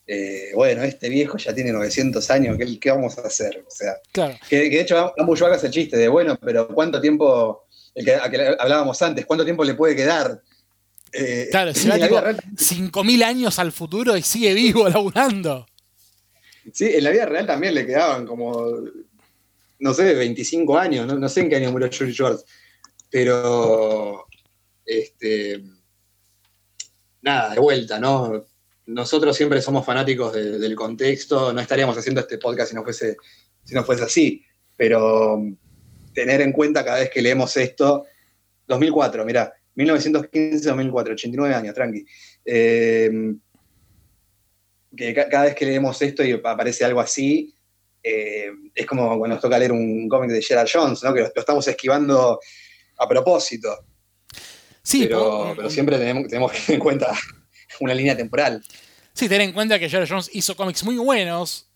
eh, 0.06 0.52
bueno, 0.56 0.84
este 0.84 1.10
viejo 1.10 1.38
ya 1.38 1.54
tiene 1.54 1.72
900 1.72 2.30
años, 2.32 2.58
¿qué, 2.58 2.80
qué 2.80 2.92
vamos 2.92 3.18
a 3.18 3.22
hacer? 3.22 3.64
O 3.68 3.72
sea, 3.72 3.96
Claro. 4.12 4.36
que, 4.50 4.70
que 4.70 4.78
de 4.78 4.82
hecho 4.82 5.14
Ambushwak 5.18 5.54
hace 5.54 5.68
el 5.68 5.74
chiste 5.74 5.98
de, 5.98 6.08
bueno, 6.08 6.38
pero 6.40 6.68
¿cuánto 6.70 7.02
tiempo, 7.02 7.67
el 7.98 8.06
que, 8.06 8.14
a 8.16 8.30
que 8.30 8.56
hablábamos 8.60 9.02
antes, 9.02 9.26
cuánto 9.26 9.44
tiempo 9.44 9.64
le 9.64 9.74
puede 9.76 9.96
quedar? 9.96 10.42
Eh, 11.12 11.48
Claro, 11.50 11.74
se 11.74 11.88
va 11.90 11.96
tipo 11.96 12.08
vida 12.10 12.22
real- 12.22 12.42
5.000 12.56 13.24
años 13.24 13.60
al 13.60 13.72
futuro 13.72 14.16
y 14.18 14.22
sigue 14.22 14.54
vivo 14.54 14.88
laburando. 14.90 15.66
sí, 16.74 16.86
en 16.96 17.04
la 17.04 17.10
vida 17.12 17.26
real 17.26 17.48
también 17.48 17.74
le 17.74 17.86
quedaban 17.86 18.26
como, 18.28 18.82
no 19.80 19.94
sé, 19.94 20.14
25 20.14 20.78
años, 20.78 21.08
no, 21.08 21.16
no 21.18 21.30
sé 21.30 21.42
en 21.42 21.50
qué 21.50 21.56
año 21.56 21.72
murió 21.72 21.90
Julie 21.92 22.14
Schwartz, 22.14 22.44
pero, 23.10 24.28
este, 24.86 25.64
nada, 27.22 27.54
de 27.54 27.60
vuelta, 27.60 28.00
¿no? 28.00 28.46
Nosotros 28.86 29.36
siempre 29.36 29.62
somos 29.62 29.86
fanáticos 29.86 30.34
de- 30.34 30.60
del 30.60 30.76
contexto, 30.76 31.52
no 31.54 31.60
estaríamos 31.62 31.98
haciendo 31.98 32.22
este 32.22 32.38
podcast 32.38 32.70
si 32.70 32.76
no 32.76 32.84
fuese, 32.84 33.18
si 33.64 33.74
no 33.74 33.84
fuese 33.84 34.04
así, 34.04 34.44
pero 34.76 35.42
tener 36.18 36.42
en 36.42 36.52
cuenta 36.52 36.84
cada 36.84 36.98
vez 37.00 37.12
que 37.12 37.22
leemos 37.22 37.56
esto, 37.58 38.06
2004, 38.66 39.24
mirá, 39.24 39.54
1915-2004, 39.76 41.12
89 41.12 41.54
años, 41.54 41.76
tranqui. 41.76 42.04
Eh, 42.44 43.12
que 44.96 45.14
ca- 45.14 45.30
cada 45.30 45.44
vez 45.46 45.54
que 45.56 45.66
leemos 45.68 46.02
esto 46.02 46.24
y 46.24 46.32
aparece 46.32 46.84
algo 46.86 47.00
así, 47.00 47.54
eh, 48.02 48.50
es 48.74 48.86
como 48.88 49.08
cuando 49.20 49.36
nos 49.36 49.42
toca 49.42 49.60
leer 49.60 49.72
un 49.72 50.10
cómic 50.10 50.32
de 50.32 50.42
Gerard 50.42 50.68
Jones, 50.72 51.04
¿no? 51.04 51.14
que 51.14 51.20
lo, 51.22 51.28
lo 51.36 51.40
estamos 51.40 51.68
esquivando 51.68 52.40
a 52.98 53.08
propósito, 53.08 53.70
Sí, 54.82 55.04
pero, 55.04 55.54
pero 55.56 55.70
siempre 55.70 55.98
tenemos, 56.00 56.28
tenemos 56.30 56.52
que 56.52 56.60
tener 56.60 56.74
en 56.76 56.80
cuenta 56.80 57.14
una 57.82 57.94
línea 57.94 58.18
temporal. 58.18 58.64
Sí, 59.14 59.28
ten 59.30 59.42
en 59.42 59.52
cuenta 59.52 59.78
que 59.78 59.88
Jerry 59.90 60.08
Jones 60.10 60.30
hizo 60.34 60.56
cómics 60.56 60.84
muy 60.84 60.98
buenos. 60.98 61.70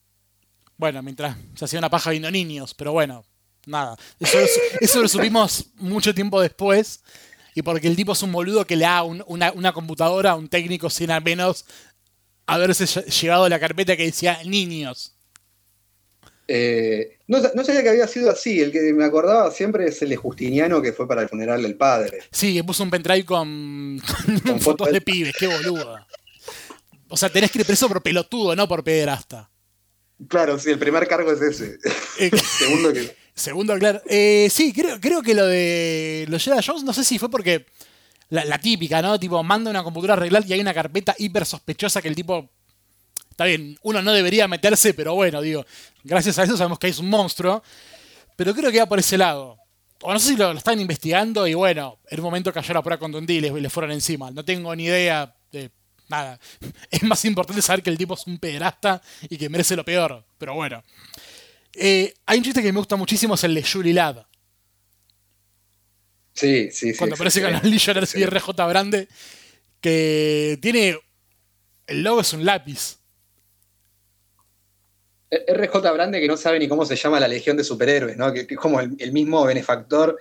Bueno, 0.77 1.03
mientras 1.03 1.35
se 1.55 1.65
hacía 1.65 1.77
una 1.79 1.89
paja 1.89 2.09
viendo 2.09 2.31
niños, 2.31 2.73
pero 2.73 2.91
bueno, 2.93 3.23
nada. 3.65 3.97
Eso, 4.19 4.39
lo 4.39 4.47
su- 4.47 4.59
eso 4.81 5.01
lo 5.01 5.07
supimos 5.07 5.65
mucho 5.75 6.13
tiempo 6.13 6.41
después. 6.41 7.01
Y 7.53 7.61
porque 7.63 7.87
el 7.87 7.95
tipo 7.97 8.13
es 8.13 8.23
un 8.23 8.31
boludo 8.31 8.65
que 8.65 8.75
le 8.77 8.85
da 8.85 9.03
un- 9.03 9.23
una, 9.27 9.51
una 9.51 9.73
computadora 9.73 10.31
a 10.31 10.35
un 10.35 10.47
técnico 10.47 10.89
sin 10.89 11.11
al 11.11 11.21
menos 11.23 11.65
haberse 12.47 12.85
lle- 12.85 13.05
llevado 13.21 13.47
la 13.49 13.59
carpeta 13.59 13.97
que 13.97 14.03
decía 14.05 14.39
niños. 14.45 15.15
Eh, 16.47 17.17
no, 17.27 17.39
no 17.55 17.63
sabía 17.63 17.81
que 17.83 17.89
había 17.89 18.07
sido 18.07 18.29
así, 18.29 18.59
el 18.59 18.71
que 18.71 18.79
me 18.93 19.05
acordaba 19.05 19.51
siempre 19.51 19.85
es 19.87 20.01
el 20.01 20.09
de 20.09 20.17
Justiniano 20.17 20.81
que 20.81 20.91
fue 20.91 21.07
para 21.07 21.21
el 21.21 21.29
funeral 21.29 21.61
del 21.61 21.75
padre. 21.75 22.19
Sí, 22.31 22.53
que 22.53 22.63
puso 22.63 22.83
un 22.83 22.89
pendrive 22.89 23.23
con, 23.25 24.01
con 24.05 24.39
Con 24.39 24.59
fotos 24.59 24.63
fotos 24.63 24.87
de 24.87 24.93
de- 24.93 25.01
pibes, 25.01 25.33
qué 25.37 25.47
boludo. 25.47 26.05
O 27.07 27.15
sea, 27.17 27.29
tenés 27.29 27.51
que 27.51 27.59
ir 27.59 27.65
preso 27.65 27.87
por 27.87 28.01
pelotudo, 28.01 28.55
no 28.55 28.67
por 28.67 28.83
pederasta. 28.83 29.49
Claro, 30.27 30.59
sí, 30.59 30.69
el 30.71 30.79
primer 30.79 31.07
cargo 31.07 31.31
es 31.31 31.41
ese. 31.41 31.77
Eh, 32.19 32.31
Segundo 32.59 32.91
que. 32.93 33.15
Segundo, 33.41 33.75
claro. 33.79 33.99
Eh, 34.07 34.49
sí, 34.51 34.71
creo, 34.71 34.99
creo 35.01 35.23
que 35.23 35.33
lo 35.33 35.47
de 35.47 36.27
los 36.29 36.43
Gerard 36.43 36.63
Jones, 36.63 36.83
no 36.83 36.93
sé 36.93 37.03
si 37.03 37.17
fue 37.17 37.27
porque 37.27 37.65
la, 38.29 38.59
típica, 38.59 39.01
¿no? 39.01 39.19
Tipo, 39.19 39.41
manda 39.43 39.71
una 39.71 39.83
computadora 39.83 40.13
a 40.13 40.17
arreglar 40.17 40.43
y 40.45 40.53
hay 40.53 40.59
una 40.59 40.75
carpeta 40.75 41.15
hiper 41.17 41.43
sospechosa 41.45 42.03
que 42.03 42.07
el 42.07 42.15
tipo. 42.15 42.47
Está 43.31 43.45
bien, 43.45 43.79
uno 43.81 44.03
no 44.03 44.13
debería 44.13 44.47
meterse, 44.47 44.93
pero 44.93 45.15
bueno, 45.15 45.41
digo, 45.41 45.65
gracias 46.03 46.37
a 46.37 46.43
eso 46.43 46.55
sabemos 46.55 46.77
que 46.77 46.89
es 46.89 46.99
un 46.99 47.09
monstruo. 47.09 47.63
Pero 48.35 48.53
creo 48.53 48.71
que 48.71 48.77
va 48.77 48.85
por 48.85 48.99
ese 48.99 49.17
lado. 49.17 49.57
O 50.03 50.13
no 50.13 50.19
sé 50.19 50.29
si 50.29 50.35
lo, 50.35 50.53
lo 50.53 50.59
estaban 50.59 50.79
investigando 50.79 51.47
y 51.47 51.55
bueno, 51.55 51.97
en 52.09 52.19
un 52.19 52.23
momento 52.23 52.53
cayó 52.53 52.75
la 52.75 52.83
prueba 52.83 52.99
con 52.99 53.11
Dundee 53.11 53.37
y 53.37 53.41
les 53.41 53.73
fueron 53.73 53.91
encima. 53.91 54.29
No 54.29 54.45
tengo 54.45 54.75
ni 54.75 54.83
idea 54.83 55.33
de 55.51 55.71
nada. 56.09 56.39
Es 56.91 57.01
más 57.01 57.25
importante 57.25 57.63
saber 57.63 57.81
que 57.81 57.89
el 57.89 57.97
tipo 57.97 58.13
es 58.13 58.27
un 58.27 58.37
pederasta 58.37 59.01
y 59.29 59.37
que 59.37 59.49
merece 59.49 59.75
lo 59.75 59.83
peor. 59.83 60.23
Pero 60.37 60.53
bueno. 60.53 60.83
Eh, 61.73 62.13
hay 62.25 62.37
un 62.37 62.43
chiste 62.43 62.61
que 62.61 62.71
me 62.71 62.79
gusta 62.79 62.95
muchísimo, 62.95 63.35
es 63.35 63.43
el 63.43 63.55
de 63.55 63.63
Julie 63.63 63.93
Ladd. 63.93 64.25
Sí, 66.33 66.69
sí, 66.71 66.91
sí. 66.91 66.97
Cuando 66.97 67.15
aparece 67.15 67.41
con 67.41 67.51
los 67.53 67.63
Legionnaires 67.63 68.15
y 68.15 68.23
RJ 68.25 68.49
Brande, 68.67 69.07
que 69.79 70.57
tiene. 70.61 70.97
El 71.87 72.03
logo 72.03 72.21
es 72.21 72.31
un 72.33 72.45
lápiz. 72.45 72.97
RJ 75.31 75.91
Brande 75.93 76.19
que 76.19 76.27
no 76.27 76.35
sabe 76.37 76.59
ni 76.59 76.67
cómo 76.67 76.85
se 76.85 76.95
llama 76.95 77.19
la 77.19 77.27
Legión 77.27 77.55
de 77.57 77.63
Superhéroes, 77.63 78.17
¿no? 78.17 78.33
Que, 78.33 78.45
que 78.45 78.55
es 78.55 78.59
como 78.59 78.79
el, 78.81 78.95
el 78.99 79.11
mismo 79.13 79.43
benefactor 79.45 80.17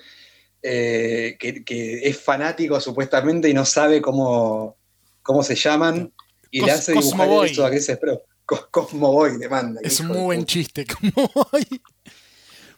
eh, 0.63 1.37
que, 1.39 1.65
que 1.65 2.09
es 2.09 2.19
fanático 2.21 2.81
supuestamente 2.81 3.49
y 3.49 3.55
no 3.55 3.65
sabe 3.65 4.01
cómo, 4.01 4.77
cómo 5.23 5.43
se 5.43 5.57
llaman 5.57 6.13
y 6.51 6.61
le 6.61 6.67
Cos- 6.67 6.75
hace 6.75 6.93
dibujar 6.93 7.11
Cosmoboy. 7.27 7.51
eso 7.51 7.67
a 7.67 7.71
Chris 7.71 7.87
Sprout. 7.87 8.21
Cos- 8.51 8.67
Cosmoboy 8.71 9.39
demanda. 9.39 9.81
Es 9.85 10.01
un 10.01 10.09
muy 10.09 10.17
de 10.17 10.23
buen 10.25 10.45
chiste. 10.45 10.85
como 11.15 11.31
hoy. 11.53 11.81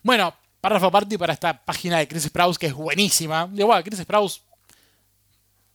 bueno, 0.02 0.34
párrafo 0.60 0.86
aparte 0.86 1.18
para 1.18 1.32
esta 1.32 1.64
página 1.64 1.98
de 1.98 2.06
Chris 2.08 2.24
Sprouse 2.24 2.58
que 2.58 2.66
es 2.66 2.74
buenísima. 2.74 3.48
Digo, 3.50 3.68
bueno, 3.68 3.82
Chris 3.82 4.00
Sprouse. 4.00 4.42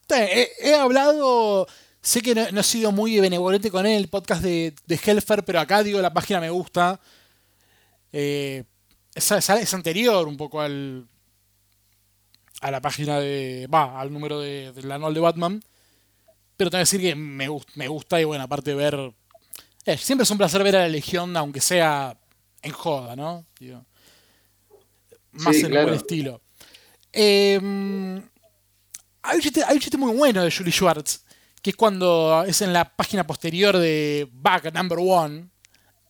He, 0.09 0.47
he 0.61 0.75
hablado. 0.75 1.67
Sé 2.01 2.21
que 2.21 2.33
no, 2.35 2.49
no 2.51 2.61
he 2.61 2.63
sido 2.63 2.91
muy 2.91 3.19
benevolente 3.19 3.69
con 3.71 3.85
él 3.85 3.93
en 3.93 3.97
el 3.97 4.07
podcast 4.07 4.41
de, 4.41 4.73
de 4.85 4.99
Helfer, 5.03 5.43
pero 5.43 5.59
acá 5.59 5.83
digo 5.83 5.99
la 6.01 6.13
página 6.13 6.39
me 6.39 6.49
gusta. 6.49 6.99
Eh, 8.13 8.63
es, 9.13 9.31
es- 9.31 9.73
anterior 9.73 10.27
un 10.27 10.37
poco 10.37 10.61
al. 10.61 11.07
a 12.61 12.71
la 12.71 12.81
página 12.81 13.19
de. 13.19 13.67
va, 13.73 13.99
al 13.99 14.13
número 14.13 14.39
de, 14.39 14.71
del 14.73 14.91
anual 14.91 15.13
de 15.13 15.19
Batman. 15.19 15.63
Pero 16.55 16.69
tengo 16.71 16.79
que 16.79 16.85
decir 16.89 17.01
que 17.01 17.15
me, 17.15 17.47
me 17.75 17.87
gusta 17.87 18.21
y 18.21 18.23
bueno, 18.23 18.43
aparte 18.45 18.69
de 18.71 18.75
ver 18.77 19.13
eh, 19.87 19.97
siempre 19.97 20.23
es 20.23 20.31
un 20.31 20.37
placer 20.37 20.63
ver 20.63 20.75
a 20.75 20.79
la 20.81 20.87
Legión, 20.89 21.35
aunque 21.35 21.61
sea 21.61 22.15
en 22.61 22.71
joda, 22.71 23.15
¿no? 23.15 23.45
Digo, 23.59 23.85
más 25.31 25.55
Sí, 25.55 25.63
en 25.63 25.69
claro. 25.71 25.87
buen 25.87 25.97
estilo. 25.97 26.41
Eh, 27.13 27.55
hay, 29.23 29.35
un 29.35 29.41
chiste, 29.41 29.63
hay 29.63 29.75
un 29.75 29.79
chiste 29.81 29.97
muy 29.97 30.13
bueno 30.15 30.43
de 30.43 30.51
Julie 30.51 30.71
Schwartz, 30.71 31.23
que 31.61 31.71
es 31.71 31.75
cuando 31.75 32.43
es 32.47 32.61
en 32.61 32.73
la 32.73 32.95
página 32.95 33.25
posterior 33.25 33.77
de 33.77 34.27
Back 34.31 34.73
Number 34.73 34.99
One, 35.01 35.49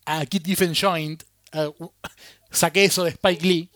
a 0.06 0.26
Kit 0.26 0.46
Giffen 0.46 0.74
Joint. 0.76 1.24
eh, 1.54 1.70
saqué 2.52 2.86
eso 2.86 3.04
de 3.04 3.12
Spike 3.12 3.46
Lee. 3.46 3.72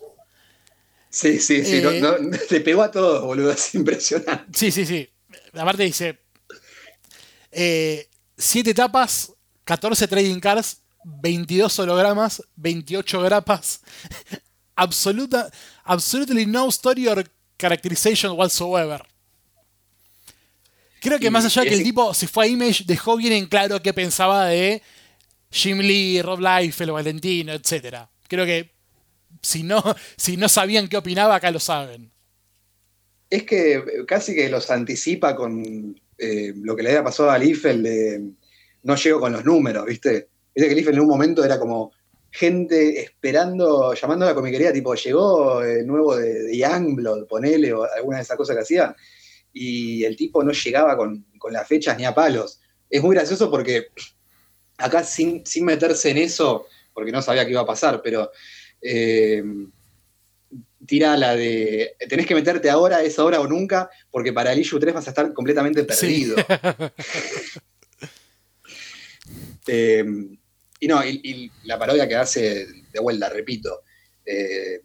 Sí, 1.09 1.39
sí, 1.39 1.63
sí. 1.65 1.75
Eh, 1.77 1.99
no- 2.01 2.15
pegó 2.63 2.83
a 2.83 2.91
todos, 2.91 3.23
boludo. 3.23 3.51
Es 3.53 3.75
impresionante. 3.75 4.57
Sí, 4.57 4.71
sí, 4.71 4.85
sí. 4.85 5.07
Aparte 5.53 5.83
dice: 5.83 6.19
7 8.37 8.73
tapas, 8.73 9.31
14 9.63 10.07
trading 10.07 10.39
cards, 10.39 10.81
22 11.03 11.79
hologramas, 11.79 12.43
28 12.55 13.21
grapas. 13.21 13.81
Absoluta, 14.75 15.51
absolutely 15.83 16.45
no 16.45 16.69
story 16.69 17.07
or 17.07 17.23
characterization 17.57 18.31
whatsoever. 18.31 19.03
Creo 21.01 21.19
que 21.19 21.29
más 21.29 21.45
allá 21.45 21.63
de 21.63 21.69
que 21.69 21.75
el 21.75 21.83
tipo 21.83 22.13
se 22.13 22.27
fue 22.27 22.45
a 22.45 22.47
Image, 22.47 22.83
dejó 22.87 23.17
bien 23.17 23.33
en 23.33 23.45
claro 23.47 23.81
qué 23.81 23.93
pensaba 23.93 24.47
de 24.47 24.81
Jim 25.51 25.79
Lee, 25.79 26.21
Rob 26.21 26.39
Liefeld, 26.39 26.91
Valentino, 26.91 27.53
etc. 27.53 28.07
Creo 28.27 28.45
que 28.45 28.71
si 29.41 29.61
no, 29.61 29.83
si 30.17 30.37
no 30.37 30.47
sabían 30.49 30.87
qué 30.87 30.97
opinaba, 30.97 31.35
acá 31.35 31.51
lo 31.51 31.59
saben. 31.59 32.11
Es 33.29 33.43
que 33.43 33.83
casi 34.07 34.33
que 34.33 34.49
los 34.49 34.71
anticipa 34.71 35.35
con 35.35 35.99
eh, 36.17 36.53
lo 36.55 36.75
que 36.75 36.83
le 36.83 36.89
había 36.89 37.03
pasado 37.03 37.29
a 37.29 37.37
Liefeld 37.37 37.83
de 37.83 38.31
no 38.83 38.95
llego 38.95 39.19
con 39.19 39.33
los 39.33 39.45
números, 39.45 39.85
¿viste? 39.85 40.29
Viste 40.53 40.83
que 40.83 40.89
en 40.89 40.99
un 40.99 41.07
momento 41.07 41.43
era 41.43 41.59
como 41.59 41.91
gente 42.31 43.01
esperando, 43.01 43.93
llamando 43.93 44.25
a 44.25 44.29
la 44.29 44.35
comiquería, 44.35 44.71
tipo, 44.71 44.95
llegó 44.95 45.61
el 45.61 45.85
nuevo 45.85 46.15
de, 46.15 46.43
de 46.43 46.57
Youngblood, 46.57 47.27
ponele, 47.27 47.73
o 47.73 47.83
alguna 47.83 48.17
de 48.17 48.23
esas 48.23 48.37
cosas 48.37 48.55
que 48.55 48.61
hacía, 48.61 48.95
y 49.53 50.03
el 50.05 50.15
tipo 50.15 50.43
no 50.43 50.51
llegaba 50.51 50.95
con, 50.95 51.25
con 51.37 51.51
las 51.51 51.67
fechas 51.67 51.97
ni 51.97 52.05
a 52.05 52.15
palos. 52.15 52.61
Es 52.89 53.01
muy 53.01 53.15
gracioso 53.15 53.51
porque 53.51 53.87
acá 54.77 55.03
sin, 55.03 55.45
sin 55.45 55.65
meterse 55.65 56.09
en 56.09 56.17
eso, 56.17 56.67
porque 56.93 57.11
no 57.11 57.21
sabía 57.21 57.45
qué 57.45 57.51
iba 57.51 57.61
a 57.61 57.65
pasar, 57.65 58.01
pero 58.01 58.31
eh, 58.81 59.43
tira 60.85 61.15
la 61.17 61.35
de 61.35 61.95
tenés 62.09 62.25
que 62.25 62.35
meterte 62.35 62.69
ahora, 62.69 63.01
es 63.03 63.17
ahora 63.19 63.39
o 63.39 63.47
nunca, 63.47 63.89
porque 64.09 64.33
para 64.33 64.53
el 64.53 64.59
issue 64.59 64.79
3 64.79 64.93
vas 64.93 65.07
a 65.07 65.11
estar 65.11 65.33
completamente 65.33 65.83
perdido. 65.83 66.35
Eh, 69.67 70.03
y 70.79 70.87
no, 70.87 71.05
y, 71.05 71.21
y 71.23 71.51
la 71.67 71.77
parodia 71.77 72.07
que 72.07 72.15
hace, 72.15 72.65
de 72.91 72.99
vuelta, 72.99 73.29
repito, 73.29 73.81
eh, 74.25 74.81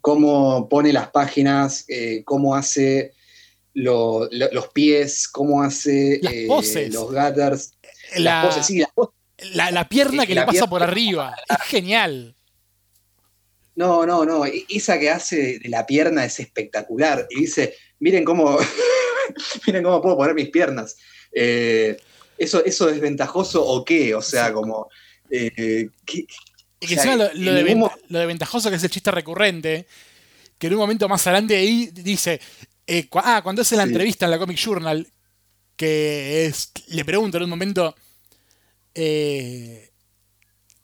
cómo 0.00 0.68
pone 0.68 0.92
las 0.92 1.08
páginas, 1.10 1.84
eh, 1.88 2.22
cómo 2.24 2.54
hace 2.54 3.12
lo- 3.74 4.28
lo- 4.30 4.50
los 4.52 4.68
pies, 4.68 5.28
cómo 5.28 5.62
hace 5.62 6.18
Las 6.22 6.32
eh, 6.32 6.44
poses. 6.46 6.92
los 6.94 7.06
gutters, 7.12 7.72
La, 8.16 8.20
las 8.42 8.46
poses, 8.46 8.66
sí, 8.66 8.78
las 8.78 8.90
poses. 8.94 9.14
la- 9.52 9.70
la 9.70 9.88
pierna 9.88 10.26
que 10.26 10.34
La 10.34 10.42
le 10.42 10.46
pasa 10.46 10.66
por 10.66 10.82
arriba. 10.82 11.34
Es 11.50 11.62
genial. 11.66 12.34
No, 13.76 14.06
no, 14.06 14.24
no. 14.24 14.46
e- 14.46 14.64
Esa 14.68 14.98
que 14.98 15.10
hace 15.10 15.58
de 15.58 15.68
la 15.68 15.84
pierna 15.84 16.24
es 16.24 16.38
espectacular. 16.38 17.26
Y 17.30 17.40
dice, 17.40 17.74
miren 17.98 18.24
cómo, 18.24 18.56
miren 19.66 19.82
cómo 19.82 20.00
puedo 20.00 20.16
poner 20.16 20.34
mis 20.34 20.50
piernas. 20.50 20.96
Eh, 21.32 21.96
eso, 22.38 22.64
¿Eso 22.64 22.88
es 22.88 23.00
ventajoso 23.00 23.64
o 23.64 23.84
qué? 23.84 24.14
O 24.14 24.22
sea, 24.22 24.52
como. 24.52 24.88
eh, 25.30 25.88
¿qué- 26.04 26.26
Y 26.80 26.86
que 26.86 26.94
O 26.96 26.98
sea, 27.02 27.12
encima 27.12 27.16
lo, 27.16 27.34
lo 27.34 27.52
de 27.54 27.64
ningún 27.64 27.82
venta- 27.88 27.96
lo 28.08 28.18
de 28.18 28.26
ventajoso 28.26 28.68
que 28.70 28.76
es 28.76 28.84
el 28.84 28.90
chiste 28.90 29.10
recurrente, 29.10 29.86
que 30.58 30.66
en 30.66 30.74
un 30.74 30.78
momento 30.80 31.08
más 31.08 31.26
adelante 31.26 31.56
ahí 31.56 31.86
dice, 31.92 32.40
eh, 32.86 33.08
cu- 33.08 33.20
ah, 33.22 33.40
cuando 33.42 33.62
hace 33.62 33.76
la 33.76 33.84
Sí. 33.84 33.88
entrevista 33.90 34.26
en 34.26 34.30
la 34.32 34.38
Comic 34.38 34.58
Journal, 34.58 35.06
que 35.76 36.44
es, 36.46 36.72
le 36.88 37.04
preguntan 37.04 37.40
en 37.40 37.44
un 37.44 37.50
momento, 37.50 37.94
eh, 38.94 39.90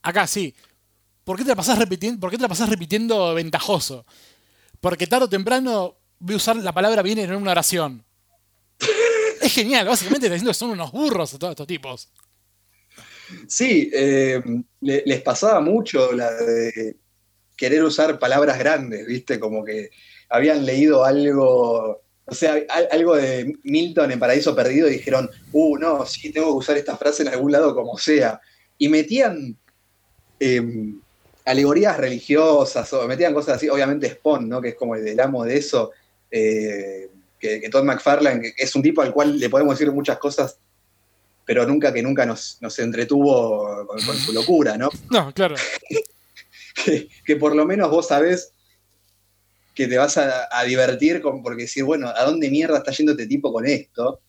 acá 0.03 0.27
sí, 0.27 0.55
¿por 1.25 1.37
qué 1.37 1.45
te 1.45 1.51
la 1.51 1.57
pasás 1.57 1.79
repitiendo, 1.79 2.19
por 2.21 2.31
qué 2.31 2.37
te 2.37 2.43
la 2.43 2.49
pasás 2.49 2.69
repitiendo 2.69 3.35
ventajoso? 3.35 4.07
Porque 4.81 5.07
tarde 5.07 5.27
o 5.27 5.29
temprano 5.29 5.97
voy 6.19 6.35
a 6.35 6.37
usar 6.37 6.57
la 6.57 6.73
palabra 6.73 7.03
bien 7.03 7.19
en 7.19 7.35
una 7.35 7.51
oración. 7.53 8.05
Es 9.41 9.53
genial, 9.55 9.87
básicamente 9.87 10.27
diciendo 10.29 10.51
que 10.51 10.55
son 10.55 10.71
unos 10.71 10.93
burros 10.93 11.37
todos 11.39 11.53
estos 11.53 11.67
tipos. 11.67 12.09
Sí, 13.49 13.91
eh, 13.93 14.43
le- 14.81 15.03
les 15.07 15.23
pasaba 15.23 15.61
mucho 15.61 16.13
la 16.13 16.31
de 16.33 16.97
querer 17.57 17.83
usar 17.85 18.19
palabras 18.19 18.59
grandes, 18.59 19.07
¿viste? 19.07 19.39
Como 19.39 19.65
que 19.65 19.91
habían 20.29 20.65
leído 20.67 21.05
algo, 21.05 22.03
o 22.25 22.35
sea, 22.35 22.55
al- 22.69 22.89
algo 22.91 23.17
de 23.17 23.55
Milton 23.63 24.11
en 24.13 24.19
Paraíso 24.19 24.55
Perdido 24.55 24.89
y 24.89 24.93
dijeron, 24.93 25.31
uh, 25.53 25.77
no, 25.79 26.05
sí, 26.07 26.33
tengo 26.33 26.49
que 26.49 26.59
usar 26.59 26.77
esta 26.77 26.97
frase 26.97 27.23
en 27.23 27.29
algún 27.29 27.53
lado 27.53 27.75
como 27.75 27.97
sea. 27.99 28.41
Y 28.79 28.89
metían 28.89 29.57
eh, 30.41 30.63
alegorías 31.45 31.97
religiosas, 31.99 32.93
o 32.95 33.07
metían 33.07 33.35
cosas 33.35 33.57
así, 33.57 33.69
obviamente 33.69 34.09
Spawn, 34.11 34.49
¿no? 34.49 34.61
Que 34.61 34.71
es 34.71 34.75
como 34.75 34.95
el 34.97 35.05
del 35.05 35.21
amo 35.21 35.45
de 35.45 35.57
eso, 35.59 35.93
eh, 36.31 37.11
que, 37.41 37.61
que 37.61 37.69
Todd 37.71 37.85
McFarlane, 37.85 38.53
es 38.57 38.77
un 38.77 38.83
tipo 38.83 39.03
al 39.03 39.13
cual 39.13 39.39
le 39.39 39.51
podemos 39.51 39.79
decir 39.79 39.93
muchas 39.93 40.19
cosas 40.19 40.59
pero 41.51 41.67
nunca 41.67 41.93
que 41.93 42.01
nunca 42.01 42.25
nos, 42.25 42.59
nos 42.61 42.79
entretuvo 42.79 43.85
con, 43.85 44.01
con 44.01 44.17
su 44.17 44.33
locura, 44.33 44.77
¿no? 44.79 44.89
No, 45.11 45.35
claro. 45.35 45.57
Que, 46.85 47.09
que 47.25 47.35
por 47.35 47.57
lo 47.57 47.67
menos 47.67 47.91
vos 47.91 48.07
sabés 48.07 48.53
que 49.75 49.89
te 49.89 49.99
vas 49.99 50.17
a, 50.17 50.47
a 50.49 50.63
divertir 50.63 51.21
con, 51.21 51.43
porque 51.43 51.63
decir, 51.63 51.83
bueno, 51.83 52.07
¿a 52.07 52.25
dónde 52.25 52.51
mierda 52.51 52.79
está 52.79 52.93
yendo 52.93 53.13
este 53.13 53.27
tipo 53.27 53.53
con 53.53 53.67
esto? 53.67 54.21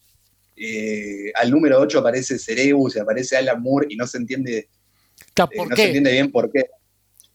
Eh, 0.56 1.32
al 1.36 1.52
número 1.52 1.80
8 1.80 2.00
aparece 2.00 2.40
Cerebus 2.40 2.96
y 2.96 3.00
aparece 3.00 3.38
Alan 3.38 3.62
Moore 3.62 3.86
y 3.92 3.98
no 3.98 4.08
se 4.08 4.18
entiende, 4.18 4.58
eh, 4.58 4.70
¿Por 5.36 5.70
no 5.70 5.76
se 5.76 5.86
entiende 5.86 6.12
bien 6.12 6.32
por 6.32 6.52
qué. 6.52 6.72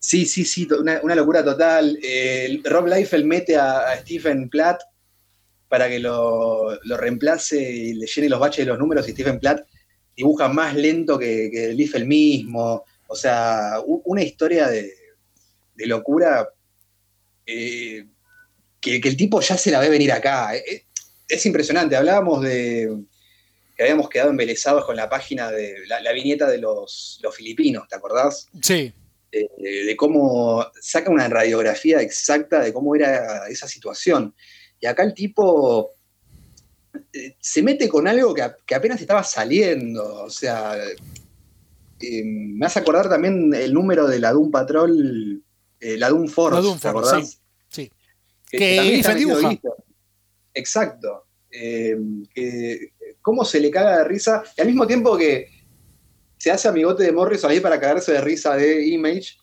Sí, 0.01 0.27
sí, 0.27 0.45
sí, 0.45 0.67
una, 0.77 1.01
una 1.05 1.15
locura 1.15 1.45
total. 1.45 1.97
Eh, 2.03 2.61
Rob 2.65 2.89
Liefeld 2.89 3.25
mete 3.25 3.55
a, 3.55 3.93
a 3.93 3.97
Stephen 3.99 4.49
Platt 4.49 4.83
para 5.69 5.89
que 5.89 5.99
lo, 5.99 6.79
lo 6.85 6.97
reemplace 6.97 7.61
y 7.61 7.95
le 7.95 8.07
llene 8.07 8.29
los 8.29 8.41
baches 8.41 8.65
de 8.65 8.71
los 8.71 8.79
números 8.79 9.09
y 9.09 9.13
Stephen 9.13 9.39
Platt 9.41 9.67
dibuja 10.17 10.49
más 10.49 10.75
lento 10.75 11.19
que, 11.19 11.51
que 11.53 11.73
Liefeld 11.75 12.07
mismo. 12.07 12.85
O 13.09 13.17
sea, 13.17 13.81
u- 13.85 14.03
una 14.07 14.23
historia 14.23 14.69
de, 14.69 14.93
de 15.75 15.87
locura 15.87 16.49
eh, 17.47 18.07
que, 18.81 19.01
que 19.01 19.09
el 19.09 19.17
tipo 19.17 19.41
ya 19.41 19.57
se 19.57 19.71
la 19.71 19.81
ve 19.81 19.89
venir 19.89 20.13
acá. 20.13 20.55
Eh, 20.57 20.85
Es, 21.29 21.45
impresionante. 21.47 21.97
Hablábamos 21.97 22.43
de 22.43 22.97
que 23.77 23.83
habíamos 23.83 24.09
quedado 24.09 24.31
embelesados 24.31 24.85
con 24.87 24.97
la 24.97 25.09
página 25.09 25.51
de 25.51 25.87
la, 25.87 26.01
la 26.01 26.13
viñeta 26.13 26.49
de 26.49 26.59
los, 26.59 27.19
los 27.23 27.35
filipinos, 27.35 27.87
¿te 27.89 27.97
acordás? 27.97 28.49
Sí. 28.63 28.93
de, 29.31 29.85
de 29.85 29.97
cómo 29.97 30.65
saca 30.81 31.11
una 31.11 31.29
radiografía 31.29 32.01
exacta 32.01 32.61
de 32.61 32.73
cómo 32.73 32.95
era 32.97 33.49
esa 33.49 33.69
situación. 33.69 34.35
Y 34.81 34.87
acá 34.87 35.03
el 35.03 35.15
tipo 35.15 35.93
eh, 37.13 37.37
se 37.41 37.63
mete 37.63 37.89
con 37.89 38.07
algo 38.07 38.35
que, 38.35 38.43
que 38.67 38.75
apenas 38.75 39.01
estaba 39.01 39.23
saliendo. 39.25 40.25
O 40.25 40.31
sea, 40.31 40.77
eh, 42.01 42.23
me 42.25 42.67
hace 42.67 42.79
acordar 42.79 43.09
también 43.09 43.53
el 43.55 43.73
número 43.73 44.07
de 44.07 44.19
la 44.19 44.33
Doom 44.33 44.51
Patrol, 44.51 45.43
eh, 45.81 45.97
la 45.97 46.09
Doom 46.11 46.29
Force, 46.29 46.57
La 46.57 46.63
Doom 46.63 46.79
¿te 46.79 46.91
Force, 46.93 47.23
sí, 47.23 47.39
sí. 47.71 47.93
Que, 48.51 48.59
Que 48.59 49.15
dibuja. 49.15 49.49
Liefeld. 49.51 49.75
Exacto. 50.55 51.27
Eh, 51.51 51.97
que- 52.35 52.93
cómo 53.23 53.45
se 53.45 53.61
le 53.61 53.71
caga 53.71 53.99
de 53.99 54.05
risa. 54.05 54.43
Y 54.57 54.61
al 54.61 54.67
mismo 54.69 54.87
tiempo 54.87 55.17
que 55.17 55.49
se 56.39 56.51
hace 56.51 56.69
amigote 56.69 57.03
de 57.03 57.13
Morrison 57.13 57.51
ahí 57.51 57.61
para 57.61 57.81
cagarse 57.81 58.13
de 58.13 58.21
risa 58.21 58.55
de 58.57 58.87
Image, 58.87 59.37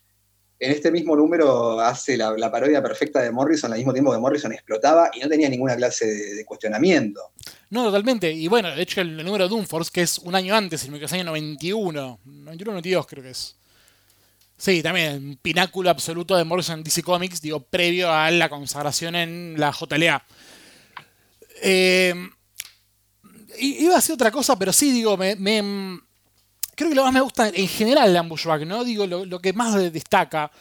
en 0.60 0.72
este 0.72 0.91
mismo 0.91 1.16
número 1.16 1.80
hace 1.80 2.16
la, 2.16 2.51
parodia 2.51 2.82
perfecta 2.82 3.22
de 3.22 3.32
Morrison 3.32 3.72
al 3.72 3.78
mismo 3.78 3.93
tiempo 3.93 4.12
que 4.12 4.18
Morrison 4.18 4.54
explotaba 4.54 5.12
y 5.14 5.20
no 5.20 5.28
tenía 5.28 5.49
ninguna 5.49 5.76
clase 5.76 6.06
de, 6.06 6.45
cuestionamiento. 6.45 7.32
No, 7.70 7.86
totalmente. 7.86 8.32
Y 8.32 8.47
bueno, 8.47 8.74
de 8.74 8.82
hecho 8.82 9.01
el, 9.01 9.18
número 9.18 9.45
de 9.45 9.49
Doomforce, 9.49 9.91
que 9.93 10.01
es 10.01 10.20
un 10.20 10.36
año 10.36 10.56
antes, 10.56 10.86
el 10.86 10.93
año 10.93 11.24
91, 11.26 12.20
91 12.26 12.72
92 12.72 13.08
creo 13.08 13.24
que 13.24 13.32
es. 13.32 13.56
Sí, 14.58 14.82
también, 14.82 15.38
pináculo 15.41 15.89
absoluto 15.89 16.38
de 16.38 16.45
Morrison 16.45 16.78
en 16.78 16.84
DC 16.84 17.04
Comics, 17.04 17.41
digo, 17.41 17.60
previo 17.60 18.12
a 18.12 18.32
la 18.32 18.47
consagración 18.47 19.16
en 19.16 19.56
la 19.58 19.72
JLA. 19.74 20.24
Eh, 21.62 22.14
iba 23.60 23.93
a 23.93 23.97
decir 23.97 24.14
otra 24.14 24.32
cosa, 24.32 24.58
pero 24.58 24.72
sí, 24.72 24.91
digo, 24.91 25.18
me, 25.18 25.36
me- 25.36 25.99
creo 26.76 26.89
que 26.89 26.95
lo 26.95 27.03
más 27.03 27.13
me 27.13 27.21
gusta 27.21 27.49
en 27.49 27.67
general 27.67 28.11
de 28.11 28.19
Ambushback, 28.19 28.63
¿no? 28.63 28.84
Digo, 28.84 29.05
lo, 29.07 29.26
lo 29.26 29.39
que 29.39 29.53
más 29.53 29.76
de- 29.76 29.91
destaca, 29.91 30.51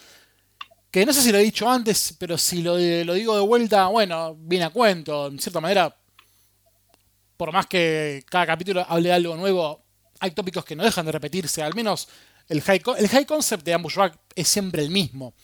que 0.91 1.07
no 1.07 1.13
sé 1.13 1.23
si 1.23 1.33
lo 1.33 1.39
he 1.39 1.43
dicho 1.43 1.69
antes, 1.69 2.15
pero 2.19 2.37
si 2.37 2.63
lo, 2.63 2.77
lo 2.77 3.15
digo 3.15 3.35
de 3.35 3.43
vuelta, 3.43 3.87
bueno, 3.87 4.37
viene 4.39 4.67
a 4.67 4.71
cuento, 4.71 5.29
en 5.29 5.39
cierta 5.39 5.61
manera, 5.61 5.97
por 7.37 7.53
más 7.53 7.67
que 7.67 8.25
cada 8.29 8.47
capítulo 8.47 8.85
hable 8.89 9.09
de 9.09 9.15
algo 9.15 9.37
nuevo, 9.37 9.85
hay 10.21 10.31
tópicos 10.33 10.65
que 10.65 10.77
no 10.77 10.85
dejan 10.85 11.07
de 11.07 11.13
repetirse, 11.13 11.63
al 11.63 11.75
menos 11.75 12.09
el 12.49 12.61
high, 12.63 12.83
el 12.99 13.09
high 13.09 13.27
concept 13.27 13.65
de 13.65 13.75
Ambushback 13.75 14.19
es 14.35 14.49
siempre 14.49 14.83
el 14.83 14.91
mismo. 14.91 15.35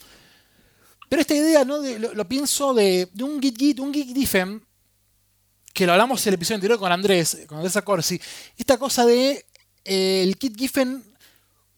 Pero 1.08 1.22
esta 1.22 1.34
idea, 1.34 1.64
¿no? 1.64 1.78
Lo, 1.78 2.28
pienso 2.28 2.74
de, 2.74 3.08
un 3.22 3.40
Git 3.40 3.58
Git, 3.58 3.80
un 3.80 3.92
Git 3.92 4.08
Diffem, 4.08 4.60
que 5.72 5.86
lo 5.86 5.92
hablamos 5.92 6.24
en 6.26 6.30
el 6.30 6.34
episodio 6.34 6.56
anterior 6.56 6.78
con 6.78 6.92
Andrés, 6.92 7.44
con 7.46 7.58
Andrés 7.58 7.76
Acorsi, 7.76 8.20
esta 8.56 8.76
cosa 8.76 9.06
de 9.06 9.30
eh, 9.30 9.46
el 9.84 10.36
Kit 10.38 10.56
Giffen 10.58 11.02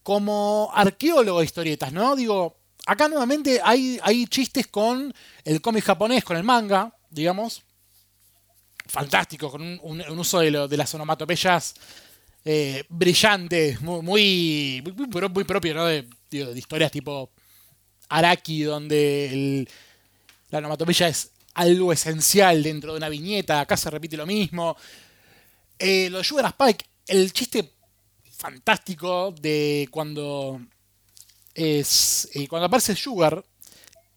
como 0.02 0.70
arqueólogo 0.74 1.40
de 1.40 1.44
historietas, 1.44 1.92
¿no? 1.92 2.16
Digo, 2.16 2.56
acá 2.86 3.08
nuevamente 3.08 3.60
hay, 3.62 3.98
hay 4.02 4.26
chistes 4.26 4.66
con 4.66 5.12
el 5.44 5.60
cómic 5.60 5.84
japonés, 5.84 6.24
con 6.24 6.36
el 6.36 6.42
manga, 6.44 6.94
digamos, 7.10 7.62
fantástico, 8.86 9.50
con 9.50 9.62
un, 9.82 10.00
uso 10.18 10.40
de, 10.40 10.76
las 10.76 10.94
onomatopeyas 10.94 11.74
eh, 12.44 12.84
brillantes, 12.88 13.80
muy, 13.80 14.02
muy, 14.02 14.82
muy, 14.82 14.92
muy 14.92 15.06
pro- 15.06 15.28
muy 15.28 15.44
propio, 15.44 15.74
¿no? 15.74 15.84
De, 15.86 16.08
historias 16.30 16.92
tipo 16.92 17.30
Araki, 18.08 18.62
donde 18.62 19.66
La 20.50 20.58
onomatopeya 20.58 21.08
es 21.08 21.32
algo 21.54 21.92
esencial 21.92 22.62
dentro 22.62 22.92
de 22.92 22.98
una 22.98 23.08
viñeta. 23.08 23.60
Acá 23.60 23.76
se 23.76 23.90
repite 23.90 24.16
lo 24.16 24.26
mismo. 24.26 24.76
Eh, 25.78 26.08
lo 26.10 26.18
de 26.18 26.24
Sugar 26.24 26.46
Spike, 26.46 26.84
el 27.06 27.32
chiste 27.32 27.72
fantástico 28.40 29.32
de 29.32 29.86
cuando 29.90 30.60
es 31.54 32.28
eh, 32.34 32.48
cuando 32.48 32.66
aparece 32.66 32.96
Sugar, 32.96 33.44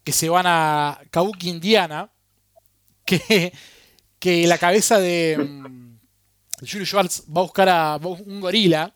que 0.02 0.12
se 0.12 0.28
van 0.28 0.46
a 0.46 0.98
Kabuki, 1.10 1.50
Indiana, 1.50 2.10
que, 3.04 3.52
que 4.18 4.46
la 4.46 4.56
cabeza 4.58 4.98
de, 4.98 5.36
mm, 5.38 5.98
de 6.60 6.70
Julio 6.70 6.86
Schwartz 6.86 7.24
va 7.28 7.40
a 7.40 7.44
buscar 7.44 7.68
a 7.68 7.96
un 7.96 8.40
gorila, 8.40 8.92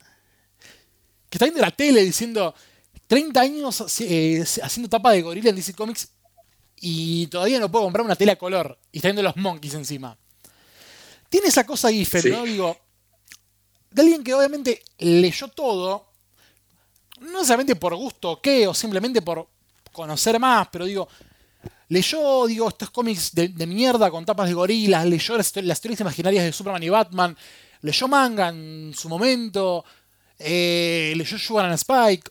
que 1.29 1.37
está 1.37 1.45
viendo 1.45 1.61
la 1.61 1.71
tele 1.71 2.03
diciendo 2.03 2.55
30 3.07 3.41
años 3.41 4.01
eh, 4.01 4.43
haciendo 4.63 4.89
tapa 4.89 5.13
de 5.13 5.23
gorila 5.23 5.51
en 5.51 5.57
DC 5.57 5.75
Comics 5.75 6.09
y 6.81 7.27
todavía 7.27 7.59
no 7.61 7.71
puedo 7.71 7.85
comprar 7.85 8.05
una 8.05 8.17
tela 8.17 8.33
a 8.33 8.37
color 8.37 8.79
y 8.93 8.99
está 8.99 9.09
viendo 9.09 9.23
los 9.23 9.37
monkeys 9.37 9.75
encima. 9.75 10.17
Tiene 11.29 11.49
esa 11.49 11.65
cosa 11.67 11.91
Giffen, 11.91 12.23
Sí. 12.23 12.31
¿no? 12.31 12.45
Digo, 12.45 12.79
alguien 14.01 14.23
que 14.25 14.35
obviamente 14.35 14.83
leyó 14.99 15.49
todo, 15.49 16.07
no 17.21 17.33
necesariamente 17.33 17.77
por 17.77 17.95
gusto 17.97 18.33
o 18.33 18.41
qué, 18.41 18.67
o 18.67 18.75
simplemente 18.75 19.23
por 19.23 19.49
conocer 19.93 20.39
más, 20.39 20.69
pero 20.71 20.85
digo, 20.85 21.09
leyó, 21.89 22.47
digo, 22.47 22.69
estos 22.69 22.91
cómics 22.91 23.35
de, 23.35 23.49
mierda 23.67 24.11
con 24.11 24.25
tapas 24.25 24.49
de 24.49 24.55
gorilas, 24.55 25.07
leyó 25.07 25.37
las, 25.37 25.55
las 25.57 25.85
imaginarias 26.01 26.45
de 26.45 26.53
Superman 26.53 26.83
y 26.83 26.89
Batman, 26.89 27.37
leyó 27.83 28.09
manga 28.09 28.49
en 28.49 28.93
su 28.97 29.09
momento, 29.09 29.85
eh, 30.39 31.13
leyó 31.17 31.39
Sugar 31.39 31.67
and 31.67 31.75
Spike, 31.75 32.31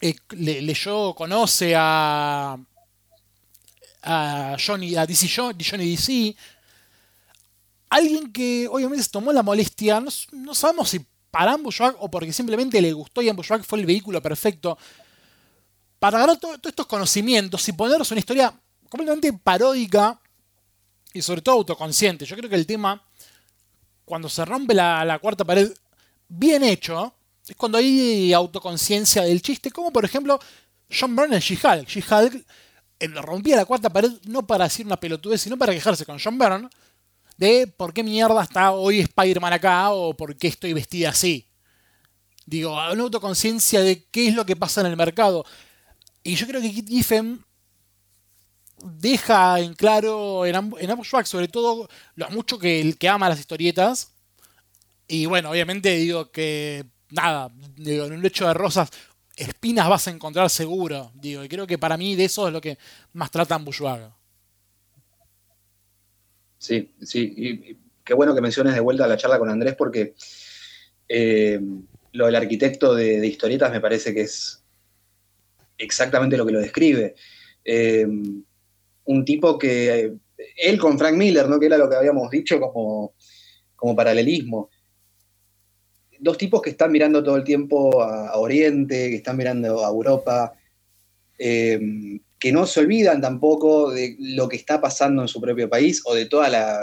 eh, 0.00 0.14
le- 0.30 0.62
leyó, 0.62 1.14
conoce 1.14 1.74
a 1.76 2.56
a 4.02 4.56
Johnny, 4.58 4.94
a 4.96 5.06
DC 5.06 5.28
Jo- 5.28 5.52
Johnny 5.58 5.90
DC. 5.96 6.36
Alguien 7.94 8.32
que 8.32 8.66
obviamente 8.68 9.04
se 9.04 9.10
tomó 9.10 9.32
la 9.32 9.42
molestia, 9.44 10.00
no, 10.00 10.10
no 10.32 10.52
sabemos 10.54 10.88
si 10.90 11.00
para 11.30 11.52
Ambushwhack 11.52 11.96
o 12.00 12.10
porque 12.10 12.32
simplemente 12.32 12.80
le 12.80 12.92
gustó 12.92 13.22
y 13.22 13.28
Ambushwhack 13.28 13.62
fue 13.64 13.78
el 13.78 13.86
vehículo 13.86 14.20
perfecto 14.20 14.76
para 16.00 16.18
agarrar 16.18 16.36
to- 16.38 16.58
todos 16.58 16.72
estos 16.72 16.86
conocimientos 16.86 17.68
y 17.68 17.72
ponerlos 17.72 18.10
en 18.10 18.14
una 18.16 18.20
historia 18.20 18.54
completamente 18.88 19.32
paródica 19.32 20.20
y 21.12 21.22
sobre 21.22 21.40
todo 21.40 21.54
autoconsciente. 21.56 22.24
Yo 22.24 22.36
creo 22.36 22.50
que 22.50 22.56
el 22.56 22.66
tema, 22.66 23.00
cuando 24.04 24.28
se 24.28 24.44
rompe 24.44 24.74
la, 24.74 25.04
la 25.04 25.18
cuarta 25.20 25.44
pared 25.44 25.72
bien 26.28 26.64
hecho, 26.64 27.14
es 27.46 27.54
cuando 27.56 27.78
hay 27.78 28.32
autoconciencia 28.32 29.22
del 29.22 29.40
chiste, 29.40 29.70
como 29.70 29.92
por 29.92 30.04
ejemplo 30.04 30.40
John 30.90 31.14
Byrne 31.14 31.36
en 31.36 31.42
She-Hulk. 31.42 31.86
She-Hulk 31.88 32.44
eh, 32.98 33.08
rompía 33.08 33.56
la 33.56 33.64
cuarta 33.66 33.88
pared 33.88 34.10
no 34.26 34.44
para 34.46 34.64
decir 34.64 34.84
una 34.86 34.96
pelotudez, 34.96 35.40
sino 35.42 35.56
para 35.56 35.72
quejarse 35.72 36.04
con 36.04 36.18
John 36.18 36.38
Byrne 36.38 36.68
de 37.36 37.66
por 37.66 37.92
qué 37.92 38.02
mierda 38.02 38.42
está 38.42 38.72
hoy 38.72 39.00
Spider-Man 39.00 39.52
acá 39.52 39.90
o 39.90 40.14
por 40.16 40.36
qué 40.36 40.48
estoy 40.48 40.72
vestida 40.72 41.10
así. 41.10 41.48
Digo, 42.46 42.72
una 42.74 43.02
autoconciencia 43.02 43.80
de 43.80 44.04
qué 44.04 44.28
es 44.28 44.34
lo 44.34 44.44
que 44.46 44.56
pasa 44.56 44.80
en 44.82 44.88
el 44.88 44.96
mercado. 44.96 45.44
Y 46.22 46.34
yo 46.36 46.46
creo 46.46 46.60
que 46.60 46.70
Kit 46.72 46.88
Giffen 46.88 47.44
deja 48.82 49.60
en 49.60 49.74
claro 49.74 50.44
en, 50.46 50.54
Am- 50.56 50.74
en 50.78 50.90
Ambushwhack 50.90 51.26
sobre 51.26 51.48
todo 51.48 51.88
lo 52.16 52.30
mucho 52.30 52.58
que 52.58 52.80
el 52.80 52.98
que 52.98 53.08
ama 53.08 53.28
las 53.28 53.40
historietas. 53.40 54.12
Y 55.08 55.26
bueno, 55.26 55.50
obviamente 55.50 55.94
digo 55.96 56.30
que 56.30 56.84
nada, 57.10 57.50
digo, 57.76 58.06
en 58.06 58.12
un 58.14 58.22
lecho 58.22 58.46
de 58.46 58.54
rosas, 58.54 58.90
espinas 59.36 59.88
vas 59.88 60.06
a 60.08 60.10
encontrar 60.10 60.48
seguro. 60.50 61.10
Digo, 61.14 61.44
y 61.44 61.48
creo 61.48 61.66
que 61.66 61.78
para 61.78 61.96
mí 61.96 62.14
de 62.14 62.24
eso 62.24 62.46
es 62.46 62.52
lo 62.52 62.60
que 62.60 62.78
más 63.12 63.30
trata 63.30 63.54
Ambushwhack. 63.54 64.12
Sí, 66.64 66.94
sí. 67.02 67.34
Y, 67.36 67.76
qué 68.02 68.14
bueno 68.14 68.34
que 68.34 68.40
menciones 68.40 68.72
de 68.74 68.80
vuelta 68.80 69.06
la 69.06 69.18
charla 69.18 69.38
con 69.38 69.50
Andrés 69.50 69.74
porque 69.76 70.14
eh, 71.08 71.60
lo 72.12 72.24
del 72.24 72.36
arquitecto 72.36 72.94
de, 72.94 73.26
historietas 73.26 73.70
me 73.70 73.82
parece 73.82 74.14
que 74.14 74.22
es 74.22 74.64
exactamente 75.76 76.38
lo 76.38 76.46
que 76.46 76.52
lo 76.52 76.60
describe. 76.60 77.16
Eh, 77.66 78.06
un 78.06 79.24
tipo 79.26 79.58
que, 79.58 80.14
él 80.56 80.78
con 80.78 80.98
Frank 80.98 81.16
Miller, 81.16 81.48
¿no? 81.50 81.60
que 81.60 81.66
era 81.66 81.76
lo 81.76 81.90
que 81.90 81.96
habíamos 81.96 82.30
dicho 82.30 82.58
como, 82.58 83.12
como 83.76 83.94
paralelismo. 83.94 84.70
Dos 86.18 86.38
tipos 86.38 86.62
que 86.62 86.70
están 86.70 86.90
mirando 86.90 87.22
todo 87.22 87.36
el 87.36 87.44
tiempo 87.44 88.02
a, 88.02 88.38
Oriente, 88.38 89.10
que 89.10 89.16
están 89.16 89.36
mirando 89.36 89.84
a 89.84 89.90
Europa, 89.90 90.54
eh, 91.38 91.78
que 92.44 92.52
no 92.52 92.66
se 92.66 92.80
olvidan 92.80 93.22
tampoco 93.22 93.90
de 93.90 94.16
lo 94.18 94.50
que 94.50 94.56
está 94.56 94.78
pasando 94.78 95.22
en 95.22 95.28
su 95.28 95.40
propio 95.40 95.66
país 95.66 96.02
o 96.04 96.14
de 96.14 96.26
toda 96.26 96.50
la, 96.50 96.78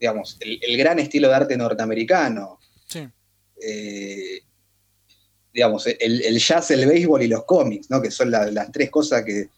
digamos, 0.00 0.38
el, 0.40 0.58
el 0.62 0.74
gran 0.78 0.98
estilo 0.98 1.28
de 1.28 1.34
arte 1.34 1.54
norteamericano. 1.54 2.58
Sí. 2.88 3.06
Eh, 3.62 4.40
digamos, 5.52 5.86
el, 5.86 6.22
el 6.22 6.38
jazz, 6.38 6.70
el 6.70 6.86
béisbol 6.86 7.20
y 7.24 7.28
los 7.28 7.44
cómics, 7.44 7.90
¿no? 7.90 8.00
Que 8.00 8.10
son 8.10 8.30
la- 8.30 8.50
las 8.50 8.72
tres 8.72 8.88
cosas 8.90 9.22
que, 9.22 9.50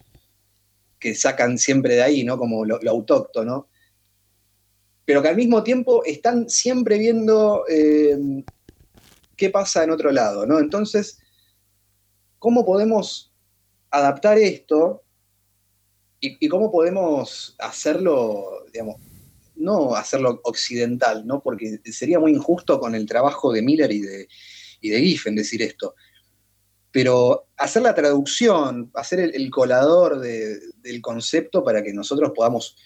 que 0.98 1.14
sacan 1.14 1.56
siempre 1.56 1.94
de 1.94 2.02
ahí, 2.02 2.24
¿no? 2.24 2.36
Como 2.36 2.64
lo, 2.64 2.80
lo 2.82 2.90
autóctono. 2.90 3.68
Pero 5.04 5.22
que 5.22 5.28
al 5.28 5.36
mismo 5.36 5.62
tiempo 5.62 6.04
están 6.04 6.50
siempre 6.50 6.98
viendo 6.98 7.64
eh, 7.68 8.18
qué 9.36 9.50
pasa 9.50 9.84
en 9.84 9.90
otro 9.92 10.10
lado, 10.10 10.46
¿no? 10.46 10.58
Entonces, 10.58 11.20
¿cómo 12.40 12.66
podemos 12.66 13.32
adaptar 13.90 14.36
esto 14.38 15.02
y, 16.20 16.36
y 16.44 16.48
cómo 16.48 16.70
podemos 16.72 17.54
hacerlo, 17.58 18.64
digamos, 18.72 18.96
no 19.56 19.94
hacerlo 19.94 20.40
occidental, 20.44 21.26
¿no? 21.26 21.42
Porque 21.42 21.78
sería 21.92 22.18
muy 22.18 22.32
injusto 22.32 22.80
con 22.80 22.94
el 22.94 23.06
trabajo 23.06 23.52
de 23.52 23.62
Miller 23.62 23.92
y 23.92 24.00
de, 24.00 24.28
y 24.80 24.90
de 24.90 25.00
Giffen 25.00 25.36
decir 25.36 25.62
esto. 25.62 25.94
Pero 26.90 27.46
hacer 27.56 27.82
la 27.82 27.94
traducción, 27.94 28.90
hacer 28.94 29.20
el, 29.20 29.34
el 29.34 29.50
colador 29.50 30.20
de- 30.20 30.58
del 30.78 31.00
concepto 31.00 31.62
para 31.64 31.82
que 31.82 31.92
nosotros 31.92 32.32
podamos 32.34 32.76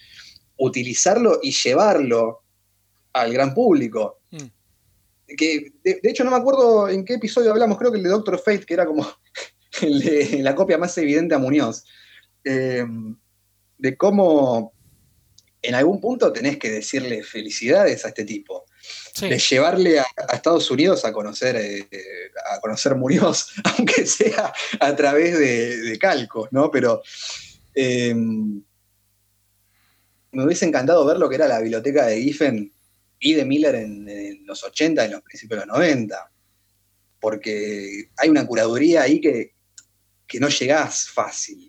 utilizarlo 0.57 1.39
y 1.41 1.51
llevarlo 1.51 2.41
al 3.13 3.31
gran 3.33 3.53
público. 3.53 4.19
Mm. 4.31 5.35
Que, 5.37 5.73
de, 5.83 5.99
de 6.01 6.09
hecho, 6.09 6.23
no 6.23 6.31
me 6.31 6.37
acuerdo 6.37 6.89
en 6.89 7.05
qué 7.05 7.15
episodio 7.15 7.51
hablamos, 7.51 7.77
creo 7.77 7.91
que 7.91 7.97
el 7.97 8.03
de 8.03 8.09
Doctor 8.09 8.39
Fate, 8.39 8.65
que 8.65 8.73
era 8.73 8.85
como 8.85 9.07
el 9.81 9.99
de- 9.99 10.39
la 10.43 10.55
copia 10.55 10.77
más 10.77 10.97
evidente 10.97 11.35
a 11.35 11.39
Muñoz. 11.39 11.85
Eh, 12.43 12.85
de 13.77 13.97
cómo 13.97 14.73
en 15.61 15.75
algún 15.75 15.99
punto 15.99 16.31
tenés 16.31 16.57
que 16.57 16.69
decirle 16.71 17.23
felicidades 17.23 18.05
a 18.05 18.09
este 18.09 18.25
tipo 18.25 18.65
Sí. 19.13 19.27
de 19.27 19.37
llevarle 19.37 19.99
a, 19.99 20.05
a 20.29 20.35
Estados 20.35 20.71
Unidos 20.71 21.03
a 21.03 21.11
conocer, 21.11 21.57
eh, 21.57 21.87
a 22.49 22.59
conocer 22.61 22.95
Muñoz, 22.95 23.51
aunque 23.77 24.05
sea 24.07 24.53
a 24.79 24.95
través 24.95 25.37
de, 25.37 25.77
de 25.81 25.99
calcos, 25.99 26.47
¿no? 26.51 26.71
Pero 26.71 27.01
eh, 27.75 28.13
me 28.15 28.63
hubiese 30.45 30.65
encantado 30.65 31.05
ver 31.05 31.17
lo 31.17 31.27
que 31.27 31.35
era 31.35 31.47
la 31.47 31.59
biblioteca 31.59 32.05
de 32.05 32.21
Giffen 32.21 32.71
y 33.19 33.33
de 33.33 33.45
Miller 33.45 33.75
en, 33.75 34.07
en 34.07 34.45
los 34.45 34.63
80, 34.63 35.05
en 35.05 35.11
los 35.11 35.21
principios 35.23 35.59
de 35.59 35.65
los 35.65 35.75
90, 35.75 36.31
porque 37.19 38.09
hay 38.17 38.29
una 38.29 38.45
curaduría 38.47 39.01
ahí 39.03 39.19
que, 39.19 39.53
que 40.25 40.39
no 40.39 40.47
llegás 40.47 41.09
fácil. 41.09 41.68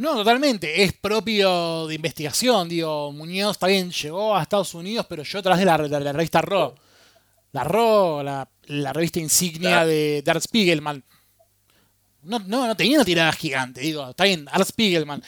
No, 0.00 0.14
totalmente. 0.14 0.82
Es 0.82 0.94
propio 0.94 1.86
de 1.86 1.94
investigación. 1.94 2.70
Digo, 2.70 3.12
Muñoz 3.12 3.52
está 3.52 3.66
bien, 3.66 3.90
llegó 3.90 4.34
a 4.34 4.40
Estados 4.40 4.72
Unidos, 4.72 5.04
pero 5.06 5.22
yo 5.22 5.38
atrás 5.40 5.58
de 5.58 5.66
la, 5.66 5.76
de 5.76 6.00
la 6.00 6.12
revista 6.12 6.40
Raw. 6.40 6.74
La 7.52 7.64
Raw, 7.64 8.22
la, 8.22 8.48
la 8.64 8.92
revista 8.94 9.18
insignia 9.20 9.70
Claro. 9.70 9.88
de, 9.88 10.22
de 10.22 10.30
Art 10.30 10.40
Spiegelman. 10.42 11.04
No, 12.22 12.38
no, 12.38 12.66
no 12.66 12.74
tenía 12.76 12.96
una 12.96 13.04
tirada 13.04 13.30
gigante. 13.32 13.82
Digo, 13.82 14.08
está 14.08 14.24
bien, 14.24 14.48
Art 14.50 14.66
Spiegelman. 14.66 15.22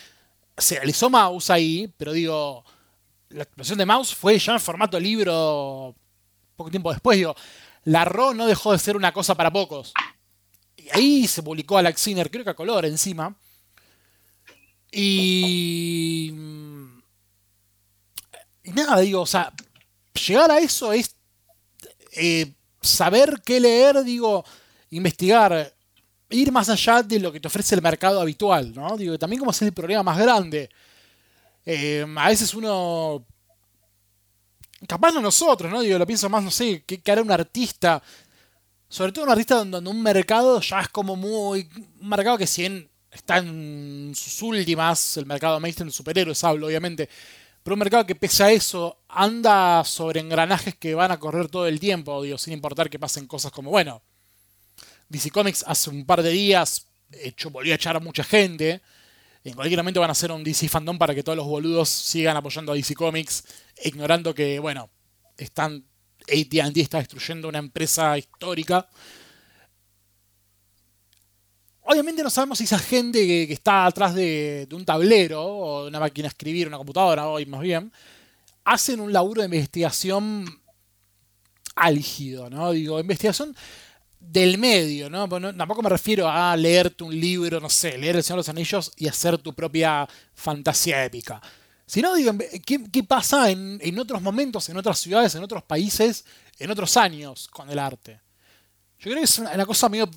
Se 0.57 0.77
realizó 0.77 1.11
Mouse 1.11 1.51
ahí, 1.51 1.93
pero 1.99 2.13
digo, 2.13 2.65
la 3.29 3.43
explosión 3.43 3.77
de 3.77 3.85
Mouse 3.85 4.15
fue 4.15 4.39
ya 4.39 4.55
en 4.55 4.61
formato 4.61 4.99
libro 4.99 5.95
poco 6.57 6.71
tiempo 6.71 6.91
después. 6.93 7.19
Digo, 7.19 7.35
la 7.85 8.07
Raw 8.07 8.33
no 8.33 8.47
dejó 8.47 8.73
de 8.73 8.79
ser 8.79 8.97
una 8.97 9.13
cosa 9.13 9.35
para 9.35 9.53
pocos. 9.53 9.93
Y 10.79 10.89
ahí 10.95 11.27
se 11.27 11.43
publicó 11.43 11.77
a 11.77 11.93
Sinner, 11.93 12.31
creo 12.31 12.45
que 12.45 12.51
a 12.51 12.55
color 12.55 12.87
encima. 12.87 13.37
Y. 14.93 16.31
mm, 16.35 17.03
nada, 18.75 19.01
digo, 19.01 19.23
o 19.23 19.27
sea, 19.27 19.53
llegar 20.27 20.51
a 20.51 20.59
eso 20.59 20.93
es 20.93 21.17
eh, 22.13 22.53
saber 22.81 23.43
qué 23.45 23.59
leer, 23.59 24.05
digo, 24.05 24.45
investigar, 24.91 25.75
ir 26.31 26.53
más 26.53 26.69
allá 26.69 27.03
de 27.03 27.19
lo 27.19 27.33
que 27.33 27.41
te 27.41 27.49
ofrece 27.49 27.75
el 27.75 27.83
mercado 27.83 28.21
habitual, 28.21 28.75
¿no? 28.75 28.97
Digo, 28.97 29.19
también 29.19 29.41
como 29.41 29.51
es 29.51 29.63
el 29.63 29.73
problema 29.73 30.03
más 30.03 30.19
grande. 30.19 30.69
Eh, 31.65 32.05
a 32.17 32.29
veces 32.29 32.53
uno. 32.55 33.25
Capaz 34.87 35.13
no 35.13 35.21
nosotros, 35.21 35.71
¿no? 35.71 35.81
Digo, 35.81 35.99
lo 35.99 36.07
pienso 36.07 36.29
más, 36.29 36.43
no 36.43 36.51
sé, 36.51 36.85
qué, 36.85 37.01
hará 37.11 37.23
un 37.23 37.31
artista. 37.31 38.03
Sobre 38.89 39.13
todo 39.13 39.25
un 39.25 39.31
artista 39.31 39.55
donde, 39.55 39.79
un 39.79 40.03
mercado 40.03 40.61
ya 40.61 40.81
es 40.81 40.89
como 40.89 41.17
muy. 41.17 41.69
Un 42.01 42.09
mercado 42.09 42.37
que 42.37 42.47
si 42.47 42.63
bien 42.63 42.92
está 43.13 43.39
en 43.39 44.13
sus 44.15 44.43
últimas, 44.43 45.17
el 45.19 45.27
mercado 45.27 45.61
mainstream 45.61 45.89
de 45.89 45.95
superhéroes 45.95 46.43
hablo, 46.43 46.67
obviamente, 46.67 47.09
pero 47.63 47.75
un 47.75 47.81
mercado 47.81 48.07
que 48.07 48.17
pese 48.17 48.43
a 48.43 48.51
eso 48.51 49.05
anda 49.09 49.85
sobre 49.85 50.21
engranajes 50.21 50.75
que 50.75 50.95
van 50.95 51.13
a 51.13 51.21
correr 51.21 51.49
todo 51.49 51.69
el 51.69 51.79
tiempo, 51.79 52.23
digo, 52.23 52.39
sin 52.39 52.55
importar 52.55 52.91
que 52.91 52.99
pasen 52.99 53.27
cosas 53.27 53.53
como, 53.53 53.71
bueno, 53.71 54.03
DC 55.09 55.31
Comics 55.31 55.65
hace 55.67 55.91
un 55.91 56.05
par 56.07 56.23
de 56.23 56.31
días 56.31 56.87
hecho, 57.13 57.51
volvió 57.51 57.73
a 57.73 57.77
echar 57.77 57.97
a 57.97 58.01
mucha 58.01 58.25
gente. 58.25 58.81
En 59.45 59.55
cualquier 59.55 59.79
momento 59.79 60.01
van 60.01 60.11
a 60.11 60.13
hacer 60.13 60.33
un 60.33 60.43
DC 60.43 60.69
fandom 60.69 60.99
para 60.99 61.15
que 61.15 61.23
todos 61.23 61.37
los 61.37 61.47
boludos 61.47 61.89
sigan 61.89 62.37
apoyando 62.37 62.73
a 62.73 62.75
DC 62.75 62.95
Comics, 62.95 63.45
ignorando 63.85 64.35
que, 64.35 64.59
bueno, 64.59 64.91
están 65.37 65.85
AT&T 66.23 66.81
está 66.81 66.99
destruyendo 66.99 67.49
una 67.49 67.59
empresa 67.59 68.17
histórica. 68.17 68.89
Obviamente 71.85 72.23
no 72.23 72.31
sabemos 72.31 72.59
si 72.59 72.65
esa 72.65 72.79
gente 72.79 73.19
que, 73.27 73.53
está 73.53 73.87
atrás 73.87 74.15
de, 74.15 74.69
un 74.73 74.85
tablero 74.85 75.45
o 75.45 75.83
de 75.83 75.89
una 75.89 76.01
máquina 76.01 76.25
de 76.25 76.29
escribir, 76.29 76.69
una 76.69 76.77
computadora 76.77 77.29
hoy 77.29 77.47
más 77.47 77.61
bien, 77.61 77.93
hacen 78.65 79.01
un 79.01 79.13
laburo 79.13 79.43
de 79.43 79.47
investigación 79.47 80.47
álgido, 81.75 82.49
¿no? 82.49 82.71
Digo, 82.71 83.01
investigación 83.01 83.57
del 84.21 84.59
medio, 84.59 85.11
¿no? 85.11 85.29
Tampoco 85.29 85.83
me 85.83 85.89
refiero 85.89 86.29
a 86.29 86.57
leerte 86.57 87.03
un 87.03 87.19
libro, 87.19 87.59
no 87.59 87.69
sé, 87.69 87.99
leer 87.99 88.17
El 88.17 88.23
Señor 88.23 88.37
de 88.37 88.41
los 88.41 88.49
Anillos 88.49 88.93
y 88.97 89.09
hacer 89.09 89.39
tu 89.39 89.53
propia 89.53 90.09
fantasía 90.35 91.05
épica. 91.05 91.43
Sino, 91.85 92.15
digo, 92.15 92.33
¿qué, 92.65 93.03
pasa 93.03 93.51
en, 93.51 93.79
en, 93.83 93.99
otros 93.99 94.23
momentos, 94.23 94.69
en 94.69 94.77
otras 94.77 94.99
ciudades, 95.01 95.35
en 95.35 95.43
otros 95.43 95.65
países, 95.65 96.25
en 96.59 96.71
otros 96.71 96.97
años 96.97 97.49
con 97.49 97.69
el 97.69 97.79
arte? 97.79 98.21
Yo 99.03 99.11
creo 99.11 99.17
que 99.17 99.25
es 99.25 99.39
una, 99.39 99.67
cosa 99.67 99.89
medio... 99.89 100.09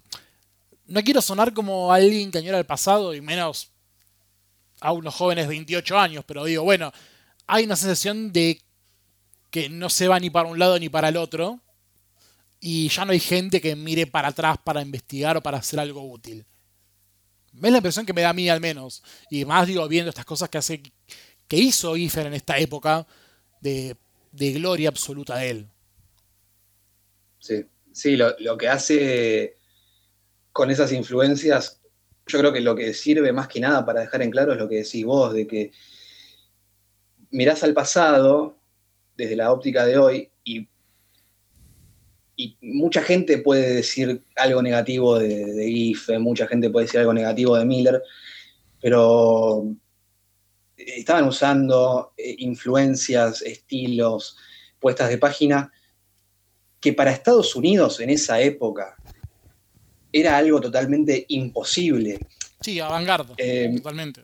No 0.87 1.01
quiero 1.01 1.21
sonar 1.21 1.53
como 1.53 1.91
alguien 1.91 2.31
que 2.31 2.37
añora 2.37 2.59
el 2.59 2.65
pasado 2.65 3.13
y 3.13 3.21
menos 3.21 3.71
a 4.79 4.91
unos 4.91 5.15
jóvenes 5.15 5.45
de 5.45 5.49
28 5.49 5.97
años, 5.97 6.23
pero 6.27 6.45
digo, 6.45 6.63
bueno, 6.63 6.91
hay 7.47 7.65
una 7.65 7.75
sensación 7.75 8.31
de 8.31 8.61
que 9.49 9.69
no 9.69 9.89
se 9.89 10.07
va 10.07 10.19
ni 10.19 10.29
para 10.29 10.49
un 10.49 10.59
lado 10.59 10.77
ni 10.77 10.89
para 10.89 11.09
el 11.09 11.17
otro 11.17 11.61
y 12.59 12.89
ya 12.89 13.05
no 13.05 13.11
hay 13.11 13.19
gente 13.19 13.61
que 13.61 13.75
mire 13.75 14.07
para 14.07 14.29
atrás 14.29 14.57
para 14.63 14.81
investigar 14.81 15.37
o 15.37 15.41
para 15.41 15.57
hacer 15.57 15.79
algo 15.79 16.01
útil. 16.01 16.45
Es 17.53 17.71
la 17.71 17.77
impresión 17.77 18.05
que 18.05 18.13
me 18.13 18.21
da 18.21 18.29
a 18.29 18.33
mí 18.33 18.49
al 18.49 18.59
menos. 18.59 19.01
Y 19.29 19.45
más 19.45 19.67
digo, 19.67 19.87
viendo 19.87 20.09
estas 20.09 20.25
cosas 20.25 20.49
que 20.49 20.57
hace 20.57 20.81
que 21.47 21.57
hizo 21.57 21.95
Ifer 21.95 22.25
en 22.25 22.33
esta 22.33 22.57
época 22.57 23.05
de, 23.61 23.95
gloria 24.31 24.89
absoluta 24.89 25.37
de 25.37 25.49
él. 25.49 25.67
Sí, 27.39 27.65
sí, 27.91 28.15
lo, 28.15 28.35
lo, 28.39 28.57
que 28.57 28.67
hace 28.67 29.55
con 30.55 30.71
esas 30.71 30.93
influencias, 30.93 31.81
yo 32.25 32.39
creo 32.39 32.53
que 32.53 32.61
lo 32.61 32.77
que 32.77 32.93
sirve 32.93 33.33
más 33.33 33.49
que 33.49 33.59
nada 33.59 33.85
para 33.85 33.99
dejar 33.99 34.21
en 34.21 34.31
claro 34.31 34.53
es 34.53 34.57
lo 34.57 34.69
que 34.69 34.83
decís 34.83 35.03
vos, 35.03 35.33
de 35.33 35.45
que 35.45 35.73
mirás 37.29 37.61
al 37.65 37.73
pasado 37.73 38.57
desde 39.17 39.35
la 39.35 39.51
óptica 39.51 39.85
de 39.85 39.97
hoy 39.97 40.31
y 42.37 42.57
mucha 42.61 43.01
gente 43.01 43.39
puede 43.39 43.73
decir 43.73 44.23
algo 44.37 44.61
negativo 44.61 45.19
de, 45.19 45.45
de 45.45 46.19
mucha 46.19 46.47
gente 46.47 46.69
puede 46.69 46.85
decir 46.85 47.01
algo 47.01 47.13
negativo 47.13 47.57
de 47.57 47.65
Miller, 47.65 48.01
pero 48.81 49.75
estaban 50.77 51.27
usando 51.27 52.13
eh, 52.15 52.33
influencias, 52.39 53.41
estilos, 53.41 54.37
puestas 54.79 55.09
de 55.09 55.17
página, 55.17 55.73
que 56.79 56.93
para 56.93 57.11
Estados 57.11 57.57
Unidos 57.57 57.99
en 57.99 58.09
esa 58.09 58.39
época 58.39 58.95
era 60.15 60.37
algo 60.37 60.61
totalmente 60.61 61.25
imposible. 61.27 62.17
Sí, 62.61 62.79
avangardo, 62.79 63.35
eh, 63.37 63.69
totalmente. 63.75 64.21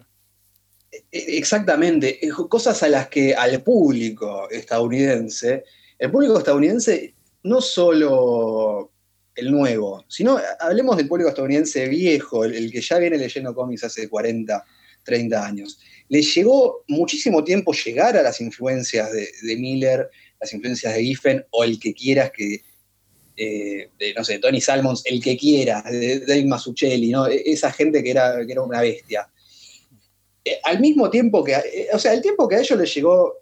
E, 0.89 1.37
exactamente, 1.37 2.25
eh, 2.25 2.31
cosas 2.49 2.81
a 2.83 2.87
las 2.87 3.09
que 3.09 3.35
al 3.35 3.61
público 3.61 4.49
estadounidense, 4.49 5.65
el 5.99 6.09
público 6.09 6.37
estadounidense 6.37 7.13
no 7.43 7.59
solo 7.59 8.91
el 9.35 9.51
nuevo, 9.51 10.05
sino 10.07 10.39
hablemos 10.61 10.95
del 10.95 11.09
público 11.09 11.29
estadounidense 11.29 11.89
viejo, 11.89 12.45
el, 12.45 12.71
que 12.71 12.79
ya 12.79 12.97
viene 12.97 13.17
leyendo 13.17 13.53
cómics 13.53 13.83
hace 13.83 14.07
40, 14.07 14.63
30 15.03 15.45
años. 15.45 15.77
Le 16.07 16.21
llegó 16.21 16.85
muchísimo 16.87 17.43
tiempo 17.43 17.73
llegar 17.73 18.15
a 18.15 18.23
las 18.23 18.39
influencias 18.39 19.11
de, 19.11 19.55
Miller, 19.57 20.09
las 20.39 20.53
influencias 20.53 20.93
de 20.93 21.03
Giffen, 21.03 21.45
o 21.51 21.65
el 21.65 21.77
que 21.79 21.93
quieras 21.93 22.31
que, 22.31 22.61
eh, 23.35 23.89
de, 23.97 24.13
no 24.13 24.23
sé, 24.23 24.39
Tony 24.39 24.61
Salmons, 24.61 25.03
el 25.05 25.21
que 25.21 25.37
quiera, 25.37 25.81
de 25.83 26.19
Dave 26.19 26.45
Masuccelli, 26.45 27.09
¿no? 27.09 27.27
E, 27.27 27.43
esa 27.45 27.71
gente 27.71 28.03
que 28.03 28.11
era, 28.11 28.45
que 28.45 28.51
era 28.51 28.61
una 28.61 28.81
bestia. 28.81 29.29
Eh, 30.43 30.59
al 30.63 30.79
mismo 30.79 31.09
tiempo 31.09 31.43
que, 31.43 31.53
eh, 31.53 31.87
o 31.93 31.99
sea, 31.99 32.13
el 32.13 32.21
tiempo 32.21 32.47
que 32.47 32.55
a 32.55 32.59
ellos 32.59 32.79
les 32.79 32.93
llegó 32.93 33.35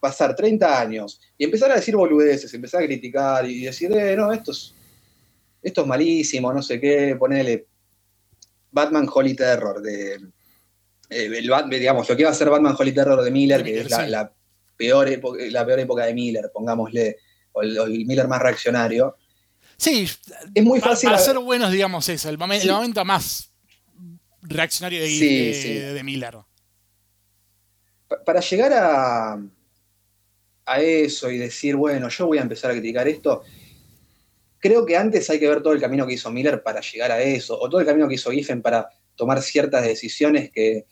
pasar 0.00 0.34
30 0.34 0.80
años 0.80 1.20
y 1.38 1.44
empezar 1.44 1.70
a 1.70 1.76
decir 1.76 1.94
boludeces, 1.94 2.52
empezar 2.54 2.82
a 2.82 2.86
criticar 2.86 3.48
y 3.48 3.64
decir, 3.64 3.92
eh, 3.92 4.16
no, 4.16 4.32
esto 4.32 4.50
es, 4.50 4.74
esto 5.62 5.82
es 5.82 5.86
malísimo, 5.86 6.52
no 6.52 6.62
sé 6.62 6.80
qué, 6.80 7.14
ponele 7.16 7.66
Batman 8.72 9.08
Holy 9.12 9.34
Terror 9.34 9.80
de. 9.82 10.18
Digamos, 11.10 12.08
lo 12.08 12.14
que 12.14 12.22
iba 12.22 12.30
a 12.30 12.34
ser 12.34 12.50
Batman 12.50 12.76
Holy 12.78 12.92
Terror 12.92 13.20
de 13.20 13.32
Miller, 13.32 13.64
que 13.64 13.80
es 13.80 13.90
la, 13.90 14.32
peor 14.76 15.08
época, 15.08 15.42
la 15.50 15.66
peor 15.66 15.80
época 15.80 16.06
de 16.06 16.14
Miller, 16.14 16.50
pongámosle, 16.54 17.16
o 17.52 17.62
el, 17.62 18.04
Miller 18.06 18.28
más 18.28 18.40
reaccionario. 18.40 19.16
Sí, 19.76 20.08
es 20.54 20.64
muy 20.64 20.80
fácil. 20.80 21.10
Para, 21.10 21.22
ser 21.22 21.38
buenos, 21.38 21.70
digamos, 21.70 22.08
eso, 22.08 22.28
el, 22.28 22.38
momento 22.38 23.04
más 23.04 23.50
reaccionario 24.42 25.02
de, 25.02 25.92
de 25.94 26.02
Miller. 26.02 26.36
Para 28.24 28.40
llegar 28.40 28.72
a, 28.72 29.40
a 30.70 30.80
eso 30.80 31.30
y 31.30 31.38
decir, 31.38 31.76
bueno, 31.76 32.08
yo 32.08 32.26
voy 32.26 32.38
a 32.38 32.42
empezar 32.42 32.70
a 32.70 32.74
criticar 32.74 33.08
esto, 33.08 33.42
creo 34.58 34.86
que 34.86 34.96
antes 34.96 35.28
hay 35.30 35.40
que 35.40 35.48
ver 35.48 35.62
todo 35.62 35.72
el 35.72 35.80
camino 35.80 36.06
que 36.06 36.14
hizo 36.14 36.30
Miller 36.30 36.62
para 36.62 36.80
llegar 36.80 37.10
a 37.10 37.20
eso, 37.20 37.58
o 37.58 37.68
todo 37.68 37.80
el 37.80 37.86
camino 37.86 38.06
que 38.06 38.14
hizo 38.14 38.30
Giffen 38.30 38.62
para 38.62 38.88
tomar 39.16 39.42
ciertas 39.42 39.82
decisiones 39.82 40.50
que 40.50 40.86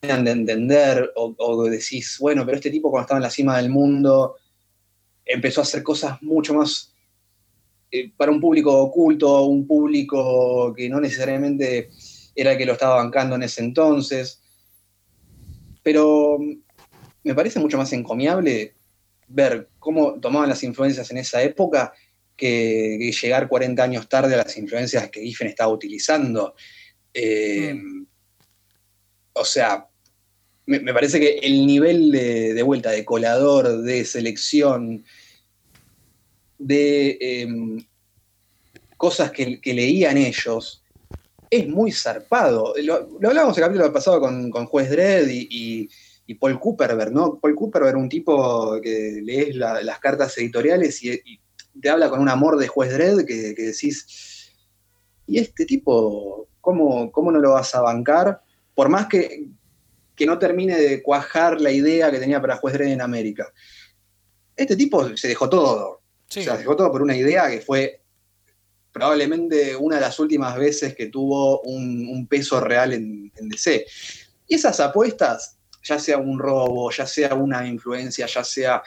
tengan 0.00 0.24
de 0.24 0.32
entender, 0.32 1.12
o, 1.14 1.64
decís, 1.64 2.18
bueno, 2.20 2.44
pero 2.44 2.56
este 2.56 2.70
tipo 2.70 2.90
cuando 2.90 3.04
estaba 3.04 3.18
en 3.18 3.22
la 3.22 3.30
cima 3.30 3.56
del 3.56 3.70
mundo 3.70 4.36
empezó 5.24 5.60
a 5.60 5.64
hacer 5.64 5.82
cosas 5.82 6.20
mucho 6.22 6.54
más 6.54 6.94
eh, 7.90 8.12
para 8.16 8.32
un 8.32 8.40
público 8.40 8.76
oculto, 8.76 9.44
un 9.44 9.66
público 9.66 10.74
que 10.74 10.88
no 10.88 11.00
necesariamente 11.00 11.90
era 12.34 12.52
el 12.52 12.58
que 12.58 12.66
lo 12.66 12.72
estaba 12.72 12.96
bancando 12.96 13.36
en 13.36 13.44
ese 13.44 13.62
entonces. 13.62 14.42
Pero 15.82 16.38
me 17.22 17.34
parece 17.34 17.60
mucho 17.60 17.78
más 17.78 17.92
encomiable 17.92 18.74
ver 19.28 19.70
cómo 19.78 20.20
tomaban 20.20 20.48
las 20.48 20.62
influencias 20.62 21.10
en 21.10 21.18
esa 21.18 21.42
época 21.42 21.92
que, 22.36 23.12
llegar 23.22 23.48
40 23.48 23.82
años 23.82 24.08
tarde 24.08 24.34
a 24.34 24.38
las 24.38 24.56
influencias 24.56 25.08
que 25.10 25.20
Giffen 25.20 25.48
estaba 25.48 25.72
utilizando. 25.72 26.54
Eh, 27.12 27.74
mm. 27.74 28.06
O 29.34 29.44
sea, 29.44 29.88
me, 30.66 30.94
parece 30.94 31.20
que 31.20 31.38
el 31.38 31.66
nivel 31.66 32.10
de, 32.10 32.62
vuelta, 32.62 32.90
de 32.90 33.04
colador, 33.04 33.82
de 33.82 34.04
selección, 34.04 35.04
de 36.58 37.18
em, 37.20 37.84
cosas 38.96 39.30
que, 39.30 39.60
leían 39.64 40.16
ellos, 40.16 40.82
es 41.50 41.68
muy 41.68 41.92
zarpado. 41.92 42.74
Lo, 42.82 43.08
hablábamos 43.22 43.56
el 43.58 43.64
capítulo 43.64 43.92
pasado 43.92 44.20
con, 44.20 44.50
con 44.50 44.66
Juez 44.66 44.90
Dredd 44.90 45.28
y 45.28 45.88
Paul 46.34 46.58
Cooper, 46.58 47.12
¿no? 47.12 47.38
Paul 47.38 47.54
Cooper 47.54 47.82
era 47.82 47.98
un 47.98 48.08
tipo 48.08 48.80
que 48.80 49.20
lees 49.22 49.54
las 49.56 49.98
cartas 49.98 50.36
editoriales 50.38 51.02
y, 51.02 51.40
te 51.80 51.90
habla 51.90 52.08
con 52.08 52.20
un 52.20 52.28
amor 52.28 52.56
de 52.56 52.68
juez 52.68 52.92
Dredd 52.92 53.26
que, 53.26 53.52
decís, 53.52 54.52
¿y 55.26 55.38
este 55.38 55.66
tipo, 55.66 56.48
cómo, 56.60 57.10
cómo, 57.10 57.32
no 57.32 57.40
lo 57.40 57.50
vas 57.50 57.74
a 57.74 57.80
bancar? 57.80 58.40
Por 58.74 58.88
más 58.88 59.06
que, 59.08 59.48
no 60.20 60.38
termine 60.38 60.78
de 60.78 61.02
cuajar 61.02 61.60
la 61.60 61.70
idea 61.70 62.10
que 62.10 62.18
tenía 62.18 62.40
para 62.40 62.56
juez 62.56 62.74
Dredd 62.74 62.92
en 62.92 63.00
América. 63.00 63.52
Este 64.56 64.76
tipo 64.76 65.16
se 65.16 65.28
dejó 65.28 65.48
todo. 65.48 66.02
se 66.28 66.40
dejó 66.40 66.76
todo 66.76 66.90
por 66.92 67.02
una 67.02 67.16
idea 67.16 67.50
que 67.50 67.60
fue 67.60 68.02
probablemente 68.92 69.74
una 69.74 69.96
de 69.96 70.02
las 70.02 70.20
últimas 70.20 70.56
veces 70.56 70.94
que 70.94 71.06
tuvo 71.06 71.60
un, 71.62 72.26
peso 72.28 72.60
real 72.60 72.92
en, 72.92 73.32
en 73.36 73.48
DC. 73.48 73.84
Y 74.46 74.54
esas 74.54 74.78
apuestas 74.78 75.58
ya 75.82 75.98
sea 75.98 76.18
un 76.18 76.38
robo, 76.38 76.90
ya 76.90 77.06
sea 77.06 77.34
una 77.34 77.66
influencia, 77.66 78.26
ya 78.26 78.44
sea 78.44 78.82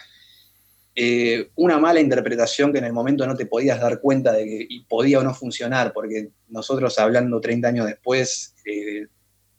eh, 1.00 1.52
una 1.56 1.78
mala 1.78 2.00
interpretación 2.00 2.74
que 2.74 2.80
en 2.80 2.86
el 2.86 2.92
momento 2.92 3.28
no 3.28 3.36
te 3.36 3.46
podías 3.46 3.80
dar 3.80 4.02
cuenta 4.02 4.32
de 4.32 4.46
que 4.46 4.68
podía 4.90 5.20
o 5.20 5.24
no 5.24 5.32
funcionar, 5.32 5.94
porque 5.94 6.30
nosotros 6.48 6.98
hablando 6.98 7.40
30 7.40 7.68
años 7.68 7.86
después 7.86 8.56
eh, 8.66 9.06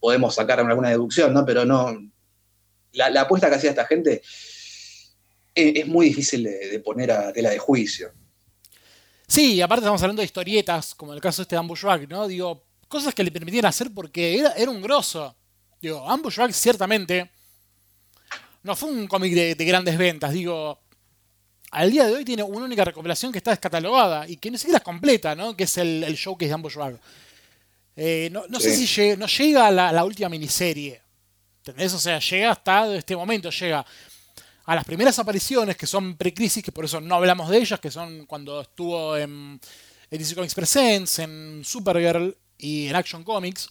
podemos 0.01 0.35
sacar 0.35 0.61
alguna 0.61 0.91
deducción, 0.91 1.33
¿no? 1.33 1.45
Pero 1.45 1.65
no, 1.65 1.97
la, 2.93 3.21
apuesta 3.21 3.49
que 3.49 3.57
hacía 3.57 3.71
esta 3.71 3.87
gente 3.87 4.23
es, 5.55 5.87
muy 5.87 6.07
difícil 6.07 6.45
de, 6.45 6.81
poner 6.85 7.11
a 7.11 7.33
tela 7.33 7.51
de 7.51 7.59
juicio. 7.59 8.13
Sí, 9.27 9.61
aparte 9.61 9.83
estamos 9.83 10.03
hablando 10.03 10.21
de 10.21 10.27
historietas, 10.27 10.95
como 10.95 11.13
el 11.13 11.21
caso 11.21 11.43
de 11.43 11.45
este 11.45 11.57
Ambushwag, 11.57 12.09
¿no? 12.09 12.27
Digo, 12.27 12.65
cosas 12.89 13.15
que 13.15 13.25
le 13.25 13.31
permitían 13.31 13.67
hacer 13.67 13.91
porque 13.93 14.39
era, 14.39 14.71
un 14.71 14.81
grosso. 14.81 15.37
Digo, 15.81 16.09
Ambushwag 16.09 16.53
ciertamente 16.53 17.31
no 18.63 18.75
fue 18.75 18.91
un 18.91 19.07
cómic 19.07 19.35
de, 19.35 19.55
de 19.55 19.65
grandes 19.65 19.99
ventas, 19.99 20.33
digo, 20.33 20.81
al 21.71 21.91
día 21.91 22.07
de 22.07 22.15
hoy 22.15 22.25
tiene 22.25 22.43
una 22.43 22.65
única 22.65 22.85
recopilación 22.85 23.31
que 23.31 23.39
está 23.39 23.51
descatalogada 23.51 24.27
y 24.29 24.37
que 24.37 24.51
ni 24.51 24.59
siquiera 24.59 24.79
es 24.79 24.85
completa, 24.85 25.35
¿no? 25.35 25.57
Que 25.57 25.65
es 25.65 25.77
el, 25.77 26.03
el 26.05 26.15
showcase 26.15 26.49
de 26.49 26.55
Ambushwag. 26.55 26.99
Eh, 28.01 28.29
no 28.31 28.45
no 28.49 28.61
sé 28.61 28.77
si 28.77 28.87
llega, 28.87 29.17
no 29.17 29.27
llega 29.27 29.67
a 29.67 29.71
la, 29.73 29.91
la 29.93 30.05
última 30.05 30.29
miniserie. 30.29 31.03
¿Entendés? 31.59 31.93
O 31.95 31.99
sea, 31.99 32.21
llega 32.21 32.53
hasta 32.53 32.95
este 32.95 33.17
momento, 33.17 33.51
llega 33.51 33.85
a 34.65 34.75
las 34.75 34.85
primeras 34.85 35.19
apariciones 35.19 35.77
que 35.77 35.87
son 35.87 36.17
pre-crisis, 36.17 36.63
que 36.63 36.71
por 36.71 36.85
eso 36.85 37.01
no 37.01 37.17
hablamos 37.17 37.49
de 37.51 37.59
ellas, 37.59 37.81
que 37.81 37.91
son 37.91 38.25
cuando 38.27 38.61
estuvo 38.61 39.17
en, 39.17 39.61
en 40.11 40.19
DC 40.19 40.35
Comics 40.37 40.55
Presents, 40.55 41.19
en 41.19 41.63
Supergirl 41.65 42.37
y 42.57 42.87
en 42.87 42.95
Action 42.97 43.25
Comics. 43.25 43.69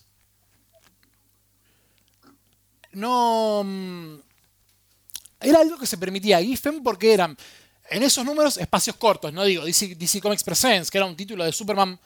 No. 2.92 3.64
mm, 3.64 4.16
Era 5.42 5.60
algo 5.62 5.78
que 5.78 5.86
se 5.86 5.98
permitía 5.98 6.38
a 6.38 6.42
Giffen 6.42 6.82
porque 6.84 7.14
eran 7.14 7.38
en 7.90 8.04
esos 8.04 8.26
números 8.26 8.58
espacios 8.58 8.98
cortos, 8.98 9.32
no 9.32 9.46
digo 9.46 9.64
DC, 9.64 9.96
DC 9.96 10.20
Comics 10.20 10.44
Presents, 10.44 10.92
que 10.92 10.98
era 10.98 11.06
un 11.06 11.16
título 11.16 11.46
de 11.46 11.52
Superman. 11.54 11.98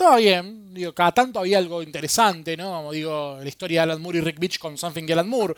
Estaba 0.00 0.16
bien, 0.16 0.72
digo, 0.72 0.94
cada 0.94 1.12
tanto 1.12 1.40
había 1.40 1.58
algo 1.58 1.82
interesante, 1.82 2.56
¿no? 2.56 2.72
Como 2.72 2.92
digo, 2.92 3.36
la 3.38 3.46
historia 3.46 3.80
de 3.80 3.82
Alan 3.82 4.00
Moore 4.00 4.16
y 4.16 4.20
Rick 4.22 4.38
Beach 4.38 4.58
con 4.58 4.78
Something 4.78 5.04
de 5.04 5.12
Alan 5.12 5.28
Moore. 5.28 5.52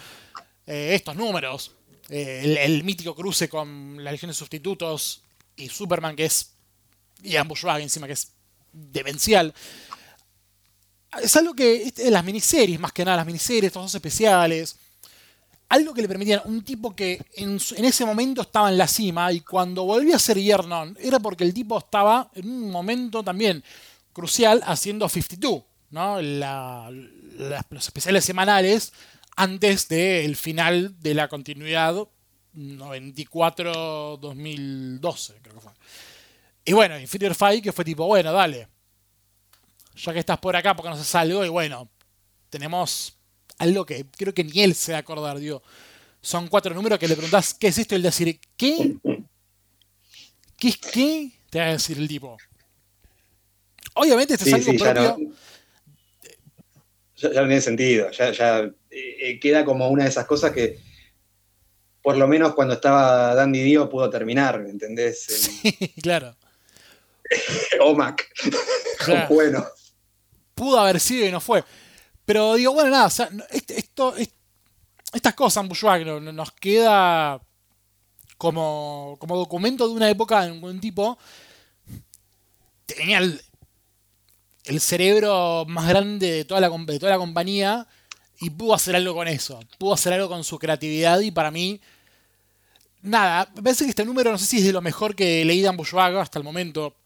Eh, 0.66 0.96
estos 0.96 1.14
números. 1.14 1.70
eh, 2.08 2.58
el, 2.64 2.82
mítico 2.82 3.14
cruce 3.14 3.48
con 3.48 4.02
la 4.02 4.10
Legión 4.10 4.30
de 4.30 4.34
Sustitutos 4.34 5.22
y 5.54 5.68
Superman, 5.68 6.16
que 6.16 6.24
es. 6.24 6.54
Y 7.22 7.36
Ambushwag 7.36 7.82
encima, 7.82 8.08
que 8.08 8.14
es 8.14 8.32
demencial. 8.72 9.54
Es 11.22 11.36
algo 11.36 11.54
que. 11.54 11.92
Las 12.10 12.24
miniseries, 12.24 12.80
más 12.80 12.90
que 12.90 13.04
nada, 13.04 13.18
las 13.18 13.26
miniseries, 13.26 13.66
estos 13.66 13.84
dos 13.84 13.94
especiales. 13.94 14.74
Algo 15.68 15.94
que 15.94 16.02
le 16.02 16.08
permitían 16.08 16.42
un 16.46 16.64
tipo 16.64 16.96
que 16.96 17.24
en, 17.34 17.60
ese 17.84 18.04
momento 18.04 18.42
estaba 18.42 18.70
en 18.70 18.76
la 18.76 18.88
cima 18.88 19.32
y 19.32 19.40
cuando 19.40 19.84
volvía 19.84 20.16
a 20.16 20.18
ser 20.18 20.36
Yernon 20.36 20.98
era 21.00 21.20
porque 21.20 21.44
el 21.44 21.54
tipo 21.54 21.78
estaba 21.78 22.28
en 22.34 22.50
un 22.50 22.70
momento 22.72 23.22
también 23.22 23.62
crucial 24.12 24.62
haciendo 24.64 25.08
52, 25.08 25.62
¿no? 25.90 26.20
Los 26.20 27.86
especiales 27.86 28.24
semanales 28.24 28.92
antes 29.36 29.88
del 29.88 30.36
final 30.36 31.00
de 31.00 31.14
la 31.14 31.28
continuidad 31.28 31.94
94-2012, 32.54 35.40
creo 35.40 35.54
que 35.54 35.60
fue. 35.60 35.72
Y 36.64 36.74
bueno, 36.74 36.96
Inferior 36.98 37.34
Fight, 37.34 37.64
que 37.64 37.72
fue 37.72 37.84
tipo, 37.84 38.06
bueno, 38.06 38.32
dale. 38.32 38.68
Ya 39.96 40.12
que 40.12 40.20
estás 40.20 40.38
por 40.38 40.54
acá, 40.54 40.76
porque 40.76 40.90
no 40.90 41.02
se 41.02 41.18
algo? 41.18 41.44
Y 41.44 41.48
bueno, 41.48 41.88
tenemos 42.50 43.16
algo 43.58 43.84
que 43.84 44.06
creo 44.10 44.32
que 44.34 44.44
ni 44.44 44.62
él 44.62 44.74
se 44.74 44.92
va 44.92 44.98
a 44.98 45.00
acordar, 45.00 45.38
digo. 45.38 45.62
Son 46.20 46.48
cuatro 46.48 46.74
números 46.74 46.98
que 46.98 47.08
le 47.08 47.16
preguntás, 47.16 47.54
¿qué 47.54 47.68
es 47.68 47.78
esto? 47.78 47.94
Y 47.94 47.96
él 47.96 48.02
decir, 48.02 48.38
¿qué? 48.56 48.96
¿Qué 50.56 50.68
es 50.68 50.76
qué? 50.76 51.32
Te 51.50 51.58
va 51.58 51.66
a 51.66 51.72
decir 51.72 51.98
el 51.98 52.06
tipo. 52.06 52.36
Obviamente 53.94 54.34
este 54.34 54.46
Sí, 54.46 54.50
es 54.50 54.54
algo 54.56 54.72
sí, 54.72 54.78
propio. 54.78 55.16
no, 55.18 55.34
ya, 57.16 57.32
ya 57.32 57.40
no 57.42 57.46
tiene 57.46 57.60
sentido. 57.60 58.10
Ya, 58.10 58.32
ya 58.32 58.58
eh, 58.60 58.72
eh, 58.90 59.40
queda 59.40 59.64
como 59.64 59.88
una 59.88 60.04
de 60.04 60.10
esas 60.10 60.26
cosas 60.26 60.52
que, 60.52 60.78
por 62.02 62.16
lo 62.16 62.26
menos 62.26 62.54
cuando 62.54 62.74
estaba 62.74 63.34
Dandy 63.34 63.62
Dio, 63.62 63.88
pudo 63.88 64.08
terminar, 64.10 64.64
¿entendés? 64.68 65.24
Sí, 65.62 65.88
claro. 66.02 66.36
OMAC. 67.80 68.28
Claro. 69.04 69.34
bueno. 69.34 69.66
pudo 70.54 70.78
haber 70.78 71.00
sido 71.00 71.26
y 71.26 71.32
no 71.32 71.40
fue. 71.40 71.64
Pero 72.24 72.54
digo, 72.54 72.72
bueno, 72.72 72.90
nada, 72.90 73.06
o 73.06 73.10
sea, 73.10 73.28
no- 73.32 73.42
esto, 73.50 74.14
es- 74.16 74.32
estas 75.12 75.34
cosas 75.34 75.64
no- 76.20 76.32
nos 76.32 76.52
queda 76.52 77.40
como, 78.38 79.16
como 79.18 79.36
documento 79.36 79.88
de 79.88 79.94
una 79.94 80.08
época 80.08 80.46
en 80.46 80.62
un 80.62 80.80
tipo 80.80 81.18
tenía 82.86 83.18
el, 83.18 83.40
el 84.64 84.80
cerebro 84.80 85.64
más 85.66 85.88
grande 85.88 86.30
de 86.30 86.44
toda, 86.44 86.60
la, 86.60 86.68
de 86.70 86.98
toda 86.98 87.12
la 87.12 87.18
compañía 87.18 87.86
y 88.40 88.50
pudo 88.50 88.74
hacer 88.74 88.96
algo 88.96 89.14
con 89.14 89.28
eso, 89.28 89.60
pudo 89.78 89.94
hacer 89.94 90.12
algo 90.12 90.28
con 90.28 90.44
su 90.44 90.58
creatividad 90.58 91.20
y 91.20 91.30
para 91.30 91.50
mí, 91.50 91.80
nada, 93.02 93.50
me 93.54 93.62
parece 93.62 93.84
que 93.84 93.90
este 93.90 94.04
número 94.04 94.30
no 94.30 94.38
sé 94.38 94.46
si 94.46 94.58
es 94.58 94.64
de 94.64 94.72
lo 94.72 94.80
mejor 94.80 95.14
que 95.14 95.44
leí 95.44 95.60
de 95.60 95.68
hasta 96.20 96.38
el 96.38 96.44
momento. 96.44 96.96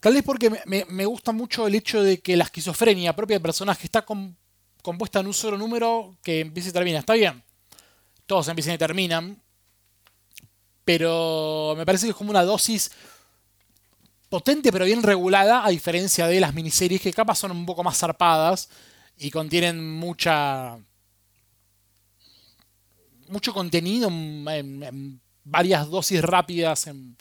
Tal 0.00 0.14
vez 0.14 0.24
porque 0.24 0.50
me, 0.66 1.04
gusta 1.06 1.30
mucho 1.30 1.68
el 1.68 1.76
hecho 1.76 2.02
de 2.02 2.18
que 2.18 2.36
la 2.36 2.42
esquizofrenia 2.42 3.14
propia 3.14 3.36
del 3.36 3.42
personaje 3.42 3.84
está 3.84 4.02
com- 4.02 4.34
compuesta 4.82 5.20
en 5.20 5.28
un 5.28 5.34
solo 5.34 5.56
número 5.56 6.16
que 6.24 6.40
empieza 6.40 6.70
y 6.70 6.72
termina. 6.72 6.98
Está 6.98 7.14
bien. 7.14 7.40
Todos 8.26 8.48
empiezan 8.48 8.74
y 8.74 8.78
terminan. 8.78 9.40
Pero 10.84 11.74
me 11.76 11.86
parece 11.86 12.06
que 12.06 12.10
es 12.10 12.16
como 12.16 12.30
una 12.30 12.42
dosis 12.42 12.90
potente 14.32 14.72
pero 14.72 14.86
bien 14.86 15.02
regulada, 15.02 15.62
a 15.62 15.68
diferencia 15.68 16.26
de 16.26 16.40
las 16.40 16.54
miniseries 16.54 17.02
que 17.02 17.12
capaz 17.12 17.34
son 17.36 17.50
un 17.50 17.66
poco 17.66 17.84
más 17.84 17.98
zarpadas 17.98 18.70
y 19.18 19.30
contienen 19.30 19.76
mucha. 19.94 20.78
mucho 23.28 23.52
contenido 23.52 24.08
en, 24.08 24.46
en- 24.48 24.82
en 24.82 25.20
varias 25.44 25.86
dosis 25.90 26.22
rápidas 26.22 26.86
en, 26.86 27.14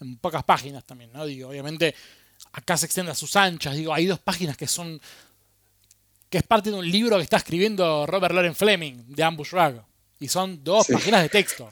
en 0.00 0.16
pocas 0.18 0.42
páginas 0.42 0.84
también, 0.84 1.12
¿no? 1.12 1.24
Digo, 1.24 1.48
obviamente 1.50 1.94
acá 2.52 2.76
se 2.76 2.86
extiende 2.86 3.12
a 3.12 3.14
sus 3.14 3.36
anchas, 3.36 3.76
digo, 3.76 3.94
hay 3.94 4.06
dos 4.06 4.18
páginas 4.18 4.56
que 4.56 4.66
son 4.66 5.00
que 6.28 6.38
es 6.38 6.44
parte 6.44 6.70
de 6.70 6.76
un 6.76 6.90
libro 6.90 7.16
que 7.16 7.22
está 7.22 7.36
escribiendo 7.36 8.06
Robert 8.06 8.34
Loren 8.34 8.56
Fleming 8.56 9.04
de 9.06 9.22
Ambush 9.22 9.50
Rag 9.52 9.84
y 10.18 10.26
son 10.26 10.64
dos 10.64 10.86
Sí. 10.86 10.94
páginas 10.94 11.22
de 11.22 11.28
texto. 11.28 11.70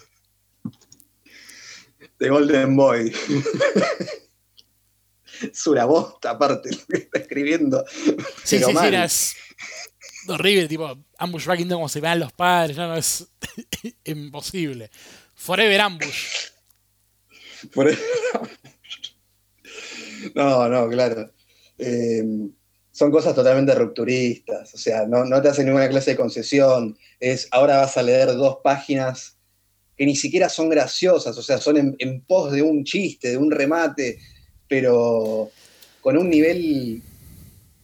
de 2.20 2.28
Golden 2.28 2.76
Boy. 2.76 3.12
es 5.52 5.66
una 5.66 5.84
bosta, 5.84 6.30
aparte, 6.30 6.70
lo 6.70 6.86
que 6.86 6.96
está 6.98 7.18
escribiendo. 7.18 7.84
Sí, 8.44 8.58
sí, 8.58 8.64
sí, 8.64 8.94
es 8.94 9.36
horrible, 10.28 10.68
tipo, 10.68 10.96
Ambush 11.18 11.44
Rag 11.44 11.68
como 11.68 11.88
se 11.88 12.00
vean 12.00 12.20
los 12.20 12.32
padres, 12.32 12.76
no, 12.76 12.88
no, 12.88 12.96
es 12.96 13.26
imposible. 14.04 14.90
Forever 15.34 15.80
Ambush. 15.80 16.48
Eso- 17.62 17.98
No, 20.34 20.68
no, 20.68 20.88
claro. 20.88 21.32
Eh, 21.78 22.22
son 22.90 23.10
cosas 23.10 23.34
totalmente 23.34 23.74
rupturistas, 23.74 24.72
o 24.74 24.78
sea, 24.78 25.04
no, 25.06 25.24
no 25.24 25.42
te 25.42 25.48
hacen 25.48 25.66
ninguna 25.66 25.88
clase 25.88 26.12
de 26.12 26.16
concesión. 26.16 26.96
Es 27.18 27.48
ahora 27.50 27.78
vas 27.78 27.96
a 27.96 28.02
leer 28.02 28.28
dos 28.34 28.58
páginas 28.62 29.36
que 29.96 30.06
ni 30.06 30.14
siquiera 30.16 30.48
son 30.48 30.68
graciosas, 30.68 31.36
o 31.36 31.42
sea, 31.42 31.58
son 31.58 31.76
en, 31.76 31.96
en 31.98 32.20
pos 32.22 32.52
de 32.52 32.62
un 32.62 32.84
chiste, 32.84 33.30
de 33.30 33.36
un 33.36 33.50
remate, 33.50 34.18
pero 34.68 35.50
con 36.00 36.16
un 36.16 36.28
nivel 36.28 37.02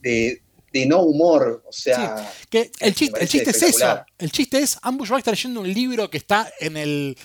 de, 0.01 0.41
de 0.71 0.85
no 0.85 1.01
humor, 1.01 1.63
o 1.67 1.73
sea, 1.73 2.31
Que 2.49 2.71
el 2.79 2.93
chiste, 2.95 3.05
el 3.05 3.11
parece 3.11 3.27
chiste 3.27 3.49
es 3.51 3.61
eso. 3.63 4.05
El 4.17 4.31
chiste 4.31 4.59
es 4.59 4.77
Ambush 4.81 5.11
va 5.11 5.15
a 5.15 5.19
estar 5.19 5.33
leyendo 5.33 5.61
un 5.61 5.73
libro 5.73 6.09
que 6.09 6.17
está 6.17 6.51
en 6.59 6.77
el 6.77 7.17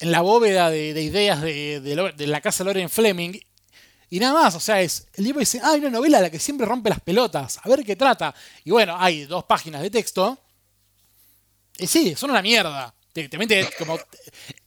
en 0.00 0.10
la 0.10 0.20
bóveda 0.20 0.70
de, 0.70 0.94
de 0.94 1.02
ideas 1.02 1.40
de, 1.42 1.80
de 1.80 2.12
de 2.16 2.26
la 2.26 2.40
casa 2.40 2.64
Loren 2.64 2.90
Fleming. 2.90 3.38
Y 4.10 4.18
nada 4.20 4.34
más, 4.34 4.54
o 4.54 4.60
sea, 4.60 4.82
es. 4.82 5.06
El 5.14 5.24
libro 5.24 5.40
dice, 5.40 5.58
ah, 5.62 5.70
hay 5.72 5.80
una 5.80 5.88
novela 5.88 6.18
a 6.18 6.20
la 6.20 6.30
que 6.30 6.38
siempre 6.38 6.66
rompe 6.66 6.90
las 6.90 7.00
pelotas. 7.00 7.58
A 7.62 7.68
ver 7.70 7.82
qué 7.82 7.96
trata. 7.96 8.34
Y 8.62 8.70
bueno, 8.70 8.94
hay 8.98 9.24
dos 9.24 9.44
páginas 9.44 9.80
de 9.80 9.90
texto. 9.90 10.38
Y 11.78 11.86
sí, 11.86 12.14
son 12.14 12.30
una 12.30 12.42
mierda. 12.42 12.94
Te, 13.14 13.30
te 13.30 13.38
mete 13.38 13.66
como 13.78 13.98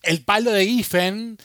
el 0.01 0.23
palo 0.23 0.51
de 0.51 0.65
Giffen. 0.65 1.37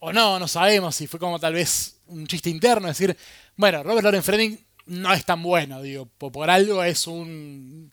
O 0.00 0.12
no, 0.12 0.38
no 0.38 0.46
sabemos 0.48 0.94
si 0.96 1.06
fue 1.06 1.18
como 1.18 1.38
tal 1.40 1.54
vez 1.54 1.96
un 2.06 2.26
chiste 2.26 2.50
interno. 2.50 2.88
decir, 2.88 3.16
bueno, 3.56 3.82
Robert 3.82 4.04
Loren 4.04 4.22
Fleming 4.22 4.56
no 4.86 5.12
es 5.12 5.24
tan 5.24 5.42
bueno, 5.42 5.82
digo, 5.82 6.06
po- 6.06 6.32
por 6.32 6.48
algo 6.50 6.82
es 6.84 7.06
un. 7.06 7.92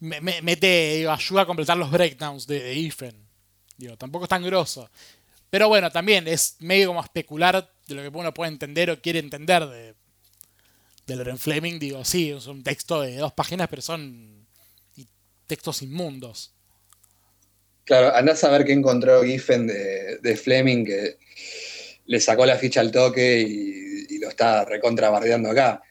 Me, 0.00 0.20
me- 0.20 0.42
mete, 0.42 0.96
digo, 0.98 1.12
ayuda 1.12 1.42
a 1.42 1.46
completar 1.46 1.76
los 1.76 1.90
breakdowns 1.90 2.46
de, 2.46 2.60
de 2.62 2.74
Giffen. 2.74 3.16
Digo, 3.78 3.96
tampoco 3.96 4.24
es 4.26 4.28
tan 4.30 4.42
grosso. 4.44 4.90
Pero 5.50 5.68
bueno, 5.68 5.90
también 5.90 6.28
es 6.28 6.56
medio 6.60 6.88
como 6.88 7.02
especular 7.02 7.70
de 7.86 7.94
lo 7.94 8.02
que 8.02 8.08
uno 8.18 8.34
puede 8.34 8.52
entender 8.52 8.90
o 8.90 9.00
quiere 9.00 9.20
entender 9.20 9.66
de, 9.68 9.94
de 11.06 11.16
Loren 11.16 11.38
Fleming. 11.38 11.78
Digo, 11.78 12.04
sí, 12.04 12.30
es 12.30 12.46
un 12.46 12.62
texto 12.62 13.00
de 13.00 13.16
dos 13.16 13.32
páginas, 13.32 13.68
pero 13.68 13.82
son 13.82 14.46
textos 15.46 15.82
inmundos. 15.82 16.52
Claro, 17.84 18.14
andás 18.14 18.44
a 18.44 18.50
ver 18.50 18.64
qué 18.64 18.72
encontró 18.72 19.22
Giffen 19.22 19.66
de, 19.66 20.36
Fleming 20.36 20.84
que 20.84 21.18
le 22.06 22.20
sacó 22.20 22.46
la 22.46 22.56
ficha 22.56 22.80
al 22.80 22.90
toque 22.90 23.40
y, 23.40 24.18
lo 24.18 24.28
está 24.28 24.64
recontrabardeando 24.64 25.50
acá. 25.50 25.82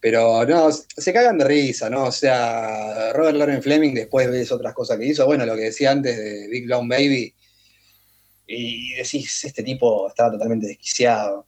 Pero 0.00 0.44
no, 0.44 0.72
se 0.72 1.12
cagan 1.12 1.38
de 1.38 1.44
risa, 1.44 1.88
¿no? 1.88 2.06
O 2.06 2.12
sea, 2.12 3.12
Robert 3.12 3.36
Loren 3.36 3.62
Fleming 3.62 3.94
después 3.94 4.28
ves 4.28 4.50
otras 4.50 4.74
cosas 4.74 4.98
que 4.98 5.06
hizo. 5.06 5.26
Bueno, 5.26 5.46
lo 5.46 5.54
que 5.54 5.62
decía 5.62 5.92
antes 5.92 6.16
de 6.16 6.48
Big 6.48 6.66
Long 6.66 6.88
Baby, 6.88 7.32
y 8.48 8.94
decís, 8.94 9.44
este 9.44 9.62
tipo 9.62 10.08
estaba 10.08 10.32
totalmente 10.32 10.66
desquiciado. 10.66 11.46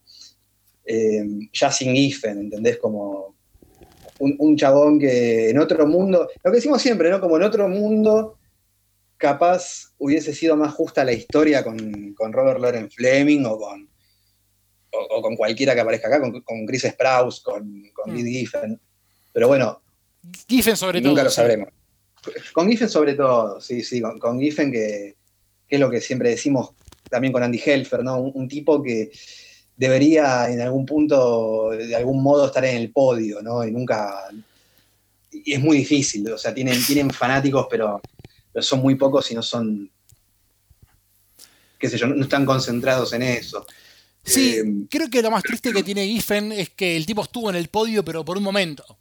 Eh, 0.85 1.25
ya 1.51 1.69
sin 1.69 1.93
Giffen, 1.93 2.39
¿entendés? 2.39 2.77
Como 2.77 3.35
un, 4.19 4.35
un, 4.39 4.55
chabón 4.55 4.99
que 4.99 5.49
en 5.49 5.59
otro 5.59 5.85
mundo, 5.85 6.29
lo 6.43 6.51
que 6.51 6.55
decimos 6.55 6.81
siempre, 6.81 7.09
¿no? 7.09 7.19
Como 7.19 7.35
en 7.35 7.43
otro 7.43 7.67
mundo, 7.67 8.37
capaz 9.17 9.93
hubiese 9.97 10.33
sido 10.33 10.55
más 10.55 10.73
justa 10.73 11.03
la 11.03 11.13
historia 11.13 11.63
con, 11.63 12.13
con 12.13 12.33
Robert 12.33 12.59
Loren 12.59 12.89
Fleming 12.91 13.45
o 13.45 13.57
con, 13.57 13.89
o, 14.91 15.17
o, 15.17 15.21
con 15.21 15.35
cualquiera 15.35 15.73
que 15.73 15.81
aparezca 15.81 16.07
acá, 16.07 16.19
con, 16.19 16.41
con 16.41 16.65
Chris 16.65 16.83
Sprouse, 16.83 17.41
con, 17.41 17.83
con 17.93 18.13
mm. 18.13 18.25
Giffen. 18.25 18.79
Pero 19.33 19.47
bueno. 19.47 19.81
Giffen 20.47 20.77
sobre 20.77 20.99
nunca 20.99 21.03
todo. 21.03 21.11
Nunca 21.11 21.23
lo 21.23 21.29
sabremos. 21.29 21.69
Con 22.53 22.69
Giffen 22.69 22.89
sobre 22.89 23.13
todo, 23.13 23.61
sí, 23.61 23.83
sí, 23.83 24.01
con, 24.01 24.19
con 24.19 24.39
Giffen 24.39 24.71
que, 24.71 25.15
que, 25.67 25.75
es 25.75 25.79
lo 25.79 25.89
que 25.89 26.01
siempre 26.01 26.29
decimos 26.29 26.71
también 27.09 27.31
con 27.31 27.43
Andy 27.43 27.61
Helfer, 27.63 28.03
¿no? 28.03 28.19
Un, 28.19 28.31
un, 28.33 28.47
tipo 28.47 28.81
que 28.81 29.11
debería 29.77 30.49
en 30.49 30.59
algún 30.61 30.85
punto, 30.85 31.69
de 31.69 31.95
algún 31.95 32.23
modo, 32.23 32.47
estar 32.47 32.65
en 32.65 32.77
el 32.77 32.91
podio, 32.91 33.41
¿no? 33.41 33.63
Y 33.63 33.71
nunca... 33.71 34.27
Y 35.31 35.53
es 35.53 35.59
muy 35.59 35.77
difícil, 35.77 36.27
o 36.31 36.37
sea, 36.37 36.53
tienen, 36.53 36.81
tienen 36.83 37.11
fanáticos, 37.11 37.67
pero, 37.69 38.01
pero 38.55 38.63
son 38.63 38.79
muy 38.79 38.95
pocos 38.95 39.29
y 39.31 39.35
no 39.35 39.41
son, 39.41 39.91
qué 41.77 41.89
sé 41.89 41.97
yo, 41.97 42.07
no 42.07 42.23
están 42.23 42.45
concentrados 42.45 43.11
en 43.11 43.21
eso. 43.21 43.67
Sí, 44.23 44.55
eh, 44.55 44.63
creo 44.89 45.09
que 45.09 45.21
lo 45.21 45.29
más 45.29 45.43
triste 45.43 45.73
que 45.73 45.83
tiene 45.83 46.07
Giffen 46.07 46.53
es 46.53 46.69
que 46.69 46.95
el 46.95 47.05
tipo 47.05 47.21
estuvo 47.21 47.49
en 47.49 47.57
el 47.57 47.67
podio, 47.67 48.05
pero 48.05 48.23
por 48.23 48.37
un 48.37 48.43
momento. 48.43 48.97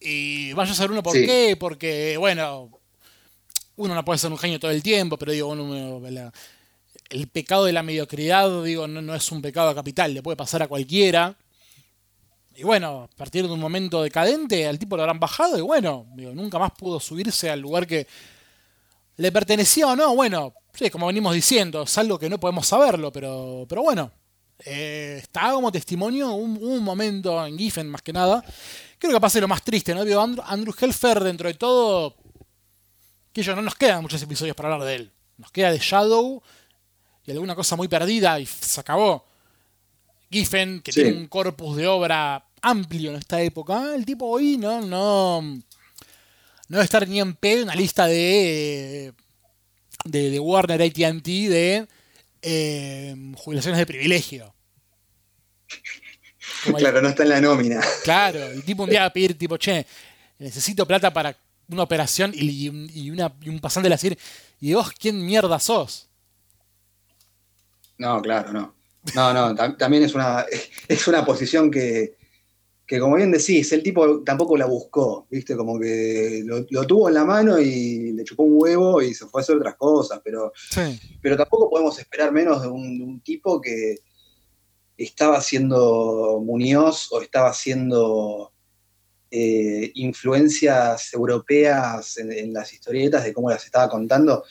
Y 0.00 0.54
vaya 0.54 0.72
a 0.72 0.74
ser 0.74 0.90
uno 0.90 1.02
por 1.02 1.12
sí. 1.12 1.26
qué, 1.26 1.58
porque, 1.60 2.16
bueno, 2.16 2.70
uno 3.76 3.94
no 3.94 4.02
puede 4.02 4.18
ser 4.18 4.32
un 4.32 4.38
genio 4.38 4.58
todo 4.58 4.70
el 4.70 4.82
tiempo, 4.82 5.18
pero 5.18 5.32
digo, 5.32 5.48
uno, 5.48 6.00
la, 6.08 6.32
el 7.10 7.28
pecado 7.28 7.66
de 7.66 7.74
la 7.74 7.82
mediocridad, 7.82 8.64
digo, 8.64 8.88
no, 8.88 9.02
no, 9.02 9.14
es 9.14 9.30
un 9.30 9.42
pecado 9.42 9.74
capital, 9.74 10.14
le 10.14 10.22
puede 10.22 10.38
pasar 10.38 10.62
a 10.62 10.68
cualquiera. 10.68 11.36
Y 12.54 12.64
bueno, 12.64 13.08
a 13.10 13.16
partir 13.16 13.46
de 13.46 13.52
un 13.52 13.60
momento 13.60 14.02
decadente, 14.02 14.66
al 14.66 14.78
tipo 14.78 14.96
lo 14.96 15.02
habrán 15.02 15.20
bajado 15.20 15.56
y 15.58 15.62
bueno, 15.62 16.06
digo, 16.14 16.32
nunca 16.32 16.58
más 16.58 16.72
pudo 16.72 17.00
subirse 17.00 17.50
al 17.50 17.60
lugar 17.60 17.86
que 17.86 18.06
le 19.16 19.32
pertenecía 19.32 19.86
o 19.88 19.96
no. 19.96 20.14
Bueno, 20.14 20.52
sí, 20.72 20.90
como 20.90 21.06
venimos 21.06 21.34
diciendo, 21.34 21.82
es 21.82 21.98
algo 21.98 22.18
que 22.18 22.28
no 22.28 22.38
podemos 22.38 22.66
saberlo, 22.66 23.10
pero, 23.10 23.64
pero 23.68 23.82
bueno, 23.82 24.10
eh, 24.64 25.18
está 25.22 25.52
como 25.52 25.72
testimonio 25.72 26.32
un, 26.34 26.82
momento 26.82 27.44
en 27.44 27.58
Giffen 27.58 27.88
más 27.88 28.02
que 28.02 28.12
nada. 28.12 28.44
Creo 28.98 29.14
que 29.14 29.20
pasa 29.20 29.40
lo 29.40 29.48
más 29.48 29.62
triste, 29.62 29.94
¿no? 29.94 30.04
Digo, 30.04 30.20
Andrew, 30.20 30.44
Andrew 30.46 30.74
Helfer, 30.78 31.20
dentro 31.20 31.48
de 31.48 31.54
todo, 31.54 32.16
que 33.32 33.42
yo 33.42 33.56
no 33.56 33.62
nos 33.62 33.74
quedan 33.74 34.02
muchos 34.02 34.22
episodios 34.22 34.54
para 34.54 34.72
hablar 34.72 34.88
de 34.88 34.94
él. 34.96 35.12
Nos 35.38 35.50
queda 35.50 35.72
de 35.72 35.78
Shadow 35.78 36.42
y 37.24 37.30
alguna 37.30 37.54
cosa 37.54 37.76
muy 37.76 37.88
perdida 37.88 38.38
y 38.38 38.46
se 38.46 38.80
acabó. 38.80 39.31
Giffen, 40.32 40.80
que 40.80 40.92
sí. 40.92 41.02
tiene 41.02 41.18
un 41.18 41.26
corpus 41.26 41.76
de 41.76 41.86
obra 41.86 42.44
amplio 42.62 43.10
en 43.10 43.16
esta 43.16 43.42
época, 43.42 43.94
el 43.94 44.06
tipo 44.06 44.26
hoy 44.26 44.56
no, 44.56 44.80
no, 44.80 45.42
no 45.42 45.62
debe 46.68 46.84
estar 46.84 47.06
ni 47.06 47.20
en 47.20 47.34
P 47.34 47.64
una 47.64 47.74
lista 47.74 48.06
de, 48.06 49.12
de, 50.04 50.30
de 50.30 50.38
Warner 50.38 50.80
ATT 50.80 51.24
de 51.24 51.88
eh, 52.40 53.32
jubilaciones 53.36 53.78
de 53.78 53.86
privilegio. 53.86 54.54
Como 56.64 56.76
claro, 56.76 56.98
el, 56.98 57.02
no 57.04 57.08
está 57.10 57.24
en 57.24 57.28
la 57.28 57.40
nómina. 57.40 57.80
Claro, 58.04 58.38
el 58.46 58.62
tipo 58.64 58.84
un 58.84 58.90
día 58.90 59.00
va 59.00 59.06
a 59.06 59.12
pedir, 59.12 59.36
tipo, 59.36 59.56
che, 59.56 59.84
necesito 60.38 60.86
plata 60.86 61.12
para 61.12 61.36
una 61.68 61.82
operación 61.82 62.32
y, 62.34 62.66
y, 62.94 63.10
una, 63.10 63.32
y 63.40 63.48
un 63.48 63.58
pasante 63.58 63.88
le 63.88 63.94
va 63.94 63.96
a 63.96 64.02
decir, 64.02 64.18
¿y 64.60 64.74
vos 64.74 64.92
quién 64.92 65.24
mierda 65.24 65.58
sos? 65.58 66.08
No, 67.98 68.20
claro, 68.22 68.52
no. 68.52 68.81
No, 69.14 69.32
no, 69.32 69.54
también 69.76 70.04
es 70.04 70.14
una, 70.14 70.46
es 70.88 71.08
una 71.08 71.24
posición 71.24 71.70
que, 71.70 72.16
que, 72.86 72.98
como 72.98 73.16
bien 73.16 73.32
decís, 73.32 73.72
el 73.72 73.82
tipo 73.82 74.22
tampoco 74.22 74.56
la 74.56 74.66
buscó, 74.66 75.26
¿viste? 75.30 75.56
Como 75.56 75.78
que 75.78 76.42
lo, 76.44 76.64
lo, 76.70 76.86
tuvo 76.86 77.08
en 77.08 77.14
la 77.14 77.24
mano 77.24 77.58
y 77.60 78.12
le 78.12 78.24
chupó 78.24 78.44
un 78.44 78.60
huevo 78.60 79.02
y 79.02 79.14
se 79.14 79.26
fue 79.26 79.40
a 79.40 79.42
hacer 79.42 79.56
otras 79.56 79.76
cosas, 79.76 80.20
pero, 80.24 80.52
sí. 80.54 81.00
pero 81.20 81.36
tampoco 81.36 81.70
podemos 81.70 81.98
esperar 81.98 82.32
menos 82.32 82.62
de 82.62 82.68
un, 82.68 82.98
de 82.98 83.04
un 83.04 83.20
tipo 83.20 83.60
que 83.60 83.96
estaba 84.96 85.36
haciendo 85.36 86.40
Muñoz 86.44 87.08
o 87.12 87.20
estaba 87.20 87.50
haciendo 87.50 88.52
eh, 89.30 89.90
influencias 89.94 91.14
europeas 91.14 92.18
en, 92.18 92.30
en, 92.32 92.52
las 92.52 92.72
historietas 92.72 93.24
de 93.24 93.32
cómo 93.32 93.48
las 93.48 93.64
estaba 93.64 93.88
contando 93.88 94.44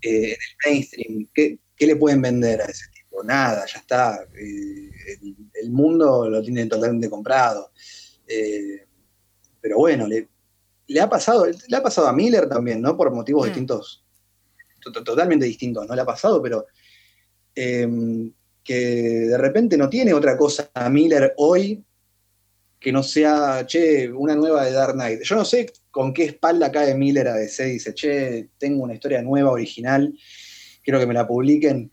eh, 0.00 0.28
en 0.28 0.30
el 0.30 0.56
mainstream. 0.64 1.28
¿Qué, 1.34 1.58
¿Qué, 1.76 1.86
le 1.86 1.96
pueden 1.96 2.22
vender 2.22 2.62
a 2.62 2.64
ese 2.64 2.86
Nada, 3.22 3.64
ya 3.66 3.78
está. 3.78 4.26
Eh, 4.34 4.90
el, 5.22 5.36
el, 5.62 5.70
mundo 5.70 6.28
lo 6.28 6.42
tiene 6.42 6.66
totalmente 6.66 7.08
comprado. 7.08 7.72
Eh, 8.26 8.86
pero 9.60 9.78
bueno, 9.78 10.06
le, 10.06 10.28
le, 10.86 11.00
ha 11.00 11.08
pasado, 11.08 11.46
le 11.46 11.76
ha 11.76 11.82
pasado 11.82 12.08
a 12.08 12.12
Miller 12.12 12.48
también, 12.48 12.80
¿no? 12.80 12.96
Por 12.96 13.12
motivos 13.12 13.44
mm. 13.44 13.46
distintos, 13.46 14.04
totalmente 14.80 15.46
distintos, 15.46 15.86
¿no? 15.86 15.94
Le 15.94 16.02
ha 16.02 16.06
pasado, 16.06 16.42
pero 16.42 16.66
eh, 17.54 17.88
que 18.62 18.74
de 18.74 19.38
repente 19.38 19.76
no 19.76 19.88
tiene 19.88 20.14
otra 20.14 20.36
cosa 20.36 20.70
a 20.74 20.88
Miller 20.88 21.34
hoy 21.36 21.84
que 22.84 22.92
no 22.92 23.02
sea, 23.02 23.64
che, 23.66 24.10
una 24.12 24.36
nueva 24.36 24.66
de 24.66 24.72
Dark 24.72 24.92
Knight. 24.92 25.22
Yo 25.22 25.36
no 25.36 25.44
sé 25.46 25.72
con 25.90 26.12
qué 26.12 26.24
espalda 26.24 26.70
cae 26.70 26.94
Miller 26.94 27.28
a 27.28 27.34
DC, 27.34 27.64
dice, 27.64 27.94
che, 27.94 28.50
tengo 28.58 28.82
una 28.82 28.92
historia 28.92 29.22
nueva, 29.22 29.52
original, 29.52 30.14
quiero 30.82 31.00
que 31.00 31.06
me 31.06 31.14
la 31.14 31.26
publiquen. 31.26 31.90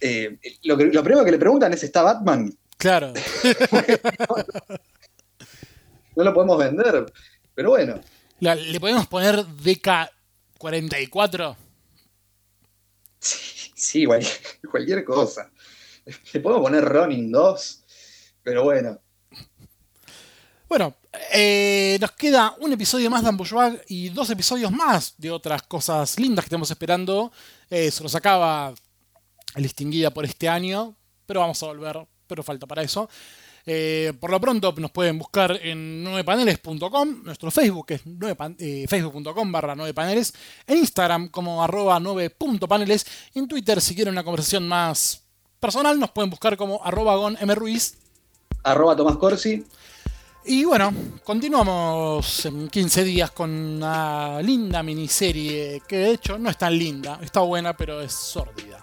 Eh, 0.00 0.38
lo, 0.62 0.76
que, 0.76 0.84
lo, 0.86 1.02
primero 1.02 1.24
que 1.24 1.32
le 1.32 1.38
preguntan 1.38 1.72
es, 1.72 1.82
¿está 1.82 2.02
Batman? 2.02 2.56
Claro. 2.76 3.12
no, 3.12 3.14
no, 6.16 6.24
lo 6.24 6.34
podemos 6.34 6.58
vender, 6.58 7.12
pero 7.54 7.70
bueno. 7.70 7.98
La, 8.40 8.54
¿Le 8.54 8.78
podemos 8.78 9.08
poner 9.08 9.36
DK44? 9.36 11.56
Sí, 13.18 13.72
sí 13.74 14.06
cualquier, 14.06 14.38
cualquier 14.70 15.04
cosa. 15.04 15.50
Le 16.32 16.40
podemos 16.40 16.62
poner 16.62 16.84
Ronin 16.84 17.30
2, 17.30 17.84
pero 18.42 18.64
bueno. 18.64 18.98
Bueno, 20.68 20.96
eh, 21.32 21.96
nos 22.00 22.12
queda 22.12 22.54
un 22.60 22.72
episodio 22.72 23.08
más 23.08 23.22
de 23.22 23.30
Ambushwag 23.30 23.82
y 23.88 24.10
dos 24.10 24.28
episodios 24.30 24.70
más 24.70 25.14
de 25.16 25.30
otras 25.30 25.62
cosas 25.62 26.18
lindas 26.18 26.44
que 26.44 26.48
estamos 26.48 26.70
esperando. 26.70 27.32
Eh, 27.70 27.90
se 27.90 28.02
nos 28.02 28.14
acaba 28.14 28.74
distinguida 29.56 30.10
por 30.10 30.24
este 30.24 30.48
año, 30.48 30.96
pero 31.26 31.40
vamos 31.40 31.62
a 31.62 31.66
volver, 31.66 32.06
pero 32.26 32.42
falta 32.42 32.66
para 32.66 32.82
eso. 32.82 33.08
Eh, 33.70 34.14
por 34.18 34.30
lo 34.30 34.40
pronto 34.40 34.72
nos 34.78 34.90
pueden 34.90 35.18
buscar 35.18 35.58
en 35.62 36.02
9paneles.com, 36.02 37.22
nuestro 37.24 37.50
Facebook 37.50 37.86
es 37.88 38.00
eh, 38.58 38.86
facebook.com 38.88 39.52
barra 39.52 39.74
9paneles, 39.74 40.34
en 40.66 40.78
Instagram 40.78 41.28
como 41.28 41.62
arroba 41.62 41.98
9.paneles, 42.00 43.06
y 43.34 43.40
en 43.40 43.46
Twitter 43.46 43.82
si 43.82 43.94
quieren 43.94 44.14
una 44.14 44.24
conversación 44.24 44.66
más 44.66 45.22
personal 45.60 45.98
nos 45.98 46.12
pueden 46.12 46.30
buscar 46.30 46.56
como 46.56 46.82
arroba 46.82 47.16
gonmruiz. 47.16 47.98
Arroba 48.62 48.96
Tomás 48.96 49.16
Corsi. 49.16 49.64
Y 50.46 50.64
bueno, 50.64 50.94
continuamos 51.24 52.46
en 52.46 52.68
15 52.68 53.04
días 53.04 53.30
con 53.32 53.50
una 53.50 54.40
linda 54.40 54.82
miniserie 54.82 55.82
que 55.86 55.98
de 55.98 56.10
hecho 56.12 56.38
no 56.38 56.48
es 56.48 56.56
tan 56.56 56.78
linda, 56.78 57.18
está 57.22 57.40
buena 57.40 57.76
pero 57.76 58.00
es 58.00 58.12
sórdida. 58.12 58.82